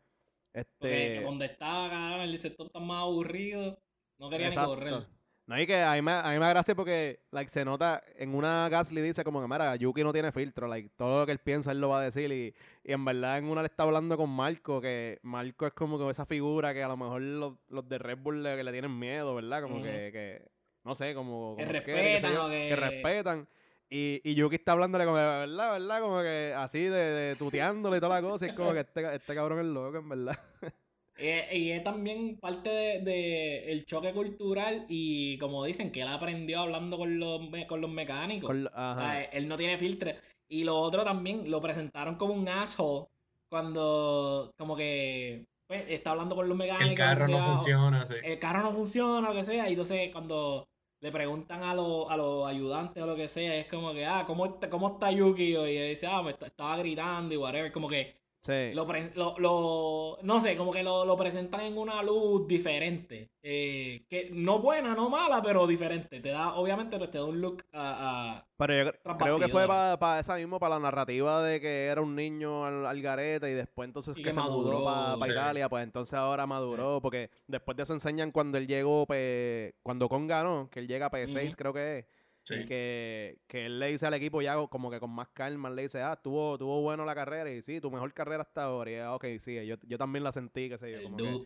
porque 0.78 1.16
Este, 1.16 1.20
donde 1.22 1.46
estaba, 1.46 1.88
cabrón, 1.90 2.20
el 2.20 2.38
sector 2.38 2.68
tan 2.70 2.86
más 2.86 3.02
aburrido. 3.02 3.78
No 4.18 4.28
quería 4.30 4.48
ni 4.50 4.54
correr. 4.54 5.06
No, 5.48 5.60
y 5.60 5.64
que 5.64 5.80
a 5.80 5.92
mí, 5.92 6.02
me, 6.02 6.10
a 6.10 6.24
mí 6.24 6.32
me 6.34 6.38
da 6.40 6.48
gracia 6.48 6.74
porque 6.74 7.20
like, 7.30 7.48
se 7.48 7.64
nota, 7.64 8.02
en 8.16 8.34
una 8.34 8.68
Gasly 8.68 9.00
dice 9.00 9.22
como 9.22 9.40
que, 9.40 9.46
mira, 9.46 9.76
Yuki 9.76 10.02
no 10.02 10.12
tiene 10.12 10.32
filtro, 10.32 10.66
like, 10.66 10.90
todo 10.96 11.20
lo 11.20 11.26
que 11.26 11.30
él 11.30 11.38
piensa 11.38 11.70
él 11.70 11.80
lo 11.80 11.88
va 11.88 12.00
a 12.00 12.02
decir 12.02 12.32
y, 12.32 12.52
y 12.82 12.92
en 12.92 13.04
verdad 13.04 13.38
en 13.38 13.44
una 13.44 13.62
le 13.62 13.66
está 13.68 13.84
hablando 13.84 14.16
con 14.16 14.28
Marco, 14.28 14.80
que 14.80 15.20
Marco 15.22 15.64
es 15.68 15.72
como 15.72 15.98
que 16.00 16.10
esa 16.10 16.26
figura 16.26 16.74
que 16.74 16.82
a 16.82 16.88
lo 16.88 16.96
mejor 16.96 17.20
los, 17.22 17.54
los 17.68 17.88
de 17.88 17.98
Red 17.98 18.18
Bull 18.18 18.42
le, 18.42 18.56
que 18.56 18.64
le 18.64 18.72
tienen 18.72 18.98
miedo, 18.98 19.36
¿verdad? 19.36 19.62
Como 19.62 19.80
que, 19.84 20.10
que, 20.12 20.48
no 20.82 20.96
sé, 20.96 21.14
como, 21.14 21.54
Que 21.56 21.62
como 21.64 21.74
sé 21.74 21.80
respetan 21.84 22.34
yo, 22.34 22.48
que 22.48 22.68
que- 22.68 22.76
respetan. 22.76 23.48
Y, 23.88 24.20
y 24.24 24.34
Yuki 24.34 24.56
está 24.56 24.72
hablándole 24.72 25.04
como, 25.04 25.14
verdad, 25.16 25.74
verdad, 25.78 26.00
como 26.00 26.20
que 26.22 26.54
así 26.56 26.80
de, 26.82 26.90
de 26.90 27.36
tuteándole 27.36 27.98
y 27.98 28.00
toda 28.00 28.20
la 28.20 28.28
cosa. 28.28 28.46
Y 28.46 28.48
es 28.48 28.54
como 28.56 28.72
que 28.72 28.80
este, 28.80 29.14
este 29.14 29.32
cabrón 29.36 29.60
es 29.60 29.66
loco, 29.66 29.96
en 29.98 30.08
verdad. 30.08 30.36
Eh, 31.18 31.48
y 31.56 31.70
es 31.70 31.82
también 31.82 32.36
parte 32.38 32.68
de, 32.68 33.00
de 33.00 33.72
el 33.72 33.86
choque 33.86 34.12
cultural 34.12 34.84
y 34.88 35.38
como 35.38 35.64
dicen 35.64 35.90
que 35.90 36.02
él 36.02 36.08
aprendió 36.08 36.60
hablando 36.60 36.98
con 36.98 37.18
los, 37.18 37.40
con 37.66 37.80
los 37.80 37.90
mecánicos. 37.90 38.46
Con 38.48 38.64
lo- 38.64 38.70
O 38.70 38.72
sea, 38.72 38.92
ajá. 38.92 39.22
él 39.24 39.48
no 39.48 39.56
tiene 39.56 39.78
filtro. 39.78 40.10
Y 40.48 40.64
lo 40.64 40.76
otro 40.78 41.04
también 41.04 41.50
lo 41.50 41.60
presentaron 41.60 42.16
como 42.16 42.34
un 42.34 42.48
asshole 42.48 43.06
cuando 43.48 44.52
como 44.58 44.76
que 44.76 45.44
pues, 45.66 45.84
está 45.88 46.10
hablando 46.10 46.36
con 46.36 46.48
los 46.48 46.56
mecánicos. 46.56 46.90
El 46.90 46.96
carro 46.96 47.24
o 47.24 47.28
sea, 47.28 47.38
no 47.38 47.46
funciona, 47.56 48.06
sí. 48.06 48.14
El 48.22 48.38
carro 48.38 48.62
no 48.62 48.72
funciona 48.72 49.28
o 49.28 49.32
lo 49.32 49.38
que 49.38 49.44
sea. 49.44 49.68
Y 49.68 49.72
entonces 49.72 50.12
cuando 50.12 50.66
le 51.00 51.10
preguntan 51.12 51.62
a, 51.62 51.74
los 51.74 52.10
a 52.10 52.16
los 52.16 52.46
ayudantes 52.46 53.02
o 53.02 53.06
lo 53.06 53.16
que 53.16 53.28
sea, 53.28 53.56
es 53.56 53.66
como 53.66 53.92
que, 53.92 54.04
ah, 54.06 54.24
¿cómo 54.26 54.46
está, 54.46 54.68
cómo 54.70 54.88
está 54.92 55.10
Yuki? 55.10 55.56
hoy? 55.56 55.70
Y 55.72 55.76
él 55.78 55.88
dice, 55.90 56.06
ah, 56.06 56.22
me 56.22 56.30
está- 56.32 56.46
estaba 56.46 56.76
gritando 56.76 57.34
y 57.34 57.36
whatever. 57.36 57.72
Como 57.72 57.88
que 57.88 58.14
Sí. 58.46 58.70
lo, 58.74 58.86
pre- 58.86 59.12
lo, 59.14 59.38
lo- 59.38 60.18
no 60.22 60.40
sé, 60.40 60.56
como 60.56 60.72
que 60.72 60.82
lo, 60.82 61.04
lo 61.04 61.16
presentan 61.16 61.62
en 61.62 61.78
una 61.78 62.02
luz 62.02 62.46
diferente. 62.46 63.30
eh, 63.48 64.04
que 64.08 64.28
no 64.32 64.58
buena, 64.58 64.94
no 64.94 65.08
mala, 65.08 65.40
pero 65.42 65.66
diferente. 65.66 66.20
Te 66.20 66.30
da, 66.30 66.54
obviamente, 66.54 66.98
pues 66.98 67.10
te 67.10 67.18
da 67.18 67.24
un 67.24 67.40
look 67.40 67.64
a. 67.72 68.36
a- 68.38 68.46
Pero 68.56 68.84
yo 68.84 68.92
creo 69.18 69.38
que 69.38 69.48
fue 69.48 69.66
para 69.66 70.18
esa 70.20 70.36
mismo, 70.36 70.58
para 70.58 70.76
la 70.76 70.80
narrativa 70.80 71.42
de 71.42 71.60
que 71.60 71.86
era 71.86 72.00
un 72.00 72.14
niño 72.16 72.64
al, 72.66 72.86
al 72.86 73.00
garete 73.02 73.50
y 73.50 73.54
después 73.54 73.86
entonces 73.86 74.16
Y 74.16 74.22
que, 74.22 74.28
que 74.28 74.32
se 74.32 74.40
mudó 74.40 74.82
maduró, 74.82 74.84
para 74.84 75.26
sí. 75.26 75.30
Italia, 75.32 75.68
pues 75.68 75.84
entonces 75.84 76.14
ahora 76.14 76.46
maduró, 76.46 77.00
porque 77.00 77.30
después 77.46 77.76
de 77.76 77.84
eso 77.84 77.92
enseñan 77.92 78.32
cuando 78.32 78.58
él 78.58 78.66
llegó, 78.66 79.06
pues, 79.06 79.74
cuando 79.82 80.08
Con 80.08 80.26
ganó, 80.26 80.68
que 80.70 80.80
él 80.80 80.88
llega 80.88 81.06
a 81.06 81.10
P6 81.10 81.48
Ujú. 81.48 81.56
creo 81.56 81.72
que 81.72 81.98
es, 82.00 82.06
Sí. 82.46 82.64
que, 82.64 83.40
que 83.48 83.66
él 83.66 83.80
le 83.80 83.88
dice 83.88 84.06
al 84.06 84.14
equipo 84.14 84.40
ya 84.40 84.54
como 84.68 84.88
que 84.88 85.00
con 85.00 85.10
más 85.10 85.28
calma, 85.30 85.68
le 85.68 85.82
dice, 85.82 86.00
ah, 86.00 86.12
estuvo, 86.12 86.54
estuvo 86.54 86.80
bueno 86.80 87.04
la 87.04 87.14
carrera 87.14 87.50
y 87.50 87.60
sí, 87.60 87.80
tu 87.80 87.90
mejor 87.90 88.12
carrera 88.14 88.42
hasta 88.42 88.64
ahora. 88.64 88.90
Y 88.90 88.94
ah, 88.96 89.14
ok, 89.14 89.24
sí, 89.38 89.66
yo, 89.66 89.76
yo 89.82 89.98
también 89.98 90.22
la 90.22 90.30
sentí, 90.30 90.68
qué 90.68 90.78
sé 90.78 90.92
yo. 90.92 91.02
Como 91.02 91.16
que. 91.16 91.44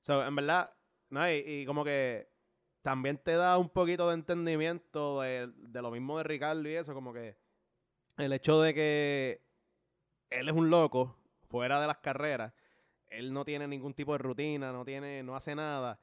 So, 0.00 0.22
en 0.22 0.36
verdad, 0.36 0.70
no, 1.08 1.30
y, 1.30 1.36
y 1.46 1.64
como 1.64 1.82
que 1.82 2.28
también 2.82 3.16
te 3.16 3.32
da 3.32 3.56
un 3.56 3.70
poquito 3.70 4.08
de 4.08 4.14
entendimiento 4.14 5.22
de, 5.22 5.50
de 5.56 5.82
lo 5.82 5.90
mismo 5.90 6.18
de 6.18 6.24
Ricardo 6.24 6.68
y 6.68 6.74
eso, 6.74 6.92
como 6.92 7.14
que 7.14 7.38
el 8.18 8.32
hecho 8.34 8.60
de 8.60 8.74
que 8.74 9.40
él 10.28 10.48
es 10.48 10.54
un 10.54 10.68
loco 10.68 11.16
fuera 11.48 11.80
de 11.80 11.86
las 11.86 11.98
carreras, 11.98 12.52
él 13.08 13.32
no 13.32 13.46
tiene 13.46 13.66
ningún 13.66 13.94
tipo 13.94 14.12
de 14.12 14.18
rutina, 14.18 14.72
no 14.72 14.84
tiene, 14.84 15.22
no 15.22 15.34
hace 15.34 15.54
nada 15.54 15.98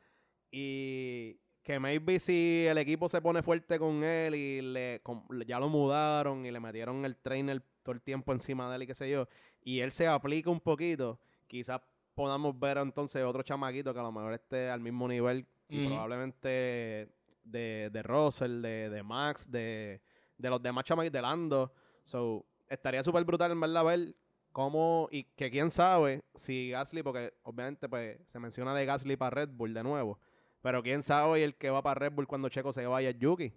y 0.50 1.40
que 1.72 1.80
maybe 1.80 2.20
si 2.20 2.66
el 2.68 2.78
equipo 2.78 3.08
se 3.08 3.22
pone 3.22 3.42
fuerte 3.42 3.80
con 3.80 4.04
él 4.04 4.36
y 4.36 4.62
le 4.62 5.02
ya 5.48 5.58
lo 5.58 5.70
mudaron 5.70 6.46
y 6.46 6.52
le 6.52 6.60
metieron 6.60 7.06
el 7.06 7.16
trainer 7.16 7.64
todo 7.82 7.94
el 7.94 8.02
tiempo 8.02 8.34
encima 8.34 8.70
de 8.70 8.76
él 8.76 8.84
y 8.84 8.88
qué 8.88 8.94
sé 8.94 9.10
yo, 9.10 9.30
y 9.64 9.80
él 9.80 9.94
se 9.94 10.06
aplica 10.06 10.50
un 10.50 10.60
poquito, 10.60 11.18
quizás 11.48 11.80
podamos 12.14 12.60
ver 12.60 12.78
entonces 12.78 13.24
otro 13.24 13.42
chamaquito 13.42 13.94
que 13.94 14.00
a 14.02 14.04
lo 14.04 14.12
mejor 14.12 14.34
esté 14.34 14.70
al 14.70 14.82
mismo 14.82 15.08
nivel 15.08 15.48
y 15.70 15.88
probablemente 15.88 17.08
de, 17.46 17.90
de 17.90 18.04
Russell, 18.04 18.62
de, 18.62 18.90
de 18.90 19.02
Max, 19.02 19.50
de, 19.50 20.02
de 20.38 20.50
los 20.50 20.62
demás 20.62 20.84
chamaquitos 20.84 21.14
de 21.14 21.22
Lando. 21.22 21.74
So, 22.04 22.46
estaría 22.68 23.02
súper 23.02 23.24
brutal 23.24 23.52
en 23.54 23.62
verdad 23.62 23.86
ver 23.86 24.14
cómo 24.52 25.08
y 25.10 25.24
que 25.24 25.50
quién 25.50 25.72
sabe 25.72 26.22
si 26.36 26.72
Gasly, 26.72 27.02
porque 27.02 27.34
obviamente 27.44 27.88
pues 27.88 28.20
se 28.26 28.40
menciona 28.40 28.76
de 28.76 28.86
Gasly 28.86 29.16
para 29.16 29.30
Red 29.30 29.50
Bull 29.54 29.74
de 29.74 29.84
nuevo, 29.84 30.20
pero 30.62 30.82
quién 30.84 31.02
sabe 31.02 31.44
el 31.44 31.56
que 31.56 31.70
va 31.70 31.82
para 31.82 32.00
Red 32.00 32.14
Bull 32.14 32.28
cuando 32.28 32.50
Checo 32.50 32.74
se 32.74 32.86
vaya 32.86 33.10
es 33.10 33.18
Yuki. 33.20 33.52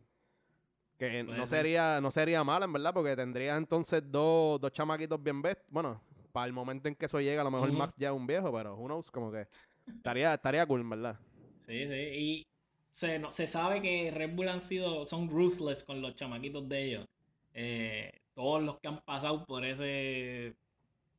Que 0.99 1.23
no 1.25 1.47
ser. 1.47 1.59
sería, 1.59 2.01
no 2.01 2.11
sería 2.11 2.45
mal, 2.45 2.63
en 2.63 2.73
verdad, 2.73 2.95
porque 2.95 3.17
tendría 3.17 3.57
entonces 3.57 4.03
dos, 4.11 4.61
dos 4.61 4.73
chamaquitos 4.73 5.21
bien 5.23 5.43
best. 5.43 5.61
Bueno, 5.69 6.01
para 6.33 6.47
el 6.47 6.53
momento 6.53 6.89
en 6.89 6.95
que 6.95 7.07
eso 7.07 7.21
llega, 7.21 7.41
a 7.41 7.45
lo 7.45 7.51
mejor. 7.51 7.71
Max 7.73 7.95
ya 7.97 8.09
es 8.11 8.15
un 8.15 8.27
viejo, 8.27 8.53
pero 8.53 8.77
who 8.77 8.87
knows, 8.87 9.11
como 9.11 9.31
que 9.33 9.47
estaría, 9.87 10.35
estaría 10.35 10.65
cool, 10.67 10.81
en 10.83 10.91
verdad. 10.91 11.19
Sí, 11.59 11.87
sí. 11.89 11.95
Y 11.95 12.47
se, 12.93 13.19
no- 13.19 13.33
se 13.33 13.47
sabe 13.49 13.83
que 13.83 14.11
Red 14.13 14.35
Bull 14.35 14.49
han 14.49 14.61
sido, 14.61 15.05
son 15.05 15.29
ruthless 15.29 15.83
con 15.83 16.01
los 16.01 16.15
chamaquitos 16.15 16.69
de 16.69 16.85
ellos. 16.85 17.07
Eh, 17.55 18.11
todos 18.35 18.63
los 18.63 18.79
que 18.79 18.89
han 18.89 19.01
pasado 19.01 19.45
por 19.47 19.65
ese, 19.65 20.55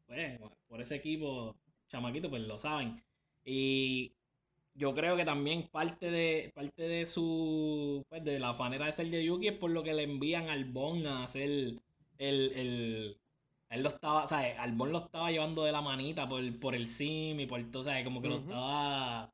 pues, 0.08 0.40
por 0.70 0.82
ese 0.82 0.96
equipo 0.96 1.56
chamaquito, 1.90 2.30
pues 2.30 2.44
lo 2.44 2.58
saben. 2.58 3.04
Y 3.44 4.14
yo 4.76 4.94
creo 4.94 5.16
que 5.16 5.26
también 5.26 5.68
parte 5.72 6.12
de, 6.12 6.52
parte 6.54 6.84
de 6.84 7.06
su, 7.06 8.06
pues, 8.10 8.24
de 8.24 8.40
la 8.40 8.54
fanera 8.54 8.86
de 8.86 8.94
ser 8.94 9.10
de 9.10 9.24
Yuki 9.24 9.48
es 9.48 9.58
por 9.58 9.72
lo 9.72 9.84
que 9.84 9.94
le 9.94 10.04
envían 10.04 10.50
al 10.50 10.66
Bon 10.66 11.06
a 11.08 11.24
hacer 11.24 11.44
el, 11.44 11.82
el, 12.18 13.18
él 13.70 13.84
lo 13.84 13.90
estaba, 13.90 14.28
¿sabes? 14.28 14.58
Albon 14.60 14.92
lo 14.92 15.00
estaba 15.00 15.32
llevando 15.32 15.64
de 15.64 15.72
la 15.72 15.82
manita 15.82 16.28
por, 16.28 16.60
por 16.60 16.76
el 16.76 16.88
sim 16.88 17.40
y 17.40 17.46
por 17.46 17.64
todo, 17.72 17.84
¿sabes? 17.84 18.04
Como 18.04 18.22
que 18.22 18.30
lo 18.30 18.38
estaba 18.38 19.32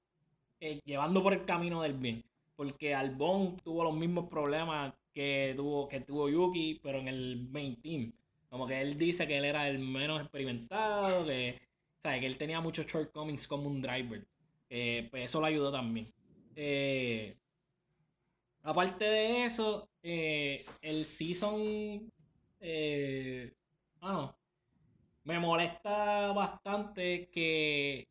eh, 0.60 0.80
llevando 0.86 1.24
por 1.24 1.34
el 1.34 1.46
camino 1.46 1.82
del 1.82 1.94
bien. 1.94 2.24
Porque 2.56 2.94
Albon 2.96 3.58
tuvo 3.58 3.84
los 3.84 3.96
mismos 3.96 4.30
problemas 4.30 4.94
que 5.14 5.54
tuvo, 5.56 5.88
que 5.88 6.02
tuvo 6.02 6.30
Yuki, 6.30 6.80
pero 6.82 7.00
en 7.00 7.08
el 7.08 7.48
main 7.52 7.76
team. 7.82 8.14
Como 8.50 8.68
que 8.68 8.82
él 8.82 8.98
dice 8.98 9.28
que 9.28 9.38
él 9.38 9.46
era 9.46 9.68
el 9.68 9.80
menos 9.80 10.22
experimentado, 10.22 11.26
que, 11.26 11.60
¿sabes? 12.04 12.20
que 12.20 12.28
él 12.28 12.38
tenía 12.38 12.62
muchos 12.62 12.86
shortcomings 12.86 13.48
como 13.48 13.68
un 13.68 13.82
driver. 13.82 14.26
Eh, 14.72 15.08
pues 15.12 15.26
eso 15.26 15.40
lo 15.42 15.48
ayudó 15.48 15.72
también. 15.72 16.08
Eh, 16.56 17.38
aparte 18.64 19.06
de 19.06 19.46
eso, 19.46 19.90
eh, 20.04 20.66
el 20.82 21.06
season. 21.06 22.12
Ah, 24.02 24.36
me 25.26 25.40
molesta 25.40 26.32
bastante 26.34 27.30
que 27.32 28.08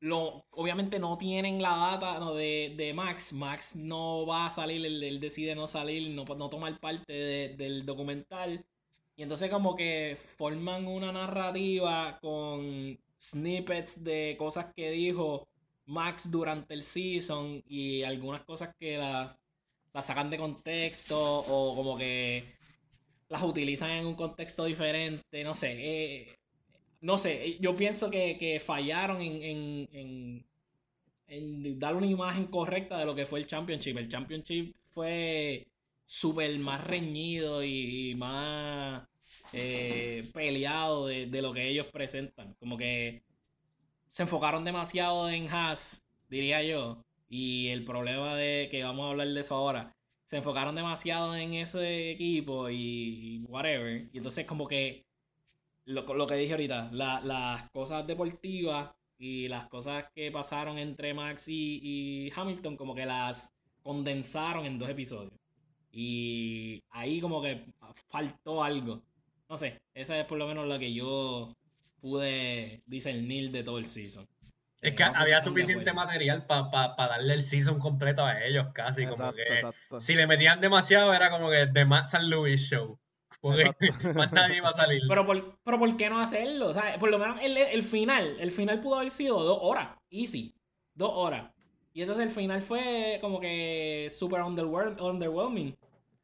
lo, 0.00 0.44
obviamente 0.52 0.98
no 0.98 1.18
tienen 1.18 1.62
la 1.62 1.70
data 1.76 2.18
no, 2.20 2.34
de, 2.34 2.74
de 2.76 2.94
Max. 2.94 3.32
Max 3.32 3.76
no 3.76 4.26
va 4.26 4.46
a 4.46 4.50
salir, 4.50 4.84
él, 4.86 5.02
él 5.02 5.20
decide 5.20 5.54
no 5.54 5.68
salir, 5.68 6.10
no, 6.10 6.24
no 6.24 6.50
tomar 6.50 6.78
parte 6.80 7.12
de- 7.12 7.48
del 7.56 7.86
documental. 7.86 8.64
Y 9.16 9.22
entonces 9.24 9.50
como 9.50 9.76
que 9.76 10.18
forman 10.38 10.86
una 10.86 11.12
narrativa 11.12 12.18
con 12.22 12.98
snippets 13.20 14.04
de 14.04 14.36
cosas 14.38 14.72
que 14.74 14.90
dijo 14.90 15.48
Max 15.88 16.30
durante 16.30 16.74
el 16.74 16.82
season 16.82 17.62
y 17.68 18.02
algunas 18.04 18.42
cosas 18.44 18.74
que 18.78 18.98
las, 18.98 19.36
sacan 20.02 20.30
de 20.30 20.38
contexto 20.38 21.18
o 21.20 21.74
como 21.76 21.96
que 21.98 22.44
las 23.28 23.42
utilizan 23.42 23.90
en 23.92 24.06
un 24.06 24.14
contexto 24.14 24.64
diferente, 24.64 25.44
no 25.44 25.54
sé. 25.54 25.72
eh, 25.78 26.38
no 27.00 27.18
sé, 27.18 27.46
eh, 27.46 27.58
yo 27.60 27.74
pienso 27.74 28.10
que, 28.10 28.36
que 28.38 28.60
fallaron 28.60 29.20
en, 29.22 29.42
en, 29.92 30.46
en, 31.28 31.78
dar 31.78 31.94
una 31.96 32.06
imagen 32.06 32.46
correcta 32.46 32.98
de 32.98 33.06
lo 33.06 33.14
que 33.14 33.26
fue 33.26 33.40
el 33.40 33.46
Championship. 33.46 33.96
El 33.98 34.08
Championship 34.08 34.74
fue 34.90 35.68
súper 36.06 36.58
más 36.60 36.84
reñido 36.86 37.62
y, 37.62 38.10
y 38.10 38.14
más 38.16 39.06
eh, 39.52 40.28
peleado 40.32 41.06
de, 41.06 41.26
de 41.26 41.42
lo 41.42 41.52
que 41.52 41.68
ellos 41.68 41.86
presentan. 41.92 42.54
Como 42.58 42.76
que 42.76 43.22
se 44.08 44.22
enfocaron 44.24 44.64
demasiado 44.64 45.28
en 45.30 45.48
Haas, 45.48 46.04
diría 46.28 46.62
yo. 46.62 47.02
Y 47.28 47.68
el 47.68 47.84
problema 47.84 48.34
de 48.36 48.68
que 48.70 48.82
vamos 48.84 49.06
a 49.06 49.10
hablar 49.10 49.28
de 49.28 49.40
eso 49.40 49.54
ahora. 49.54 49.94
Se 50.26 50.36
enfocaron 50.38 50.74
demasiado 50.74 51.34
en 51.34 51.54
ese 51.54 52.10
equipo 52.12 52.68
y 52.70 53.44
whatever. 53.48 54.08
Y 54.12 54.18
entonces 54.18 54.44
como 54.46 54.66
que 54.68 55.04
lo, 55.86 56.02
lo 56.14 56.26
que 56.26 56.34
dije 56.36 56.52
ahorita, 56.52 56.90
la- 56.92 57.20
las 57.20 57.70
cosas 57.70 58.06
deportivas 58.06 58.90
y 59.18 59.48
las 59.48 59.68
cosas 59.68 60.06
que 60.14 60.30
pasaron 60.30 60.78
entre 60.78 61.14
Max 61.14 61.46
y, 61.48 62.30
Hamilton, 62.34 62.76
como 62.76 62.94
que 62.94 63.06
las 63.06 63.52
condensaron 63.82 64.66
en 64.66 64.78
dos 64.78 64.88
episodios. 64.90 65.32
Y 65.92 66.82
ahí 66.90 67.20
como 67.20 67.42
que 67.42 67.64
faltó 68.08 68.62
algo. 68.62 69.02
No 69.48 69.56
sé, 69.56 69.80
esa 69.94 70.18
es 70.20 70.26
por 70.26 70.38
lo 70.38 70.46
menos 70.46 70.66
lo 70.68 70.78
que 70.78 70.92
yo 70.92 71.54
pude 72.00 72.82
discernir 72.86 73.50
de 73.50 73.62
todo 73.62 73.78
el 73.78 73.86
season. 73.86 74.26
Es 74.80 74.94
que 74.94 75.04
no 75.04 75.12
había 75.16 75.40
suficiente 75.40 75.92
material 75.92 76.46
para 76.46 76.92
darle 76.96 77.34
el 77.34 77.42
season 77.42 77.78
completo 77.78 78.24
a 78.24 78.44
ellos 78.44 78.68
casi. 78.72 79.02
como 79.02 79.12
exacto, 79.12 79.36
que 79.36 79.54
exacto. 79.54 80.00
si 80.00 80.14
le 80.14 80.26
metían 80.26 80.60
demasiado 80.60 81.12
era 81.12 81.30
como 81.30 81.50
que 81.50 81.66
The 81.66 81.84
Matt 81.84 82.06
San 82.06 82.30
Louis 82.30 82.60
Show. 82.60 82.98
Porque 83.40 83.70
más 84.14 84.32
nadie 84.32 84.56
iba 84.58 84.68
a 84.68 84.72
salir. 84.72 85.02
Pero 85.08 85.26
por, 85.26 85.58
pero 85.64 85.78
¿por 85.78 85.96
qué 85.96 86.08
no 86.08 86.20
hacerlo? 86.20 86.68
O 86.68 86.74
sea, 86.74 86.98
por 86.98 87.10
lo 87.10 87.18
menos 87.18 87.40
el, 87.42 87.56
el 87.56 87.82
final, 87.82 88.36
el 88.40 88.52
final 88.52 88.80
pudo 88.80 88.96
haber 88.96 89.10
sido 89.10 89.42
dos 89.42 89.58
horas, 89.60 89.96
easy, 90.10 90.54
dos 90.94 91.10
horas. 91.14 91.50
Y 91.92 92.02
entonces 92.02 92.26
el 92.26 92.30
final 92.32 92.62
fue 92.62 93.18
como 93.20 93.40
que 93.40 94.08
super 94.10 94.40
underwhelm- 94.42 95.00
underwhelming. 95.00 95.76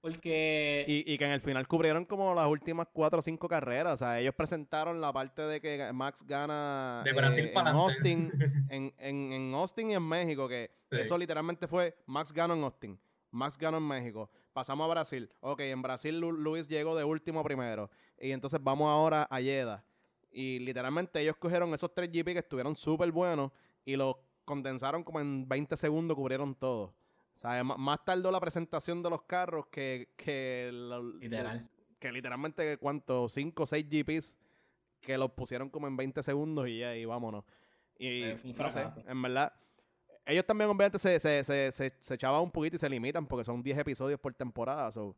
Porque 0.04 0.84
Y, 0.86 1.14
y 1.14 1.16
que 1.16 1.24
en 1.24 1.30
el 1.30 1.40
final 1.40 1.66
cubrieron 1.66 2.04
como 2.04 2.34
las 2.34 2.46
últimas 2.46 2.86
cuatro 2.92 3.20
o 3.20 3.22
cinco 3.22 3.48
carreras. 3.48 3.94
O 3.94 3.96
sea, 3.96 4.20
ellos 4.20 4.34
presentaron 4.34 5.00
la 5.00 5.10
parte 5.14 5.40
de 5.40 5.62
que 5.62 5.90
Max 5.94 6.22
gana 6.26 7.00
De 7.06 7.12
Brasil 7.14 7.46
eh, 7.46 7.52
en. 7.54 7.66
Austin, 7.68 8.32
en, 8.68 8.92
en, 8.98 9.32
en 9.32 9.54
Austin 9.54 9.90
y 9.90 9.94
en 9.94 10.06
México, 10.06 10.46
que 10.46 10.70
Sí. 10.90 10.98
eso 11.00 11.16
literalmente 11.16 11.66
fue 11.66 11.96
Max 12.04 12.32
ganó 12.32 12.52
en 12.54 12.62
Austin. 12.64 13.00
Max 13.30 13.56
ganó 13.56 13.78
en 13.78 13.88
México. 13.88 14.30
Pasamos 14.52 14.84
a 14.84 14.90
Brasil. 14.90 15.28
Ok, 15.40 15.60
en 15.60 15.80
Brasil 15.80 16.20
Lu- 16.20 16.32
Luis 16.32 16.68
llegó 16.68 16.94
de 16.94 17.02
último 17.02 17.40
a 17.40 17.44
primero. 17.44 17.90
Y 18.20 18.30
entonces 18.32 18.62
vamos 18.62 18.88
ahora 18.90 19.26
a 19.30 19.40
Jeddah. 19.40 19.82
Y 20.30 20.58
literalmente 20.58 21.18
ellos 21.20 21.36
cogieron 21.38 21.72
esos 21.72 21.92
tres 21.94 22.10
GP 22.12 22.26
que 22.34 22.38
estuvieron 22.40 22.74
súper 22.74 23.10
buenos 23.10 23.50
y 23.86 23.96
los 23.96 24.16
condensaron 24.44 25.02
como 25.02 25.18
en 25.20 25.48
20 25.48 25.76
segundos, 25.78 26.14
cubrieron 26.14 26.54
todo. 26.54 26.92
O 27.34 27.36
sea, 27.36 27.64
más 27.64 28.04
tardó 28.04 28.30
la 28.30 28.40
presentación 28.40 29.02
de 29.02 29.10
los 29.10 29.22
carros 29.22 29.66
que, 29.66 30.08
que, 30.16 30.70
Literal. 31.20 31.68
que 31.98 32.12
literalmente, 32.12 32.78
¿cuánto? 32.78 33.28
5 33.28 33.62
o 33.64 33.66
6 33.66 33.86
GPs 33.88 34.38
que 35.00 35.18
los 35.18 35.32
pusieron 35.32 35.70
como 35.70 35.86
en 35.88 35.96
20 35.96 36.22
segundos 36.22 36.68
y 36.68 36.78
ya, 36.80 36.96
y 36.96 37.04
vámonos. 37.04 37.44
Y 37.98 38.06
Eh, 38.22 38.36
fue 38.38 38.50
un 38.50 38.56
no 38.56 38.70
sé, 38.70 38.90
fracaso. 38.90 39.04
en 39.06 39.22
verdad, 39.22 39.52
ellos 40.26 40.46
también 40.46 40.70
obviamente 40.70 40.98
se, 40.98 41.20
se, 41.20 41.44
se, 41.44 41.72
se, 41.72 41.94
se 42.00 42.14
echaban 42.14 42.42
un 42.42 42.50
poquito 42.52 42.76
y 42.76 42.78
se 42.78 42.88
limitan 42.90 43.26
porque 43.26 43.44
son 43.44 43.62
10 43.62 43.78
episodios 43.78 44.20
por 44.20 44.34
temporada. 44.34 44.90
So, 44.92 45.16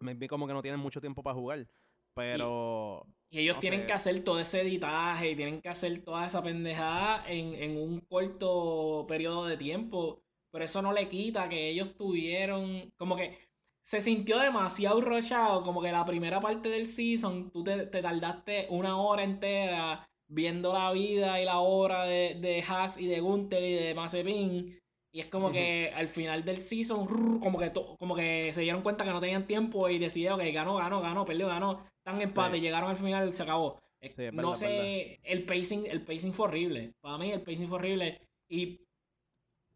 maybe 0.00 0.28
como 0.28 0.46
que 0.46 0.54
no 0.54 0.62
tienen 0.62 0.80
mucho 0.80 1.00
tiempo 1.00 1.22
para 1.22 1.34
jugar. 1.36 1.68
Pero 2.14 3.06
Y 3.30 3.38
ellos 3.40 3.56
No 3.56 3.60
tienen 3.60 3.86
sé. 3.86 3.86
que 3.86 3.92
hacer 3.92 4.22
todo 4.24 4.38
ese 4.40 4.60
editaje 4.60 5.30
y 5.30 5.36
tienen 5.36 5.60
que 5.62 5.68
hacer 5.70 6.04
toda 6.04 6.26
esa 6.26 6.42
pendejada 6.42 7.24
en, 7.28 7.54
en 7.54 7.76
un 7.78 8.00
corto 8.02 9.06
periodo 9.08 9.46
de 9.46 9.56
tiempo. 9.56 10.21
Pero 10.52 10.64
eso 10.64 10.82
no 10.82 10.92
le 10.92 11.08
quita 11.08 11.48
que 11.48 11.68
ellos 11.70 11.96
tuvieron. 11.96 12.90
Como 12.96 13.16
que 13.16 13.38
se 13.82 14.00
sintió 14.00 14.38
demasiado 14.38 15.00
rushado. 15.00 15.62
Como 15.62 15.80
que 15.82 15.90
la 15.90 16.04
primera 16.04 16.40
parte 16.40 16.68
del 16.68 16.86
season, 16.86 17.50
tú 17.50 17.64
te, 17.64 17.86
te 17.86 18.02
tardaste 18.02 18.66
una 18.70 19.00
hora 19.00 19.24
entera 19.24 20.06
viendo 20.28 20.72
la 20.72 20.92
vida 20.92 21.40
y 21.40 21.44
la 21.44 21.58
obra 21.60 22.04
de, 22.04 22.36
de 22.40 22.62
Haas 22.66 22.98
y 22.98 23.06
de 23.06 23.20
Gunther 23.20 23.62
y 23.62 23.72
de 23.74 23.94
Mazepin. 23.94 24.78
Y 25.14 25.20
es 25.20 25.26
como 25.26 25.52
que 25.52 25.92
al 25.94 26.08
final 26.08 26.42
del 26.44 26.56
season, 26.58 27.06
rrr, 27.06 27.38
como 27.40 27.58
que, 27.58 27.68
to- 27.68 27.96
como 27.98 28.14
que 28.14 28.50
se 28.54 28.62
dieron 28.62 28.80
cuenta 28.82 29.04
que 29.04 29.10
no 29.10 29.20
tenían 29.20 29.46
tiempo 29.46 29.88
y 29.90 29.98
decidieron 29.98 30.40
que 30.40 30.50
ganó, 30.52 30.76
ganó, 30.76 31.02
ganó, 31.02 31.26
perdió, 31.26 31.48
ganó. 31.48 31.84
Están 31.98 32.16
en 32.16 32.28
empate, 32.28 32.56
Sí. 32.56 32.62
llegaron 32.62 32.88
al 32.90 32.96
final 32.96 33.28
y 33.28 33.32
se 33.34 33.42
acabó. 33.42 33.78
Sí, 34.10 34.22
no 34.32 34.36
verdad, 34.38 34.54
sé, 34.54 35.20
el 35.22 35.44
pacing, 35.44 35.84
el 35.86 36.02
pacing 36.02 36.32
fue 36.32 36.46
horrible. 36.46 36.92
Para 37.02 37.18
mí 37.18 37.30
el 37.30 37.42
pacing 37.42 37.68
fue 37.68 37.76
horrible. 37.78 38.20
Y 38.48 38.80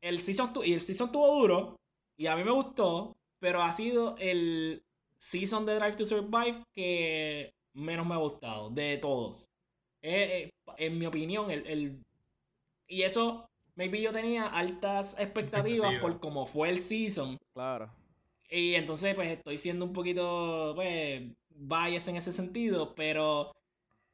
el 0.09 0.21
season, 0.21 0.53
tu- 0.53 0.63
y 0.65 0.73
el 0.75 0.81
season 0.81 1.11
tuvo 1.13 1.29
duro. 1.41 1.77
Y 2.17 2.27
a 2.27 2.37
mí 2.37 2.45
me 2.45 2.51
gustó. 2.53 3.15
Pero 3.39 3.63
ha 3.63 3.73
sido 3.73 4.17
el 4.19 4.83
season 5.19 5.67
de 5.67 5.75
Drive 5.77 5.97
to 5.97 6.05
Survive 6.07 6.63
que 6.75 7.51
menos 7.75 8.07
me 8.07 8.15
ha 8.15 8.19
gustado. 8.19 8.71
De 8.71 8.97
todos. 8.99 9.45
Eh, 10.03 10.45
eh, 10.45 10.51
en 10.79 10.99
mi 10.99 11.07
opinión, 11.07 11.51
el, 11.51 11.67
el- 11.67 12.03
Y 12.89 13.03
eso, 13.03 13.47
maybe 13.75 14.01
yo 14.01 14.13
tenía 14.13 14.47
altas 14.47 15.17
expectativas 15.19 16.01
por 16.01 16.19
cómo 16.21 16.47
fue 16.47 16.71
el 16.71 16.81
season. 16.81 17.37
claro. 17.53 17.91
Y 18.49 18.75
entonces, 18.77 19.13
pues, 19.17 19.29
estoy 19.29 19.59
siendo 19.59 19.85
un 19.85 19.93
poquito, 19.93 20.73
pues, 20.77 21.21
biased 21.51 22.11
en 22.11 22.17
ese 22.17 22.31
sentido, 22.31 22.95
pero 22.95 23.51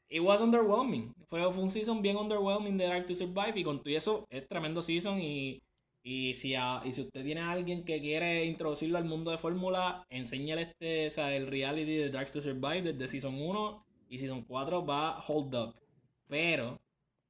it 0.09 0.23
was 0.23 0.41
underwhelming. 0.41 1.13
Fue, 1.29 1.43
fue 1.53 1.63
un 1.63 1.71
season 1.71 2.01
bien 2.01 2.17
underwhelming 2.17 2.79
de 2.79 2.87
Drive 2.87 3.05
to 3.09 3.15
Survive 3.15 3.53
y 3.61 3.63
con 3.65 3.83
todo 3.83 3.95
eso 3.95 4.25
es 4.31 4.49
tremendo 4.49 4.81
season 4.81 5.21
y, 5.21 5.61
y, 6.03 6.35
si 6.35 6.55
a- 6.55 6.83
y 6.85 6.93
si 6.93 7.03
usted 7.03 7.25
tiene 7.25 7.41
a 7.41 7.51
alguien 7.53 7.85
que 7.85 8.01
quiere 8.01 8.45
introducirlo 8.45 8.99
al 8.99 9.05
mundo 9.05 9.31
de 9.31 9.39
Fórmula, 9.39 10.05
enséñale 10.11 10.63
este, 10.63 11.07
o 11.09 11.11
sea, 11.11 11.35
el 11.35 11.47
reality 11.47 11.95
de 11.97 12.11
Drive 12.11 12.31
to 12.33 12.41
Survive 12.43 12.83
desde 12.83 13.09
Season 13.09 13.35
1 13.41 13.85
y 14.09 14.19
Season 14.19 14.43
4 14.45 14.85
va 14.85 15.23
hold 15.27 15.55
up. 15.55 15.75
Pero, 16.29 16.81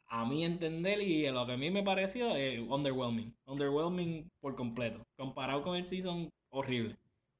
a 0.08 0.24
mi 0.26 0.44
entender 0.44 1.00
y 1.02 1.26
lo 1.30 1.46
que 1.46 1.52
a 1.52 1.56
mí 1.56 1.70
me 1.70 1.82
pareció, 1.82 2.36
eh, 2.36 2.60
underwhelming. 2.60 3.34
Underwhelming 3.46 4.30
por 4.40 4.54
completo. 4.56 5.02
Comparado 5.16 5.62
con 5.62 5.76
el 5.76 5.86
season, 5.86 6.28
horrible. 6.50 6.94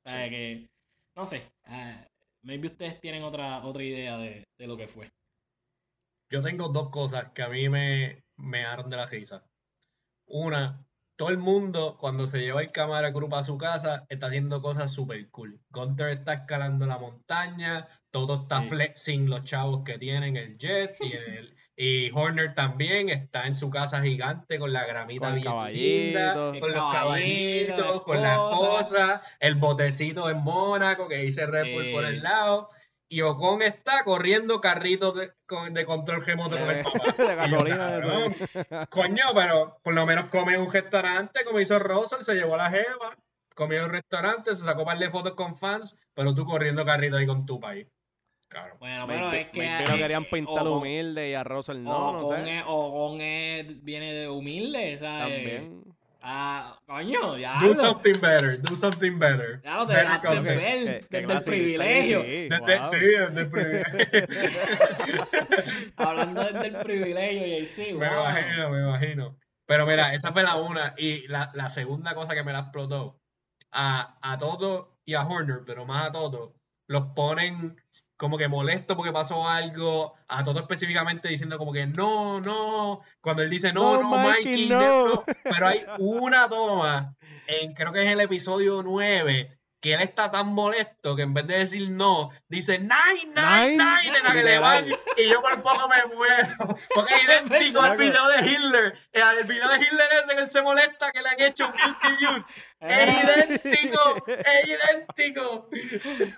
O 0.05 0.11
sea, 0.11 0.29
que, 0.31 0.69
no 1.17 1.27
sé, 1.27 1.43
eh, 1.69 2.07
maybe 2.43 2.67
ustedes 2.69 3.01
tienen 3.01 3.23
otra, 3.23 3.65
otra 3.65 3.83
idea 3.85 4.19
de, 4.19 4.45
de 4.59 4.67
lo 4.67 4.77
que 4.77 4.89
fue. 4.89 5.11
Yo 6.31 6.43
tengo 6.43 6.69
dos 6.69 6.89
cosas 6.91 7.31
que 7.33 7.43
a 7.43 7.49
mí 7.49 7.69
me, 7.69 8.23
me 8.37 8.59
dejaron 8.59 8.89
de 8.91 8.97
la 8.97 9.07
risa. 9.07 9.45
Una, 10.27 10.85
todo 11.23 11.31
el 11.31 11.39
mundo 11.39 11.97
cuando 12.01 12.27
se 12.27 12.41
lleva 12.41 12.63
el 12.63 12.73
cámara 12.73 13.13
crew 13.13 13.33
a 13.33 13.45
su 13.45 13.57
casa 13.57 14.07
está 14.09 14.27
haciendo 14.27 14.61
cosas 14.61 14.93
super 14.93 15.31
cool. 15.31 15.61
Gunter 15.71 16.09
está 16.09 16.33
escalando 16.33 16.85
la 16.85 16.99
montaña, 16.99 17.87
todo 18.11 18.43
está 18.43 18.63
Sí. 18.63 18.69
flexing 18.71 19.31
los 19.31 19.45
chavos 19.45 19.85
que 19.85 19.99
tienen 19.99 20.37
el 20.37 20.59
jet 20.59 20.97
y, 21.01 21.13
el, 21.13 21.55
y 21.77 22.11
Horner 22.11 22.55
también 22.55 23.09
está 23.09 23.47
en 23.47 23.55
su 23.55 23.71
casa 23.71 24.03
gigante 24.03 24.59
con 24.59 24.73
la 24.73 24.85
gramita 24.85 25.29
Con 25.29 25.37
bien 25.37 25.73
linda, 25.75 26.35
con 26.35 26.73
los 26.73 26.93
caballito, 26.93 27.77
caballitos, 27.77 27.95
la 27.95 28.03
con 28.03 28.23
las 28.23 28.33
esposa. 28.33 28.67
cosas, 28.67 29.21
el 29.39 29.55
botecito 29.55 30.29
en 30.29 30.39
Mónaco 30.43 31.07
que 31.07 31.19
dice 31.19 31.47
Red 31.47 31.73
Bull 31.73 31.93
por 31.93 32.05
el 32.05 32.21
lado. 32.21 32.69
Y 33.13 33.21
Ocon 33.21 33.61
está 33.61 34.05
corriendo 34.05 34.59
carritos 34.61 35.15
de, 35.15 35.33
con- 35.45 35.75
de 35.75 35.85
control 35.85 36.25
remoto 36.25 36.57
con 36.57 36.71
el 36.71 36.77
Eh, 36.79 36.83
papá. 36.83 36.99
de 37.19 37.29
yo, 37.29 37.37
gasolina, 37.37 37.99
eso. 37.99 38.09
cabrón, 38.09 38.87
Coño, 38.89 39.25
pero 39.35 39.79
por 39.83 39.93
lo 39.93 40.07
menos 40.07 40.31
come 40.31 40.55
en 40.55 40.63
un 40.63 40.73
restaurante, 40.73 41.45
como 41.45 41.61
hizo 41.61 41.79
Russell, 41.79 42.23
se 42.23 42.35
llevó 42.35 42.55
a 42.55 42.57
la 42.57 42.71
jeva, 42.71 43.15
comió 43.55 43.81
en 43.81 43.85
un 43.85 43.91
restaurante, 43.91 44.55
se 44.55 44.65
sacó 44.65 44.81
un 44.81 44.87
par 44.87 44.99
de 44.99 45.11
fotos 45.11 45.35
con 45.35 45.57
fans, 45.57 45.95
pero 46.15 46.35
tú 46.35 46.47
corriendo 46.47 46.87
carrito 46.87 47.17
ahí 47.19 47.27
con 47.27 47.45
tu 47.45 47.61
país. 47.61 47.87
Claro. 48.49 48.77
Bueno, 48.79 49.07
pero 49.07 49.27
Maybe- 49.29 49.41
es 49.43 49.51
que. 49.51 49.65
eh, 49.65 49.85
querían 49.99 50.23
eh, 50.23 50.29
pintar 50.31 50.67
humilde 50.67 51.29
y 51.31 51.35
a 51.35 51.45
Russell 51.45 51.83
no, 51.83 52.13
no 52.13 52.19
Ocon 52.21 52.45
sé. 52.47 52.59
es- 52.61 52.65
Ocon 52.67 53.21
es- 53.21 53.85
viene 53.85 54.13
de 54.15 54.29
humilde, 54.31 54.97
¿sabes? 54.97 55.35
También. 55.35 55.85
Ah, 56.25 56.79
coño, 56.87 57.37
ya. 57.37 57.61
Do 57.63 57.75
something 57.75 58.21
better, 58.21 58.61
do 58.63 58.77
something 58.77 59.19
better. 59.19 59.61
Ya 59.65 59.77
lo 59.79 59.87
te 59.87 59.95
dejaste 59.95 60.29
desde 60.41 60.99
el 60.99 61.41
privilegio. 61.45 62.23
sí, 62.23 62.49
Desde- 62.49 63.41
el 63.41 63.51
privilegio. 63.51 64.27
Hablando 65.97 66.45
desde 66.45 66.67
el 66.69 66.77
privilegio 66.77 67.47
y 67.47 67.53
ahí 67.55 67.67
sí, 67.67 67.93
Me 67.93 68.09
wow. 68.09 68.21
imagino, 68.31 68.71
me 68.71 68.79
imagino. 68.81 69.37
Pero 69.67 69.87
mira, 69.87 70.15
esa 70.15 70.33
fue 70.33 70.43
la 70.43 70.57
una. 70.57 70.95
Y 70.97 71.27
la, 71.29 71.51
la 71.55 71.69
segunda 71.69 72.15
cosa 72.15 72.35
que 72.35 72.45
me 72.45 72.53
la 72.53 72.61
explotó. 72.61 73.19
A, 73.73 74.19
a 74.21 74.37
Toto 74.39 74.99
y 75.05 75.15
a 75.15 75.23
Horner, 75.27 75.63
pero 75.67 75.87
más 75.87 76.07
a 76.07 76.13
Toto, 76.13 76.55
los 76.89 77.07
ponen 77.17 77.81
como 78.23 78.39
que 78.39 78.47
molesto 78.47 78.97
porque 78.97 79.11
pasó 79.11 79.49
algo. 79.49 80.15
A 80.29 80.45
Toto 80.45 80.61
específicamente 80.61 81.29
diciendo 81.29 81.59
como 81.59 81.73
que 81.73 81.89
no, 81.89 82.41
no. 82.41 83.01
Cuando 83.21 83.43
él 83.43 83.51
dice 83.51 83.73
no, 83.73 84.01
No, 84.01 84.03
no, 84.03 84.11
Mikey, 84.11 84.45
Mikey, 84.45 84.69
no". 84.69 85.07
no. 85.07 85.25
Pero 85.43 85.67
hay 85.67 85.85
una 85.99 86.49
toma, 86.49 87.17
en, 87.49 87.75
creo 87.75 87.93
que 87.93 88.05
es 88.05 88.13
el 88.13 88.21
episodio 88.21 88.81
9, 88.85 89.59
que 89.81 89.95
él 89.95 90.03
está 90.03 90.31
tan 90.31 90.55
molesto 90.55 91.17
que 91.17 91.23
en 91.23 91.35
vez 91.35 91.49
de 91.49 91.59
decir 91.59 91.91
no, 91.91 92.31
dice 92.47 92.79
nine, 92.79 93.35
nine, 93.35 93.77
Nine, 93.77 94.13
nine, 94.13 94.22
que 94.33 94.43
le 94.43 94.59
van. 94.59 94.87
Y 95.17 95.29
yo 95.29 95.41
por 95.43 95.63
poco 95.63 95.89
me 95.89 96.15
muero. 96.15 96.79
Porque 96.95 97.15
es 97.15 97.25
idéntico 97.25 97.81
al 97.81 97.97
video 97.97 98.27
de 98.29 98.47
Hitler. 98.47 98.99
El 99.13 99.45
video 99.45 99.69
de 99.69 99.77
Hitler 99.79 100.09
ese 100.23 100.35
que 100.35 100.41
él 100.43 100.49
se 100.49 100.63
molesta 100.63 101.13
que 101.13 101.23
le 101.23 101.29
han 101.29 101.41
hecho 101.41 101.73
guilty 101.73 102.17
views. 102.19 102.55
Es 102.81 103.25
idéntico. 103.25 104.25
Es 104.27 104.69
idéntico. 104.69 105.69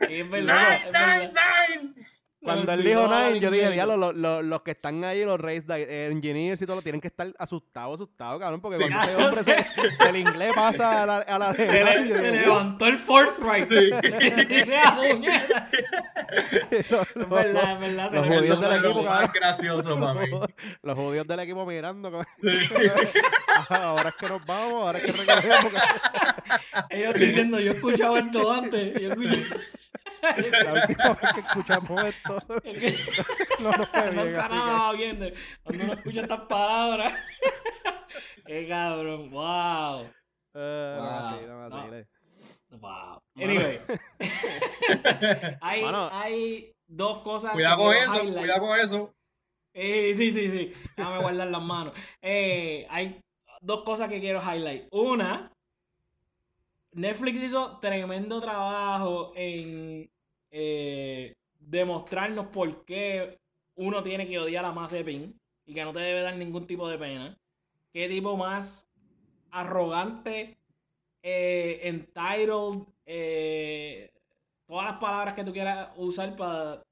Es 0.01 0.30
verdad, 0.30 0.68
Nine, 0.68 0.76
es 0.76 0.92
verdad. 0.92 1.68
nine, 1.68 1.84
nine. 1.95 2.07
Cuando 2.45 2.72
él 2.72 2.84
dijo 2.84 3.07
nine, 3.09 3.40
yo 3.40 3.51
dije, 3.51 3.70
diablo, 3.70 3.97
los, 3.97 4.14
los, 4.14 4.45
los 4.45 4.62
que 4.62 4.72
están 4.72 5.03
ahí, 5.05 5.24
los 5.24 5.40
race 5.40 5.64
eh, 5.70 6.09
engineers 6.12 6.61
y 6.61 6.66
todo, 6.66 6.82
tienen 6.82 7.01
que 7.01 7.09
estar 7.09 7.26
asustados, 7.38 7.95
asustados, 7.95 8.38
cabrón, 8.40 8.61
porque 8.61 8.76
cuando 8.78 9.01
ese 9.03 9.16
hombre 9.16 9.45
se, 9.45 9.66
el 10.09 10.16
inglés 10.16 10.53
pasa 10.55 11.03
a 11.03 11.07
la, 11.07 11.16
a 11.18 11.38
la 11.38 11.53
Se, 11.55 11.84
le- 11.84 12.09
se 12.09 12.32
digo, 12.32 12.34
levantó 12.55 12.86
el 12.86 12.99
Forthright. 12.99 13.68
Sí. 13.68 13.90
Y 14.55 14.66
se 14.66 14.76
ah, 14.78 14.97
puñeta. 14.97 15.68
los- 16.90 17.09
Es 17.16 17.28
verdad, 17.28 17.72
es 17.72 17.80
verdad. 17.80 18.11
se 18.11 18.16
los 18.16 18.26
judíos 18.26 18.61
del 18.61 18.72
equipo, 18.84 19.03
más 19.03 19.32
gracioso 19.32 19.99
para 20.01 20.14
mí. 20.14 20.30
los 20.82 20.95
judíos 20.97 21.26
del 21.26 21.40
equipo 21.40 21.64
mirando. 21.66 22.20
"Ah, 23.70 23.76
ahora 23.84 24.09
es 24.11 24.14
que 24.16 24.28
nos 24.28 24.45
vamos, 24.45 24.86
ahora 24.86 24.99
es 24.99 25.05
que 25.07 25.12
recogemos. 25.24 25.72
Ellos 26.90 27.14
diciendo, 27.14 27.59
yo 27.61 27.72
he 27.72 27.74
escuchado 27.74 28.16
esto 28.18 28.53
antes. 28.53 29.01
Yo. 29.01 29.09
La 30.24 30.72
última 30.72 31.09
vez 31.14 31.32
que 31.34 31.40
escuchamos 31.40 32.05
esto, 32.05 32.34
Que 32.62 32.95
no 33.62 33.70
nos 33.72 33.89
fue 33.89 34.11
bien. 34.11 34.26
nunca 34.26 34.49
nada 34.49 34.93
de- 35.20 35.35
cuando 35.62 35.85
uno 35.85 35.93
escucha 35.95 36.20
estas 36.22 36.41
palabras. 36.43 37.12
Qué 38.47 38.68
cabrón, 38.68 39.30
wow. 39.30 40.07
que, 40.53 40.61
eh, 40.61 40.95
no 40.97 41.03
me 41.03 41.09
Wow. 41.09 41.18
así, 41.18 41.47
no 41.47 41.59
me 41.59 41.64
así, 41.66 41.76
No. 42.70 42.78
Wow. 42.78 42.91
Mano. 42.91 43.22
Anyway. 43.37 43.80
hay, 45.61 45.82
Mano. 45.82 46.09
hay 46.12 46.72
dos 46.87 47.18
cosas. 47.22 47.51
que 47.53 47.57
Cuidado 47.57 47.76
con 47.78 47.97
eso, 47.97 48.16
highlight. 48.16 48.39
cuidado 48.39 48.61
con 48.61 48.78
eso. 48.80 49.14
Eh, 49.72 50.14
sí, 50.16 50.32
sí, 50.32 50.51
sí. 50.51 50.72
Déjame 50.97 51.18
guardar 51.20 51.49
las 51.49 51.62
manos. 51.62 51.95
Eh, 52.22 52.87
hay 52.91 53.20
dos 53.61 53.82
cosas 53.82 54.09
que 54.09 54.20
quiero 54.20 54.41
highlight. 54.41 54.87
Una, 54.93 55.51
Netflix 56.93 57.43
hizo 57.43 57.78
tremendo 57.80 58.41
trabajo 58.41 59.32
en 59.35 60.09
eh, 60.51 61.35
demostrarnos 61.67 62.47
por 62.49 62.85
qué 62.85 63.39
uno 63.77 64.03
tiene 64.03 64.27
que 64.27 64.39
odiar 64.39 64.65
a 64.65 64.73
Mazepin 64.73 65.39
y 65.67 65.75
que 65.75 65.85
no 65.85 65.93
te 65.93 66.01
debe 66.01 66.23
dar 66.23 66.37
ningún 66.37 66.67
tipo 66.67 66.89
de 66.89 66.99
pena. 66.99 67.37
Qué 67.93 68.09
tipo 68.09 68.37
más 68.37 68.89
arrogante 69.51 70.57
eh, 71.23 71.81
entitled, 71.85 72.87
eh, 73.07 74.12
todas 74.67 74.87
las 74.91 74.99
palabras 74.99 75.35
que 75.35 75.45
tú 75.45 75.53
quieras 75.53 75.91
usar 75.97 76.37
para 76.37 76.83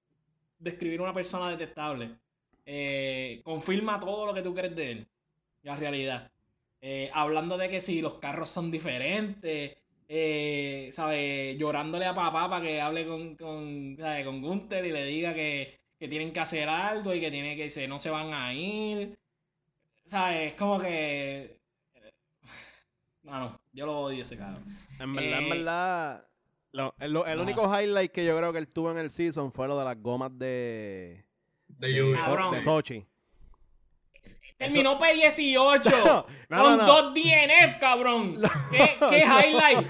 describir 0.58 1.00
una 1.00 1.12
persona 1.12 1.50
detestable. 1.50 2.16
Eh, 2.64 3.40
confirma 3.44 3.98
todo 3.98 4.26
lo 4.26 4.34
que 4.34 4.42
tú 4.42 4.54
crees 4.54 4.76
de 4.76 4.90
él, 4.92 5.06
la 5.62 5.76
realidad. 5.76 6.30
Eh, 6.80 7.10
hablando 7.12 7.56
de 7.58 7.68
que 7.68 7.80
si 7.80 8.00
los 8.00 8.14
carros 8.14 8.48
son 8.48 8.70
diferentes, 8.70 9.76
eh, 10.14 10.90
¿sabes? 10.92 11.56
Llorándole 11.58 12.04
a 12.04 12.14
papá 12.14 12.50
para 12.50 12.62
que 12.62 12.80
hable 12.82 13.06
con, 13.06 13.34
con, 13.36 13.96
¿sabes? 13.98 14.26
con 14.26 14.42
Gunther 14.42 14.84
y 14.84 14.92
le 14.92 15.04
diga 15.06 15.32
que, 15.32 15.80
que 15.98 16.06
tienen 16.08 16.32
que 16.34 16.40
hacer 16.40 16.68
algo 16.68 17.14
y 17.14 17.20
que 17.20 17.30
tiene 17.30 17.56
que 17.56 17.70
se, 17.70 17.88
no 17.88 17.98
se 17.98 18.10
van 18.10 18.34
a 18.34 18.52
ir. 18.52 19.18
¿Sabes? 20.04 20.52
Es 20.52 20.58
como 20.58 20.78
que. 20.80 21.56
Mano, 23.22 23.58
yo 23.72 23.86
lo 23.86 24.00
odio 24.00 24.22
ese 24.24 24.36
cabrón. 24.36 24.64
En 24.98 25.14
verdad, 25.14 25.38
en 25.38 25.44
Eh, 25.44 25.48
verdad. 25.48 26.26
lo- 26.72 26.94
el 26.98 27.12
lo- 27.12 27.24
el 27.26 27.32
ajá. 27.32 27.42
único 27.42 27.80
highlight 27.80 28.10
que 28.12 28.24
yo 28.26 28.36
creo 28.36 28.52
que 28.52 28.58
él 28.58 28.68
tuvo 28.68 28.90
en 28.90 28.98
el 28.98 29.10
season 29.10 29.52
fue 29.52 29.68
lo 29.68 29.78
de 29.78 29.84
las 29.84 30.00
gomas 30.02 30.36
de. 30.38 31.24
De 31.68 31.88
de, 31.88 32.16
Cabrón. 32.18 32.54
de 32.54 32.62
Sochi. 32.62 33.06
Terminó 34.58 34.98
P18 35.00 36.04
No, 36.04 36.26
no, 36.48 36.62
con 36.62 36.76
no. 36.78 36.86
dos 36.86 37.14
DNF, 37.14 37.78
cabrón. 37.80 38.40
¿Qué, 38.70 38.96
qué 39.10 39.18
highlight? 39.24 39.86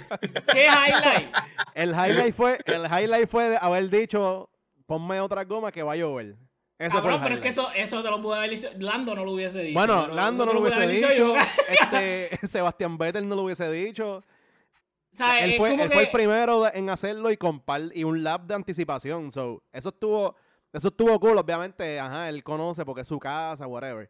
¿Qué 0.52 0.64
highlight? 0.66 1.34
El 1.74 1.90
highlight 1.90 2.34
fue, 2.34 2.58
el 2.64 2.84
highlight 2.86 3.28
fue 3.28 3.50
de 3.50 3.58
haber 3.60 3.90
dicho, 3.90 4.48
ponme 4.86 5.20
otra 5.20 5.44
goma 5.44 5.70
que 5.72 5.82
va 5.82 5.92
a 5.92 5.96
llover. 5.96 6.36
Ese 6.78 6.90
Cabrón, 6.96 7.20
pero 7.22 7.34
es 7.36 7.40
que 7.40 7.48
eso, 7.48 7.70
eso 7.76 8.02
te 8.02 8.10
lo 8.10 8.20
pude 8.20 8.38
haber 8.38 8.50
dicho. 8.50 8.68
Lando 8.78 9.14
no 9.14 9.24
lo 9.24 9.32
hubiese 9.32 9.60
dicho. 9.60 9.78
Bueno, 9.78 10.08
Lando 10.08 10.44
no 10.46 10.52
lo 10.52 10.60
hubiese 10.60 10.86
dicho, 10.88 11.34
este, 11.68 12.30
Sebastián 12.46 12.98
Vettel 12.98 13.28
no 13.28 13.36
lo 13.36 13.42
hubiese 13.42 13.70
dicho. 13.70 14.16
O 15.12 15.16
sea, 15.16 15.44
él 15.44 15.54
fue, 15.58 15.76
fue 15.88 16.02
el 16.04 16.10
primero 16.10 16.72
en 16.72 16.88
hacerlo 16.88 17.30
y 17.30 17.36
con 17.36 17.60
par- 17.60 17.90
y 17.94 18.02
un 18.02 18.24
lap 18.24 18.42
de 18.46 18.54
anticipación. 18.54 19.30
So, 19.30 19.62
eso 19.70 19.90
estuvo, 19.90 20.34
eso 20.72 20.88
estuvo 20.88 21.20
cool, 21.20 21.36
obviamente, 21.38 22.00
ajá, 22.00 22.28
él 22.30 22.42
conoce 22.42 22.84
porque 22.86 23.02
es 23.02 23.08
su 23.08 23.18
casa, 23.20 23.66
whatever. 23.66 24.08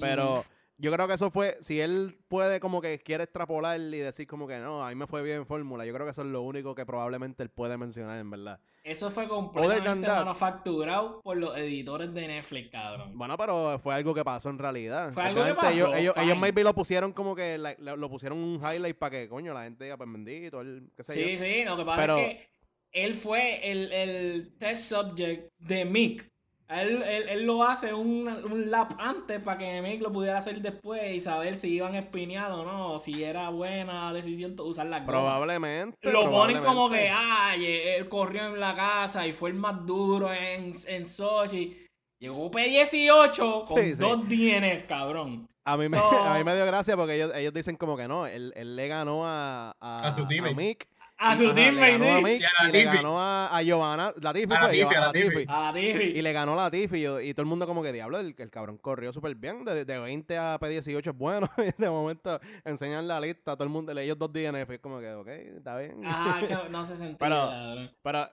Pero 0.00 0.44
yo 0.76 0.90
creo 0.92 1.06
que 1.06 1.14
eso 1.14 1.30
fue, 1.30 1.56
si 1.60 1.80
él 1.80 2.18
puede 2.28 2.58
como 2.60 2.80
que 2.80 2.98
quiere 2.98 3.24
extrapolar 3.24 3.78
y 3.78 3.98
decir 3.98 4.26
como 4.26 4.46
que 4.48 4.58
no, 4.58 4.84
a 4.84 4.88
mí 4.88 4.94
me 4.96 5.06
fue 5.06 5.22
bien 5.22 5.36
en 5.38 5.46
fórmula, 5.46 5.86
yo 5.86 5.92
creo 5.94 6.04
que 6.06 6.10
eso 6.10 6.22
es 6.22 6.28
lo 6.28 6.42
único 6.42 6.74
que 6.74 6.84
probablemente 6.84 7.42
él 7.42 7.48
puede 7.48 7.76
mencionar, 7.78 8.18
en 8.18 8.30
verdad. 8.30 8.58
Eso 8.82 9.10
fue 9.10 9.26
completamente 9.28 10.06
manufacturado 10.08 11.20
por 11.22 11.36
los 11.38 11.56
editores 11.56 12.12
de 12.12 12.26
Netflix, 12.26 12.70
cabrón. 12.70 13.16
Bueno, 13.16 13.36
pero 13.38 13.78
fue 13.82 13.94
algo 13.94 14.12
que 14.14 14.24
pasó 14.24 14.50
en 14.50 14.58
realidad. 14.58 15.12
Fue 15.12 15.22
algo 15.22 15.42
que 15.42 15.50
Ellos, 15.50 15.88
pasó, 15.88 15.94
ellos, 16.20 16.38
maybe 16.38 16.62
lo 16.62 16.74
pusieron 16.74 17.12
como 17.12 17.34
que 17.34 17.56
la- 17.56 17.76
lo, 17.78 18.10
pusieron 18.10 18.38
un 18.38 18.56
highlight 18.60 18.96
para 18.98 19.10
que, 19.10 19.28
coño, 19.28 19.54
la 19.54 19.62
gente 19.62 19.84
diga, 19.84 19.96
pues 19.96 20.10
bendito, 20.12 20.60
él, 20.60 20.90
qué 20.96 21.02
sé 21.02 21.12
Sí, 21.14 21.32
yo. 21.32 21.38
sí, 21.44 21.64
lo 21.64 21.76
que 21.78 21.84
pasa 21.84 22.00
Pero- 22.02 22.18
es 22.18 22.24
que 22.36 22.48
él 22.92 23.14
fue 23.14 23.70
el, 23.70 23.92
el 23.92 24.54
test 24.58 24.82
subject 24.92 25.50
de 25.58 25.84
Mick. 25.84 26.30
Él, 26.68 27.02
él, 27.02 27.28
él 27.28 27.44
lo 27.44 27.62
hace 27.62 27.92
un, 27.92 28.26
un 28.26 28.70
lap 28.70 28.94
antes 28.98 29.38
para 29.40 29.58
que 29.58 29.82
Mick 29.82 30.00
lo 30.00 30.10
pudiera 30.10 30.38
hacer 30.38 30.60
después 30.62 31.14
y 31.14 31.20
saber 31.20 31.56
si 31.56 31.74
iban 31.74 31.94
espineados 31.94 32.60
o 32.60 32.64
no, 32.64 32.98
si 32.98 33.22
era 33.22 33.50
buena 33.50 34.12
decisión 34.14 34.56
usar 34.58 34.86
las 34.86 35.00
gomas. 35.04 35.20
Probablemente. 35.20 36.10
Lo 36.10 36.30
ponen 36.30 36.62
como 36.62 36.88
que, 36.88 37.10
ay, 37.10 37.66
él 37.66 38.08
corrió 38.08 38.46
en 38.46 38.58
la 38.60 38.74
casa 38.74 39.26
y 39.26 39.32
fue 39.32 39.50
el 39.50 39.56
más 39.56 39.84
duro 39.84 40.32
en, 40.32 40.72
en 40.86 41.04
Sochi. 41.06 41.86
Llegó 42.18 42.50
P18 42.50 43.64
con 43.66 43.78
Sí, 43.82 43.94
sí. 43.96 44.02
dos 44.02 44.26
DNF, 44.28 44.84
cabrón. 44.86 45.46
A 45.66 45.76
mí, 45.76 45.88
me, 45.88 45.98
So- 45.98 46.24
a 46.24 46.36
mí 46.38 46.44
me 46.44 46.54
dio 46.54 46.66
gracia 46.66 46.96
porque 46.96 47.14
ellos, 47.16 47.32
ellos 47.34 47.52
dicen 47.52 47.76
como 47.76 47.96
que 47.96 48.06
no, 48.08 48.26
él, 48.26 48.52
él 48.56 48.76
le 48.76 48.88
ganó 48.88 49.26
a, 49.26 49.74
a, 49.80 50.06
A 50.06 50.12
su 50.12 50.26
teammate. 50.26 50.54
Mick. 50.54 50.86
A 51.30 51.36
su 51.36 51.44
Ajá, 51.46 51.54
teammate, 51.54 51.98
Le 51.98 51.98
ganó 51.98 52.14
a 52.14 52.28
sí. 52.28 52.38
Y 52.40 52.44
a 52.44 52.50
la 52.62 52.68
y 52.68 52.72
le 52.72 52.84
ganó 52.84 53.20
a, 53.20 53.56
a 53.56 53.62
Giovanna. 53.62 54.04
A 54.08 54.08
a. 54.08 54.12
A 54.12 55.60
la 55.66 55.72
Tiffy. 55.72 56.02
Y 56.18 56.22
le 56.22 56.32
ganó 56.32 56.52
a 56.52 56.56
Latifi 56.64 56.96
y, 56.98 57.28
y 57.28 57.34
todo 57.34 57.42
el 57.42 57.48
mundo 57.48 57.66
como 57.66 57.82
que 57.82 57.92
diablo, 57.92 58.18
el, 58.18 58.34
el 58.36 58.50
cabrón 58.50 58.78
corrió 58.78 59.12
súper 59.12 59.34
bien. 59.34 59.64
De, 59.64 59.84
de 59.84 59.98
20 59.98 60.36
a 60.38 60.58
P18 60.60 61.10
es 61.10 61.16
bueno. 61.16 61.48
Y 61.58 61.70
de 61.80 61.90
momento 61.90 62.38
enseñan 62.64 63.08
la 63.08 63.20
lista 63.20 63.52
a 63.52 63.56
todo 63.56 63.64
el 63.64 63.70
mundo. 63.70 63.92
Ellos 63.98 64.18
dos 64.18 64.32
DNF. 64.32 64.70
Es 64.70 64.80
como 64.80 65.00
que, 65.00 65.12
ok, 65.14 65.28
está 65.28 65.78
bien. 65.78 66.04
Ajá, 66.04 66.46
que 66.46 66.54
no 66.70 66.84
se 66.84 66.96
sentía. 66.96 67.16
Pero-. 67.18 67.90
Pero, 68.02 68.28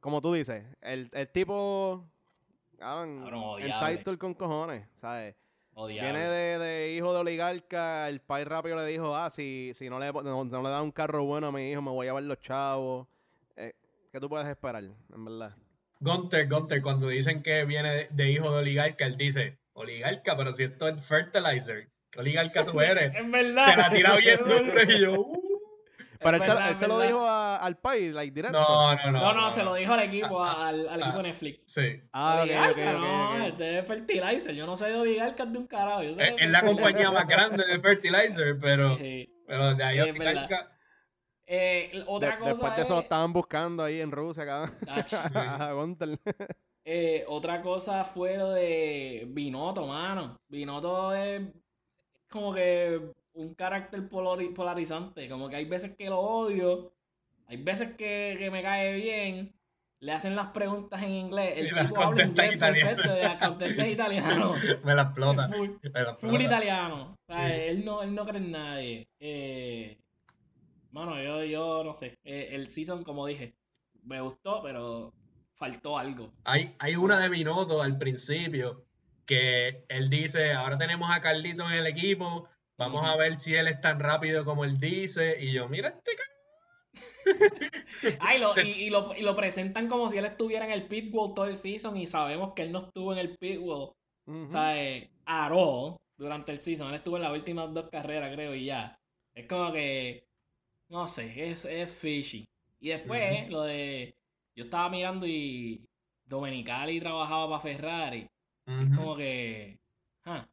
como 0.00 0.20
tú 0.20 0.32
dices, 0.32 0.64
el, 0.80 1.08
el 1.12 1.28
tipo... 1.28 2.08
Cabrón, 2.78 3.20
Cabrón, 3.20 3.42
odiable. 3.44 3.90
entitled 3.92 4.18
con 4.18 4.34
cojones, 4.34 4.88
¿sabes? 4.94 5.36
Viene 5.74 6.28
de, 6.28 6.58
de 6.58 6.92
hijo 6.92 7.12
de 7.14 7.20
oligarca, 7.20 8.08
el 8.08 8.20
pai 8.20 8.44
rápido 8.44 8.76
le 8.76 8.86
dijo, 8.86 9.16
ah, 9.16 9.30
si, 9.30 9.72
si 9.74 9.88
no, 9.88 9.98
le, 9.98 10.12
no, 10.12 10.44
no 10.44 10.62
le 10.62 10.68
da 10.68 10.82
un 10.82 10.92
carro 10.92 11.24
bueno 11.24 11.46
a 11.46 11.52
mi 11.52 11.70
hijo, 11.70 11.80
me 11.80 11.90
voy 11.90 12.06
a 12.06 12.10
llevar 12.10 12.22
los 12.24 12.40
chavos. 12.40 13.06
Eh, 13.56 13.72
¿Qué 14.12 14.20
tú 14.20 14.28
puedes 14.28 14.46
esperar, 14.46 14.84
en 14.84 15.24
verdad? 15.24 15.56
Gunter, 16.00 16.48
Gunter, 16.48 16.82
cuando 16.82 17.08
dicen 17.08 17.42
que 17.42 17.64
viene 17.64 17.90
de, 17.90 18.08
de 18.10 18.30
hijo 18.30 18.50
de 18.52 18.58
oligarca, 18.58 19.06
él 19.06 19.16
dice, 19.16 19.56
oligarca, 19.72 20.36
pero 20.36 20.52
si 20.52 20.64
esto 20.64 20.88
es 20.88 21.00
fertilizer, 21.00 21.88
¿qué 22.10 22.20
oligarca 22.20 22.66
tú 22.66 22.80
eres? 22.82 23.14
Es 23.14 23.30
verdad. 23.30 23.66
Te 23.70 23.76
la 23.76 23.90
tira 23.90 24.16
bien 24.16 24.40
duro 24.44 24.82
y 24.82 25.00
yo, 25.00 25.20
uh. 25.20 25.51
Pero 26.22 26.36
él, 26.36 26.42
se, 26.76 26.84
él 26.84 26.88
lo 26.90 27.00
dijo 27.00 27.26
a- 27.26 27.56
al 27.56 27.76
pai, 27.78 28.10
like, 28.10 28.32
directo. 28.32 28.58
No, 28.60 28.94
no, 28.94 29.10
no. 29.12 29.20
No, 29.20 29.32
no, 29.34 29.50
se 29.50 29.62
lo 29.62 29.74
dijo 29.74 29.92
al 29.92 30.00
equipo, 30.00 30.42
Ah, 30.42 30.68
al, 30.68 30.88
al 30.88 31.02
ah, 31.02 31.04
equipo 31.06 31.16
de 31.18 31.22
Netflix. 31.24 31.64
Sí. 31.68 32.00
Ah, 32.12 32.34
ok, 32.36 32.40
ok, 32.42 32.42
Oligarca, 32.42 32.92
ok, 32.94 33.00
no, 33.00 33.44
este 33.44 33.78
es 33.78 33.86
fertilizer. 33.86 34.54
Yo 34.54 34.66
no 34.66 34.76
sé 34.76 34.86
de 34.90 34.98
oligarcas 34.98 35.52
de 35.52 35.58
un 35.58 35.66
carajo. 35.66 36.02
Yo 36.02 36.14
sé 36.14 36.34
Es, 36.38 36.50
la 36.52 36.60
compañía 36.62 37.10
más 37.10 37.26
grande 37.26 37.64
de 37.64 37.78
fertilizer, 37.80 38.58
pero, 38.60 38.96
Sí. 38.98 39.32
pero 39.46 39.74
de 39.74 39.84
ahí 39.84 40.00
oligarca. 40.00 40.68
Eh, 41.46 42.02
otra 42.06 42.30
De- 42.32 42.38
cosa 42.38 42.50
después 42.50 42.76
de 42.76 42.82
eso 42.82 42.92
es- 42.92 42.96
lo 42.96 43.00
estaban 43.02 43.32
buscando 43.32 43.82
ahí 43.84 44.00
en 44.00 44.10
Rusia, 44.10 44.46
cabrón. 44.46 44.74
A 44.88 45.74
eh, 46.84 47.24
otra 47.28 47.62
cosa 47.62 48.04
fue 48.04 48.36
lo 48.36 48.50
de 48.50 49.24
Binotto, 49.28 49.86
mano. 49.86 50.36
Binotto 50.48 51.14
es 51.14 51.42
como 52.28 52.52
que 52.54 53.12
un 53.34 53.54
carácter 53.54 54.08
polari- 54.08 54.54
polarizante. 54.54 55.28
Como 55.28 55.48
que 55.48 55.56
hay 55.56 55.64
veces 55.64 55.94
que 55.96 56.08
lo 56.10 56.18
odio, 56.20 56.92
hay 57.46 57.56
veces 57.58 57.94
que, 57.96 58.36
que 58.38 58.50
me 58.50 58.62
cae 58.62 58.94
bien. 58.94 59.52
Le 60.00 60.10
hacen 60.12 60.34
las 60.34 60.48
preguntas 60.48 61.00
en 61.02 61.12
inglés. 61.12 61.52
El 61.56 61.66
Y 61.66 61.70
las 61.70 61.86
tipo 61.86 62.00
habla 62.02 62.24
inglés 62.24 62.56
italiano. 62.56 62.96
perfecto, 62.96 63.18
y 63.18 63.74
las 63.76 63.88
italiano. 63.88 64.54
Me 64.84 64.94
la 64.96 65.02
explota. 65.02 65.48
Full, 65.48 65.68
Me 65.80 65.90
la 65.90 66.14
full 66.16 66.28
explota. 66.30 66.42
italiano. 66.42 67.16
O 67.28 67.32
sea, 67.32 67.46
Sí. 67.48 67.54
él, 67.68 67.84
no, 67.84 68.02
él 68.02 68.12
no 68.14 68.26
cree 68.26 68.38
en 68.38 68.50
nadie. 68.50 69.08
Eh, 69.20 69.96
mano, 70.90 71.22
yo, 71.22 71.44
yo 71.44 71.84
no 71.84 71.94
sé. 71.94 72.18
Eh, 72.24 72.48
el 72.52 72.68
season, 72.68 73.04
como 73.04 73.26
dije, 73.26 73.54
me 74.02 74.20
gustó, 74.20 74.60
pero 74.62 75.12
faltó 75.54 75.96
algo. 75.96 76.32
Hay, 76.44 76.74
hay 76.80 76.96
una 76.96 77.20
de 77.20 77.28
Binotto 77.28 77.80
al 77.80 77.96
principio 77.96 78.84
que 79.24 79.84
él 79.88 80.10
dice, 80.10 80.52
ahora 80.52 80.76
tenemos 80.78 81.10
a 81.12 81.20
Carlito 81.20 81.62
en 81.70 81.76
el 81.76 81.86
equipo, 81.86 82.48
vamos 82.76 83.04
a 83.04 83.16
ver 83.16 83.36
si 83.36 83.54
él 83.54 83.68
es 83.68 83.80
tan 83.80 84.00
rápido 84.00 84.44
como 84.44 84.64
él 84.64 84.78
dice. 84.78 85.36
Y 85.40 85.52
yo, 85.52 85.68
mira 85.68 85.88
este 85.88 86.12
Ay, 88.20 88.38
lo, 88.38 88.58
y, 88.60 88.60
y 88.86 88.90
lo, 88.90 89.14
y 89.16 89.22
lo 89.22 89.36
presentan 89.36 89.88
como 89.88 90.08
si 90.08 90.18
él 90.18 90.24
estuviera 90.24 90.64
en 90.64 90.72
el 90.72 90.86
pitbull 90.86 91.34
todo 91.34 91.46
el 91.46 91.56
season 91.56 91.96
y 91.96 92.06
sabemos 92.06 92.52
que 92.54 92.62
él 92.62 92.72
no 92.72 92.86
estuvo 92.86 93.12
en 93.12 93.18
el 93.18 93.36
pitbull, 93.36 93.92
Ujú. 94.26 94.50
¿sabes? 94.50 95.08
Aró 95.24 96.00
durante 96.16 96.52
el 96.52 96.60
season. 96.60 96.88
Él 96.88 96.96
estuvo 96.96 97.16
en 97.16 97.22
las 97.22 97.32
últimas 97.32 97.72
dos 97.72 97.88
carreras, 97.90 98.32
creo, 98.34 98.54
y 98.54 98.66
ya. 98.66 98.98
Es 99.34 99.46
como 99.46 99.72
que, 99.72 100.26
no 100.88 101.08
sé, 101.08 101.50
es, 101.50 101.64
es 101.64 101.90
fishy. 101.90 102.44
Y 102.80 102.88
después, 102.88 103.48
lo 103.48 103.62
de, 103.62 104.14
yo 104.56 104.64
estaba 104.64 104.88
mirando 104.88 105.26
y 105.26 105.86
Domenicali 106.24 107.00
trabajaba 107.00 107.48
para 107.48 107.62
Ferrari. 107.62 108.28
Es 108.66 108.96
como 108.96 109.16
que, 109.16 109.78
ah, 110.24 110.46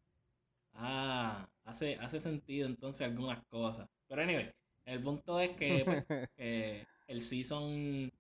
ah, 0.74 1.48
hace, 1.70 1.96
hace 2.00 2.20
sentido 2.20 2.68
entonces 2.68 3.08
algunas 3.08 3.44
cosas. 3.48 3.88
Pero 4.08 4.22
anyway, 4.22 4.52
el 4.86 5.02
punto 5.02 5.40
es 5.40 5.52
que 5.56 5.84
pues, 5.86 6.06
eh, 6.38 6.86
el 7.08 7.22
season 7.22 8.12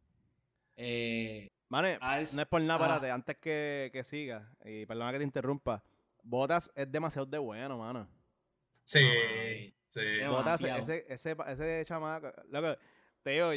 eh, 0.76 1.48
Mane, 1.70 2.00
es- 2.20 2.34
no 2.34 2.42
es 2.42 2.48
por 2.48 2.62
nada, 2.62 2.76
ah. 2.86 2.88
párate, 2.88 3.12
antes 3.12 3.38
que, 3.38 3.90
que 3.94 4.04
siga, 4.04 4.50
y 4.66 4.86
perdona 4.86 5.12
que 5.12 5.18
te 5.20 5.24
interrumpa, 5.24 5.84
Botas 6.24 6.72
es 6.76 6.92
demasiado 6.92 7.26
de 7.26 7.38
bueno, 7.38 7.78
mano. 7.78 8.08
Sí, 8.84 9.00
Ay, 9.00 9.74
sí. 9.94 10.00
Demasiado. 10.00 10.36
Botas, 10.38 10.90
ese, 10.90 11.06
ese, 11.08 11.36
ese 11.48 11.86
chamaco, 11.86 12.32
loco, 12.50 12.76
te 13.24 13.30
digo, 13.32 13.52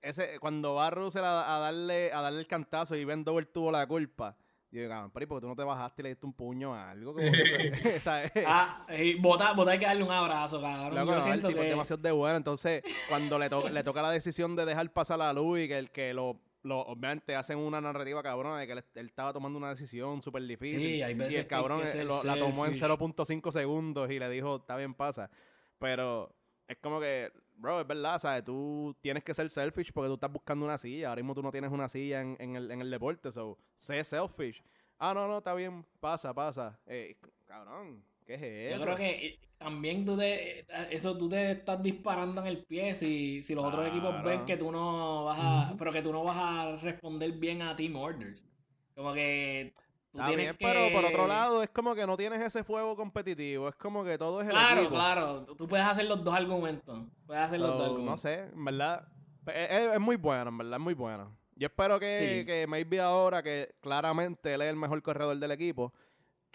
ese, 0.00 0.38
cuando 0.40 0.74
va 0.74 0.90
Russell 0.90 1.24
a, 1.24 1.56
a 1.56 1.58
darle, 1.60 2.12
a 2.12 2.20
darle 2.22 2.40
el 2.40 2.46
cantazo 2.46 2.96
y 2.96 3.04
Ben 3.04 3.24
Dover 3.24 3.46
tuvo 3.46 3.70
la 3.70 3.86
culpa, 3.86 4.36
yo 4.70 4.80
digo, 4.80 4.90
cabrón, 4.90 5.10
pero 5.12 5.24
¿y 5.24 5.26
por 5.26 5.38
qué 5.38 5.40
tú 5.42 5.48
no 5.48 5.56
te 5.56 5.64
bajaste 5.64 6.02
y 6.02 6.04
le 6.04 6.08
diste 6.10 6.26
un 6.26 6.32
puño 6.34 6.74
a 6.74 6.90
algo? 6.90 7.14
Como 7.14 7.30
que 7.32 8.00
Ah, 8.46 8.86
y 8.98 9.14
Bota, 9.14 9.52
Bota 9.52 9.70
hay 9.72 9.78
que 9.78 9.86
darle 9.86 10.04
un 10.04 10.10
abrazo, 10.10 10.60
cabrón. 10.60 10.94
Loco, 10.94 11.12
Yo 11.20 11.26
no, 11.26 11.32
el 11.34 11.42
tipo 11.42 11.62
es 11.62 11.68
demasiado 11.70 12.02
de 12.02 12.10
bueno. 12.12 12.36
Entonces, 12.36 12.82
cuando 13.08 13.38
le, 13.38 13.48
to- 13.48 13.68
le 13.68 13.82
toca 13.82 14.02
la 14.02 14.10
decisión 14.10 14.54
de 14.56 14.64
dejar 14.66 14.92
pasar 14.92 15.18
la 15.18 15.32
luz 15.32 15.60
y 15.60 15.68
que 15.68 15.78
el 15.78 15.90
que 15.90 16.12
lo, 16.12 16.38
lo- 16.64 16.80
obviamente 16.80 17.34
hacen 17.34 17.56
una 17.58 17.80
narrativa 17.80 18.22
cabrona 18.22 18.58
de 18.58 18.66
que 18.66 18.72
él, 18.74 18.84
él 18.96 19.06
estaba 19.06 19.32
tomando 19.32 19.56
una 19.58 19.70
decisión 19.70 20.20
súper 20.20 20.42
difícil. 20.42 20.80
Sí, 20.80 21.02
hay 21.02 21.12
y 21.12 21.14
veces 21.14 21.38
el 21.38 21.46
que 21.46 21.54
hay 21.54 21.60
cabrón 21.62 21.82
que 21.82 22.00
eh, 22.00 22.04
lo- 22.04 22.22
la 22.24 22.36
tomó 22.36 22.66
en 22.66 22.74
selfish. 22.74 22.98
0.5 22.98 23.52
segundos 23.52 24.10
y 24.10 24.18
le 24.18 24.28
dijo, 24.28 24.56
está 24.56 24.76
bien, 24.76 24.92
pasa. 24.94 25.30
Pero 25.78 26.34
es 26.66 26.76
como 26.78 27.00
que 27.00 27.30
bro, 27.58 27.80
es 27.80 27.86
verdad, 27.86 28.18
¿sabes? 28.18 28.44
Tú 28.44 28.96
tienes 29.00 29.24
que 29.24 29.34
ser 29.34 29.50
selfish 29.50 29.92
porque 29.92 30.08
tú 30.08 30.14
estás 30.14 30.32
buscando 30.32 30.64
una 30.64 30.78
silla. 30.78 31.10
Ahora 31.10 31.22
mismo 31.22 31.34
tú 31.34 31.42
no 31.42 31.50
tienes 31.50 31.70
una 31.70 31.88
silla 31.88 32.20
en, 32.20 32.36
en 32.40 32.56
el, 32.56 32.70
en 32.70 32.80
el 32.80 32.90
deporte, 32.90 33.30
so, 33.30 33.58
sé 33.76 34.02
selfish. 34.04 34.62
Ah, 34.98 35.14
no, 35.14 35.28
no, 35.28 35.38
está 35.38 35.54
bien, 35.54 35.84
pasa, 36.00 36.34
pasa. 36.34 36.78
Eh, 36.86 37.16
cabrón, 37.46 38.02
¿qué 38.26 38.34
es 38.34 38.42
eso? 38.42 38.78
Yo 38.78 38.84
creo 38.84 38.96
que 38.96 39.26
eh, 39.26 39.38
también 39.58 40.04
tú 40.04 40.16
te, 40.16 40.60
eh, 40.60 40.66
eso 40.90 41.16
tú 41.16 41.28
te 41.28 41.52
estás 41.52 41.82
disparando 41.82 42.40
en 42.40 42.46
el 42.48 42.64
pie 42.64 42.94
si, 42.94 43.42
si 43.42 43.54
los 43.54 43.64
otros 43.64 43.86
equipos 43.86 44.22
ven 44.24 44.44
que 44.44 44.56
tú 44.56 44.72
no 44.72 45.24
vas 45.26 45.38
a, 45.40 45.74
pero 45.76 45.92
que 45.92 46.02
tú 46.02 46.12
no 46.12 46.24
vas 46.24 46.36
a 46.36 46.76
responder 46.76 47.32
bien 47.32 47.62
a 47.62 47.76
team 47.76 47.94
orders. 47.96 48.46
Como 48.94 49.12
que 49.12 49.72
tú 50.10 50.18
Está 50.18 50.28
tienes 50.28 50.46
bien, 50.46 50.56
que... 50.56 50.64
pero 50.64 50.92
por 50.92 51.04
otro 51.04 51.26
lado 51.26 51.62
es 51.62 51.68
como 51.70 51.94
que 51.94 52.06
no 52.06 52.16
tienes 52.16 52.40
ese 52.40 52.64
fuego 52.64 52.96
competitivo. 52.96 53.68
Es 53.68 53.74
como 53.76 54.04
que 54.04 54.16
todo 54.18 54.40
es 54.40 54.46
el 54.46 54.52
Claro, 54.52 54.80
equipo. 54.80 54.94
claro. 54.94 55.44
Tú 55.56 55.68
puedes 55.68 55.86
hacer 55.86 56.06
los 56.06 56.22
dos 56.24 56.34
argumentos. 56.34 57.04
Puedes 57.26 57.42
hacer 57.42 57.60
los 57.60 57.70
dos 57.70 57.82
argumentos. 57.82 58.10
no 58.10 58.16
sé, 58.16 58.40
en 58.52 58.64
verdad. 58.64 59.06
Es, 59.46 59.70
es- 59.70 59.92
es 59.94 60.00
muy 60.00 60.16
bueno, 60.16 60.50
en 60.50 60.58
verdad, 60.58 60.74
es 60.78 60.80
muy 60.84 60.94
bueno. 60.94 61.36
Yo 61.56 61.66
espero 61.66 61.98
que, 61.98 62.38
Sí. 62.40 62.46
que 62.46 62.66
maybe 62.68 63.00
ahora, 63.00 63.42
que 63.42 63.74
claramente 63.80 64.54
él 64.54 64.62
es 64.62 64.68
el 64.70 64.76
mejor 64.76 65.02
corredor 65.02 65.36
del 65.38 65.50
equipo, 65.50 65.92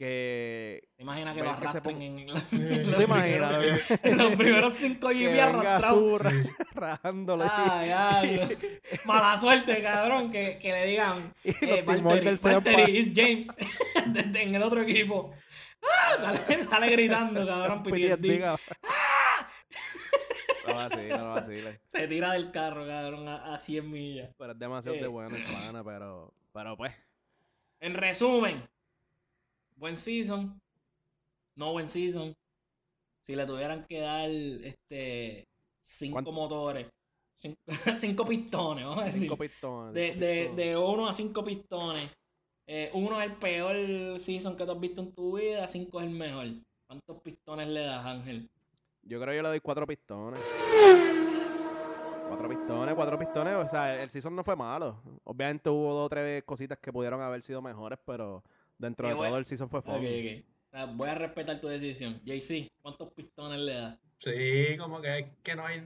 que... 0.03 0.83
¿Te 0.95 1.03
imaginas 1.03 1.33
que 1.35 1.39
lo 1.41 1.45
que 1.45 1.51
arrastren 1.51 1.83
ponga- 1.83 2.05
en, 2.05 2.27
la- 2.33 2.41
¿Tú 2.41 2.55
en 2.57 2.83
¿Tú 2.83 2.89
los 2.91 2.97
te 2.97 3.05
primeros- 3.05 3.63
imaginas? 3.65 3.91
en 4.03 4.17
los 4.17 4.35
primeros 4.35 4.73
cinco 4.75 5.09
que 5.09 5.15
GB 5.27 5.39
arrastrados? 5.41 6.21
Rajándole. 6.73 7.43
Ah, 7.47 8.39
Mala 9.05 9.37
suerte, 9.37 9.81
cabrón, 9.81 10.31
que, 10.31 10.57
que 10.59 10.71
le 10.73 10.85
digan, 10.87 11.33
eh, 11.43 11.83
Valtteri, 11.85 12.35
Valtteri 12.41 12.97
is 12.97 13.11
James 13.15 13.47
desde- 14.07 14.43
en 14.43 14.55
el 14.55 14.63
otro 14.63 14.81
equipo. 14.81 15.33
Ah, 15.83 16.33
sale, 16.47 16.63
sale 16.63 16.87
gritando, 16.91 17.45
cabrón, 17.45 17.83
PTSD. 17.83 18.17
diga. 18.19 18.57
No 20.67 20.73
vacile, 20.75 21.17
no 21.17 21.25
vacile. 21.29 21.79
Se 21.87 22.07
tira 22.07 22.31
del 22.33 22.51
carro, 22.51 22.87
cabrón, 22.87 23.27
a, 23.27 23.53
a 23.53 23.57
100 23.57 23.91
millas. 23.91 24.29
Pero 24.37 24.53
es 24.53 24.59
demasiado 24.59 24.95
Eh. 24.97 25.01
de 25.01 25.07
bueno 25.07 25.35
pana, 25.51 25.83
pero... 25.83 26.33
Pero 26.53 26.77
pues... 26.77 26.93
En 27.81 27.95
resumen, 27.95 28.63
buen 29.75 29.97
season, 29.97 30.59
no 31.55 31.71
buen 31.71 31.87
season. 31.87 32.35
Si 33.21 33.35
le 33.35 33.45
tuvieran 33.45 33.85
que 33.87 33.99
dar 33.99 34.29
este 34.29 35.47
cinco 35.81 36.15
¿Cuánto? 36.15 36.31
motores, 36.31 36.87
cinco, 37.33 37.57
cinco 37.97 38.25
pistones, 38.25 38.85
vamos 38.85 39.03
a 39.03 39.05
decir. 39.05 39.21
Cinco 39.21 39.37
pistones. 39.37 39.93
De, 39.93 40.07
cinco 40.07 40.19
de, 40.19 40.35
pistones. 40.35 40.55
de 40.55 40.77
uno 40.77 41.07
a 41.07 41.13
cinco 41.13 41.43
pistones. 41.43 42.11
Eh, 42.65 42.89
uno 42.93 43.21
es 43.21 43.29
el 43.29 43.37
peor 43.37 44.19
season 44.19 44.55
que 44.55 44.65
tú 44.65 44.71
has 44.71 44.79
visto 44.79 45.01
en 45.01 45.11
tu 45.11 45.37
vida, 45.37 45.67
cinco 45.67 45.99
es 45.99 46.07
el 46.07 46.13
mejor. 46.13 46.47
¿Cuántos 46.87 47.21
pistones 47.21 47.67
le 47.67 47.81
das, 47.81 48.05
Ángel? 48.05 48.49
Yo 49.03 49.19
creo 49.19 49.31
que 49.31 49.37
yo 49.37 49.43
le 49.43 49.49
doy 49.49 49.59
cuatro 49.59 49.85
pistones. 49.85 50.39
Cuatro 52.27 52.47
pistones, 52.49 52.95
cuatro 52.95 53.19
pistones. 53.19 53.53
O 53.55 53.67
sea, 53.67 54.01
el 54.01 54.09
season 54.09 54.35
no 54.35 54.43
fue 54.43 54.55
malo. 54.55 55.01
Obviamente 55.25 55.69
hubo 55.69 55.93
dos 55.93 56.05
o 56.05 56.09
tres 56.09 56.43
cositas 56.43 56.79
que 56.79 56.91
pudieron 56.91 57.21
haber 57.21 57.41
sido 57.41 57.61
mejores, 57.61 57.99
pero 58.05 58.43
dentro 58.77 59.07
de 59.07 59.13
bueno. 59.13 59.31
todo 59.31 59.39
el 59.39 59.45
season 59.45 59.69
fue. 59.69 59.79
O 59.79 59.83
sea, 60.71 60.85
voy 60.85 61.09
a 61.09 61.15
respetar 61.15 61.59
tu 61.61 61.67
decisión. 61.67 62.19
JC, 62.25 62.67
¿cuántos 62.81 63.11
pistones 63.13 63.59
le 63.59 63.73
das? 63.75 63.99
Sí, 64.19 64.77
como 64.77 65.01
que, 65.01 65.35
que 65.43 65.55
no 65.55 65.65
hay 65.65 65.83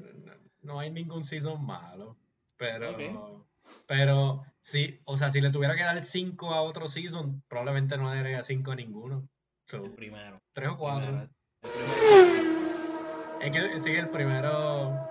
no 0.62 0.80
hay 0.80 0.90
ningún 0.92 1.24
season 1.24 1.64
malo. 1.66 2.18
Pero, 2.58 2.92
Ok. 2.92 3.46
pero 3.88 4.44
sí, 4.60 5.00
o 5.06 5.16
sea, 5.18 5.30
si 5.30 5.42
le 5.42 5.52
tuviera 5.52 5.76
que 5.76 5.84
dar 5.84 6.00
5 6.02 6.54
a 6.54 6.62
otro 6.62 6.88
season, 6.88 7.44
probablemente 7.48 7.98
no 7.98 8.10
le 8.14 8.22
daría 8.22 8.44
5 8.44 8.72
a 8.72 8.76
ninguno. 8.76 9.28
So, 9.68 9.86
El 9.86 9.92
primero. 9.92 10.40
3 10.54 10.70
o 10.70 10.78
4. 10.78 11.06
Primero, 11.08 11.30
el 11.64 11.70
primero. 11.70 13.38
Es 13.42 13.52
que 13.52 13.80
sí, 13.80 13.90
el 13.92 14.10
primero. 14.10 15.08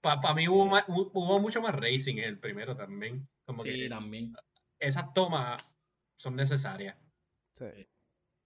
Para 0.00 0.34
mí 0.34 0.48
hubo, 0.48 0.66
más- 0.66 0.84
hubo 0.88 1.38
mucho 1.40 1.60
más 1.60 1.74
racing 1.74 2.16
en 2.18 2.24
el 2.24 2.38
primero 2.38 2.76
también. 2.76 3.28
Como 3.44 3.62
Sí, 3.62 3.70
que 3.72 3.88
también. 3.88 4.34
esas 4.78 5.12
tomas 5.14 5.64
son 6.16 6.36
necesarias. 6.36 6.96
Sí. 7.58 7.88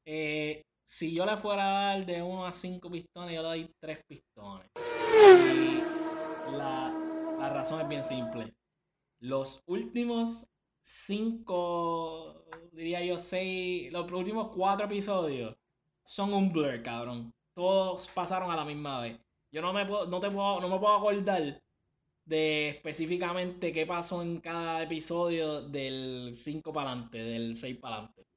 Eh, 0.07 0.63
si 0.83 1.13
yo 1.13 1.27
le 1.27 1.37
fuera 1.37 1.65
a 1.65 1.97
dar 1.97 2.07
de 2.07 2.23
1 2.23 2.47
a 2.47 2.55
5 2.55 2.91
pistones, 2.91 3.35
yo 3.35 3.43
le 3.43 3.49
doy 3.49 3.75
3 3.79 4.01
pistones. 4.09 4.71
La, 6.53 6.91
la 7.39 7.49
razón 7.51 7.83
es 7.83 7.89
bien 7.89 8.07
simple. 8.07 8.55
Los 9.21 9.63
últimos 9.67 10.47
5, 10.81 12.47
diría 12.73 13.05
yo 13.05 13.19
6, 13.19 13.93
los 13.93 14.11
últimos 14.11 14.49
4 14.57 14.87
episodios 14.87 15.57
son 16.07 16.33
un 16.33 16.51
blur, 16.51 16.83
cabrón. 16.83 17.35
Todos 17.55 18.09
pasaron 18.09 18.51
a 18.51 18.57
la 18.57 18.65
misma 18.65 19.03
vez. 19.03 19.21
Yo 19.53 19.61
no 19.61 19.75
me 19.75 19.85
puedo, 19.85 20.07
no 20.07 20.21
te 20.21 20.31
puedo, 20.31 20.59
no 20.59 20.71
me 20.71 20.79
puedo 20.79 20.95
acordar 20.97 21.63
de 22.25 22.69
específicamente 22.71 23.75
qué 23.75 23.85
pasó 23.85 24.23
en 24.23 24.41
cada 24.41 24.83
episodio 24.83 25.61
del 25.69 26.31
5 26.35 26.73
para 26.73 26.93
adelante, 26.93 27.19
del 27.19 27.55
6 27.55 27.77
para 27.79 27.97
adelante. 27.97 28.32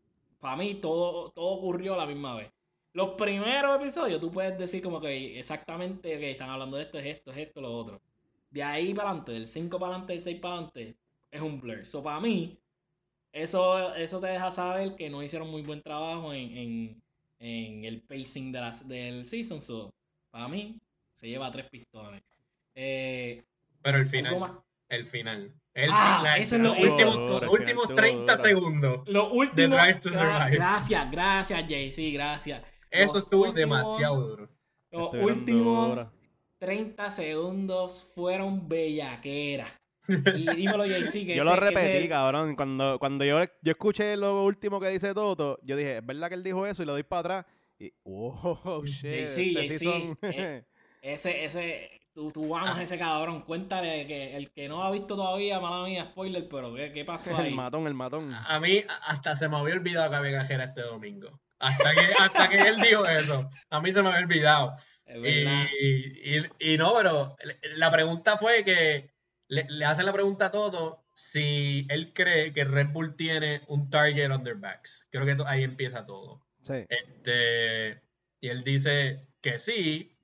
Para 0.45 0.57
mí 0.57 0.75
todo, 0.75 1.31
todo 1.31 1.47
ocurrió 1.47 1.95
a 1.95 1.97
la 1.97 2.05
misma 2.05 2.35
vez. 2.35 2.51
Los 2.93 3.15
primeros 3.15 3.81
episodios 3.81 4.21
tú 4.21 4.31
puedes 4.31 4.55
decir 4.55 4.79
como 4.79 5.01
que 5.01 5.39
exactamente 5.39 6.19
que 6.19 6.29
están 6.29 6.51
hablando 6.51 6.77
de 6.77 6.83
esto, 6.83 6.99
es 6.99 7.07
esto, 7.07 7.31
es 7.31 7.37
esto, 7.37 7.61
lo 7.61 7.75
otro. 7.75 7.99
De 8.51 8.61
ahí 8.61 8.93
para 8.93 9.09
adelante, 9.09 9.31
del 9.31 9.47
5 9.47 9.79
para 9.79 9.93
adelante, 9.93 10.13
del 10.13 10.21
6 10.21 10.39
para 10.39 10.53
adelante, 10.53 10.95
es 11.31 11.41
un 11.41 11.59
blur. 11.59 11.83
So 11.87 12.03
para 12.03 12.19
mí, 12.19 12.59
eso, 13.33 13.95
eso 13.95 14.19
te 14.19 14.27
deja 14.27 14.51
saber 14.51 14.95
que 14.95 15.09
no 15.09 15.23
hicieron 15.23 15.49
muy 15.49 15.63
buen 15.63 15.81
trabajo 15.81 16.31
en, 16.31 16.55
en, 16.55 17.01
en 17.39 17.83
el 17.83 18.03
pacing 18.03 18.51
de 18.51 18.59
las, 18.59 18.87
del 18.87 19.25
season. 19.25 19.59
So, 19.59 19.95
para 20.29 20.47
mí, 20.47 20.79
se 21.11 21.27
lleva 21.27 21.49
tres 21.49 21.67
pistones. 21.71 22.21
Eh, 22.75 23.43
Pero 23.81 23.97
el 23.97 24.05
final, 24.05 24.61
el 24.89 25.07
final. 25.07 25.51
El 25.75 25.89
Ah, 25.93 26.35
eso 26.37 26.55
es 26.55 26.61
los 26.61 26.75
lo- 26.79 26.83
últimos, 26.89 27.15
Duro, 27.17 27.37
el 27.43 27.49
últimos 27.49 27.83
final 27.87 27.95
30 27.97 28.33
estuvo 28.33 28.47
duro. 28.49 28.59
segundos. 28.61 29.07
Lo 29.09 29.31
último. 29.33 29.75
Drive 29.75 29.99
to 29.99 30.09
gra- 30.09 30.19
Survive. 30.39 30.55
gracias, 30.57 31.11
gracias, 31.11 31.65
Jay. 31.67 31.91
Sí, 31.91 32.13
gracias. 32.13 32.63
Eso 32.89 33.13
Los 33.13 33.23
estuvo 33.23 33.43
últimos- 33.49 33.55
demasiado 33.87 34.27
duro. 34.27 34.49
Los 34.91 35.13
últimos 35.15 35.95
duros. 35.95 36.11
30 36.59 37.09
segundos 37.09 38.09
fueron 38.15 38.67
bellaquera. 38.69 39.67
Y 40.07 40.47
dímelo, 40.55 40.85
Jay, 40.85 41.03
que 41.03 41.25
Yo 41.35 41.43
ese- 41.43 41.43
lo 41.43 41.51
ese- 41.51 41.59
repetí, 41.59 42.07
cabrón. 42.07 42.55
Cuando, 42.55 42.97
cuando 42.97 43.25
yo, 43.25 43.39
yo 43.61 43.71
escuché 43.71 44.15
lo 44.15 44.45
último 44.45 44.79
que 44.79 44.87
dice 44.89 45.13
Toto, 45.13 45.59
yo 45.61 45.75
dije, 45.75 45.97
es 45.97 46.05
verdad 46.05 46.29
que 46.29 46.35
él 46.35 46.43
dijo 46.43 46.65
eso 46.65 46.83
y 46.83 46.85
le 46.85 46.93
doy 46.93 47.03
para 47.03 47.19
atrás. 47.19 47.45
Y, 47.79 47.91
oh, 48.03 48.81
shit. 48.85 49.01
Jay-Z, 49.27 49.41
este 49.41 49.85
Jay-Z, 49.85 49.89
season- 49.91 50.17
eh, 50.21 50.63
Ese, 51.01 51.43
ese, 51.45 52.01
tú, 52.15 52.31
tú 52.31 52.55
amas 52.55 52.77
Ah. 52.77 52.79
a 52.79 52.83
ese 52.83 52.97
cabrón. 52.97 53.41
Cuéntale 53.43 54.07
que 54.07 54.35
el 54.35 54.49
que 54.51 54.67
no 54.67 54.77
lo 54.77 54.83
ha 54.83 54.91
visto 54.91 55.15
todavía, 55.15 55.59
mala 55.59 55.85
mía, 55.85 56.05
spoiler, 56.05 56.47
pero 56.49 56.73
¿qué, 56.73 56.91
qué 56.91 57.05
pasó 57.05 57.29
ahí? 57.37 57.49
el 57.49 57.55
matón, 57.55 57.85
el 57.85 57.93
matón. 57.93 58.33
A 58.33 58.59
mí 58.59 58.83
hasta 59.05 59.35
se 59.35 59.47
me 59.49 59.57
había 59.57 59.75
olvidado 59.75 60.09
que 60.09 60.15
había 60.15 60.39
cajera 60.39 60.63
este 60.63 60.81
domingo. 60.81 61.39
Hasta 61.59 61.91
que, 61.93 62.01
hasta 62.19 62.49
que 62.49 62.57
él 62.57 62.81
dijo 62.81 63.05
eso. 63.05 63.49
A 63.69 63.81
mí 63.81 63.91
se 63.91 64.01
me 64.01 64.09
había 64.09 64.21
olvidado. 64.25 64.75
Es 65.05 65.17
Y, 65.17 65.21
verdad. 65.21 65.65
y- 66.59 66.73
y 66.73 66.77
no, 66.77 66.93
pero 66.95 67.35
la 67.75 67.91
pregunta 67.91 68.37
fue 68.37 68.63
que 68.63 69.11
le, 69.47 69.65
le 69.69 69.85
hacen 69.85 70.05
la 70.07 70.13
pregunta 70.13 70.47
a 70.47 70.51
Toto 70.51 71.03
si 71.13 71.85
él 71.89 72.11
cree 72.13 72.51
que 72.53 72.63
Red 72.65 72.87
Bull 72.89 73.15
tiene 73.15 73.61
un 73.67 73.89
target 73.91 74.31
on 74.31 74.43
their 74.43 74.55
backs. 74.55 75.05
Creo 75.11 75.25
que 75.25 75.37
ahí 75.45 75.63
empieza 75.63 76.05
todo. 76.05 76.41
Sí. 76.61 76.85
Este, 76.89 78.01
y 78.41 78.49
él 78.49 78.63
dice 78.63 79.27
que 79.41 79.59
sí, 79.59 80.14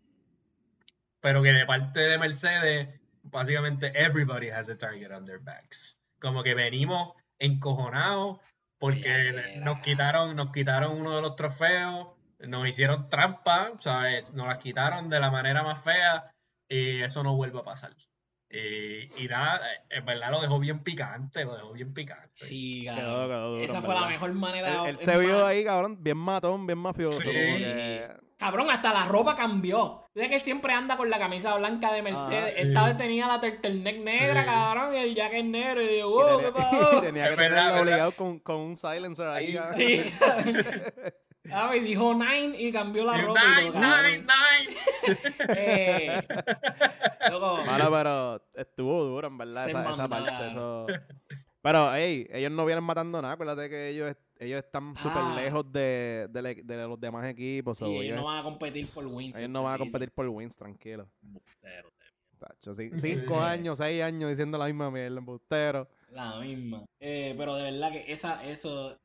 pero 1.22 1.42
que 1.42 1.54
de 1.54 1.66
parte 1.66 2.00
de 2.02 2.18
Mercedes, 2.18 3.00
básicamente 3.24 3.92
everybody 3.96 4.50
has 4.50 4.70
a 4.70 4.78
target 4.78 5.12
on 5.12 5.26
their 5.26 5.40
backs. 5.40 5.98
Como 6.20 6.44
que 6.44 6.54
venimos 6.54 7.14
encojonados 7.40 8.40
porque 8.78 9.60
nos 9.64 9.80
quitaron, 9.80 10.36
nos 10.36 10.52
quitaron 10.52 11.00
uno 11.00 11.16
de 11.16 11.22
los 11.22 11.36
trofeos, 11.36 12.08
nos 12.40 12.68
hicieron 12.68 13.10
trampa, 13.10 13.74
¿sabes? 13.80 14.34
Nos 14.34 14.48
las 14.48 14.58
quitaron 14.58 15.10
de 15.10 15.20
la 15.20 15.30
manera 15.30 15.64
más 15.64 15.84
fea 15.84 16.34
y 16.68 17.02
eso 17.02 17.24
no 17.24 17.36
vuelve 17.36 17.60
a 17.60 17.64
pasar. 17.64 17.92
Y, 18.54 19.24
y 19.24 19.28
nada, 19.30 19.62
en 19.90 20.06
verdad 20.06 20.32
lo 20.32 20.42
dejó 20.42 20.60
bien 20.60 20.84
picante, 20.84 21.46
lo 21.46 21.56
dejó 21.56 21.72
bien 21.72 21.94
picante. 21.94 22.30
Sí, 22.34 22.82
Quedó, 22.84 22.96
cabrón. 22.96 23.28
quedó 23.30 23.50
duro, 23.52 23.64
Esa 23.64 23.82
fue 23.82 23.96
la 23.96 24.08
mejor 24.08 24.34
manera 24.34 24.84
Él, 24.84 24.90
él 24.90 24.98
se 25.00 25.18
vio 25.18 25.46
ahí, 25.46 25.64
cabrón, 25.64 26.04
bien 26.04 26.18
matón, 26.18 26.66
bien 26.68 26.78
mafioso. 26.80 27.22
Sí. 27.22 27.28
como 27.28 27.58
que- 27.58 28.08
Cabrón, 28.38 28.72
hasta 28.72 28.92
la 28.92 29.06
ropa 29.06 29.36
cambió. 29.36 30.04
Dice 30.16 30.28
que 30.28 30.36
él 30.36 30.42
siempre 30.42 30.74
anda 30.74 30.98
con 30.98 31.12
la 31.12 31.20
camisa 31.20 31.56
blanca 31.58 31.94
de 31.94 32.02
Mercedes. 32.02 32.56
Ah, 32.58 32.60
Esta 32.60 32.80
sí. 32.82 32.86
vez 32.88 32.98
tenía 32.98 33.28
la 33.28 33.40
turtleneck 33.40 34.00
negra, 34.00 34.42
Sí. 34.42 34.48
cabrón, 34.48 34.96
y 34.96 34.98
el 34.98 35.14
jacket 35.14 35.46
negro. 35.46 35.80
Y 35.84 35.88
digo, 35.88 36.10
y 36.10 36.12
wow, 36.12 36.38
tenía, 36.42 36.46
¿qué 36.48 36.52
pasó? 36.82 37.02
tenía 37.02 37.24
que 37.30 37.36
tenerlo 37.36 37.56
verdad. 37.58 37.82
obligado 37.82 38.12
con, 38.14 38.40
con 38.40 38.56
un 38.58 38.76
silencer 38.76 39.28
ahí. 39.28 39.56
Ahí. 39.58 40.12
Ah, 41.52 41.76
y 41.76 41.80
dijo 41.80 42.14
nine 42.14 42.56
y 42.60 42.72
cambió 42.72 43.04
la 43.06 43.18
ropa. 43.18 43.42
y 43.42 43.70
Nine, 43.70 43.72
todo, 43.72 43.82
cabrón. 43.82 44.04
nine, 44.12 44.26
nine. 45.08 45.20
Eh, 45.58 46.22
loco, 47.32 47.58
Mano, 47.66 47.90
pero 47.92 48.44
estuvo 48.54 49.04
duro, 49.06 49.28
en 49.28 49.38
verdad, 49.38 49.68
esa, 49.70 49.90
esa 49.92 50.08
parte. 50.08 50.48
Eso... 50.48 50.86
Pero, 51.64 51.94
hey, 51.94 52.28
ellos 52.32 52.52
no 52.52 52.66
vienen 52.66 52.84
matando 52.84 53.22
nada. 53.22 53.34
Acuérdate 53.36 53.70
que 53.70 53.90
ellos, 53.90 54.16
ellos 54.40 54.64
están 54.64 54.96
súper 54.96 55.22
Ah. 55.24 55.36
lejos 55.36 55.72
de, 55.72 56.28
de, 56.30 56.42
le- 56.42 56.64
de 56.64 56.78
los 56.88 57.00
demás 57.00 57.28
equipos. 57.28 57.78
sí, 57.78 57.86
ellos, 57.86 58.04
ellos 58.04 58.16
no 58.18 58.26
van 58.26 58.40
a 58.40 58.44
competir 58.44 58.88
por 58.94 59.06
wins. 59.08 59.38
ellos 59.38 59.50
no 59.50 59.64
van 59.64 59.76
a 59.76 59.78
competir 59.78 60.12
por 60.12 60.28
wins, 60.28 60.58
tranquilo. 60.58 61.08
Bustero, 61.22 61.92
Tacho, 62.40 62.74
cinco 62.74 63.40
años, 63.40 63.78
seis 63.78 64.02
años 64.02 64.30
diciendo 64.32 64.58
la 64.58 64.66
misma 64.66 64.90
mierda, 64.90 65.20
embustero. 65.20 65.88
La 66.12 66.40
misma. 66.40 66.84
Eh, 67.00 67.36
pero 67.38 67.56
de 67.56 67.64
verdad 67.72 67.92
que 67.92 68.12
esa, 68.12 68.44
eso. 68.44 68.98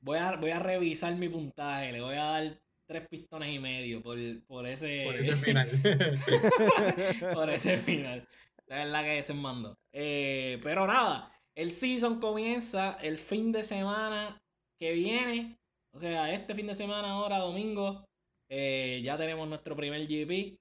Voy 0.00 0.18
a, 0.18 0.36
voy 0.36 0.50
a 0.50 0.58
revisar 0.58 1.14
mi 1.16 1.28
puntaje. 1.28 1.92
Le 1.92 2.00
voy 2.00 2.16
a 2.16 2.24
dar 2.24 2.60
tres 2.86 3.06
pistones 3.08 3.54
y 3.54 3.58
medio 3.58 4.02
por, 4.02 4.18
por 4.46 4.66
ese. 4.66 5.04
Por 5.04 5.16
ese 5.20 5.36
final. 5.36 5.70
por 7.34 7.50
ese 7.50 7.78
final. 7.78 8.26
Verdad 8.66 9.04
que 9.04 9.32
mando. 9.34 9.76
Eh, 9.92 10.58
pero 10.62 10.86
nada. 10.86 11.32
El 11.54 11.72
season 11.72 12.20
comienza 12.20 12.96
el 13.02 13.18
fin 13.18 13.52
de 13.52 13.64
semana 13.64 14.40
que 14.78 14.92
viene. 14.92 15.56
O 15.92 15.98
sea, 15.98 16.32
este 16.32 16.54
fin 16.54 16.68
de 16.68 16.74
semana, 16.76 17.10
ahora, 17.10 17.38
domingo. 17.38 18.04
eh, 18.48 19.00
ya 19.04 19.18
tenemos 19.18 19.48
nuestro 19.48 19.76
primer 19.76 20.06
GP. 20.06 20.56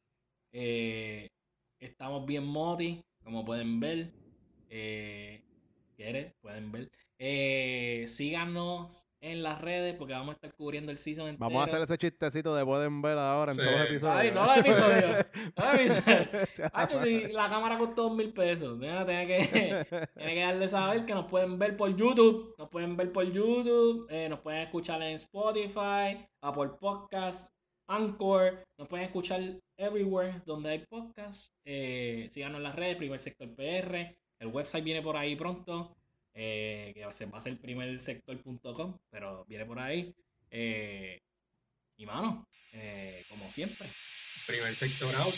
Eh, 0.52 1.28
estamos 1.80 2.26
bien 2.26 2.46
moti, 2.46 3.02
como 3.24 3.46
pueden 3.46 3.80
ver. 3.80 4.12
Eh, 4.70 5.42
¿Quieres? 5.96 6.34
Pueden 6.42 6.72
ver. 6.72 6.90
Eh, 7.22 8.06
síganos 8.08 9.06
en 9.22 9.44
las 9.44 9.60
redes 9.60 9.96
porque 9.98 10.14
vamos 10.14 10.30
a 10.30 10.34
estar 10.36 10.54
cubriendo 10.54 10.92
el 10.92 10.98
season 10.98 11.28
entero. 11.28 11.50
Vamos 11.50 11.62
a 11.62 11.66
hacer 11.66 11.82
ese 11.82 11.98
chistecito 11.98 12.56
de 12.56 12.64
pueden 12.64 13.02
ver 13.02 13.18
ahora 13.18 13.52
en 13.52 13.58
Sí. 13.58 13.64
todos 13.66 13.78
los 13.80 13.90
episodios. 13.90 14.16
Ay, 14.18 14.32
no 14.32 14.46
los 14.46 14.58
episodios. 14.58 15.26
No 15.58 15.74
los 15.74 15.98
episodios. 15.98 16.72
Hacho, 16.74 17.04
si 17.04 17.28
la 17.34 17.50
cámara 17.50 17.78
costó 17.78 18.04
dos 18.04 18.16
mil 18.16 18.32
pesos, 18.32 18.78
mira, 18.78 19.06
tiene 19.06 19.28
que, 19.28 19.38
tiene 20.18 20.34
que 20.36 20.42
darle 20.42 20.70
saber 20.70 21.06
que 21.06 21.14
nos 21.14 21.26
pueden 21.26 21.60
ver 21.60 21.76
por 21.76 21.94
YouTube, 21.94 22.56
nos 22.58 22.70
pueden 22.70 22.96
ver 22.96 23.12
por 23.12 23.30
YouTube, 23.30 24.08
eh, 24.10 24.30
nos 24.30 24.40
pueden 24.40 24.62
escuchar 24.62 25.02
en 25.02 25.16
Spotify, 25.16 26.26
Apple 26.42 26.70
Podcasts, 26.80 27.54
Anchor, 27.90 28.64
nos 28.78 28.88
pueden 28.88 29.08
escuchar 29.08 29.42
everywhere 29.78 30.42
donde 30.46 30.70
hay 30.70 30.80
podcasts. 30.90 31.52
Eh, 31.66 32.28
síganos 32.30 32.58
en 32.60 32.64
las 32.64 32.76
redes, 32.76 32.96
Primer 32.96 33.20
Sector 33.20 33.54
PR, 33.56 34.16
el 34.40 34.48
website 34.48 34.84
viene 34.86 35.02
por 35.02 35.18
ahí 35.18 35.36
pronto, 35.36 35.94
eh, 36.34 36.92
que 36.94 37.04
va 37.06 37.12
a 37.12 37.42
ser, 37.42 37.58
primersector.com, 37.60 38.98
pero 39.10 39.46
viene 39.46 39.66
por 39.66 39.80
ahí. 39.80 40.14
Eh, 40.52 41.20
y 41.98 42.06
mano, 42.06 42.48
eh, 42.74 43.24
como 43.30 43.50
siempre. 43.52 43.88
Primer 44.48 44.74
sector 44.74 45.14
out. 45.16 45.34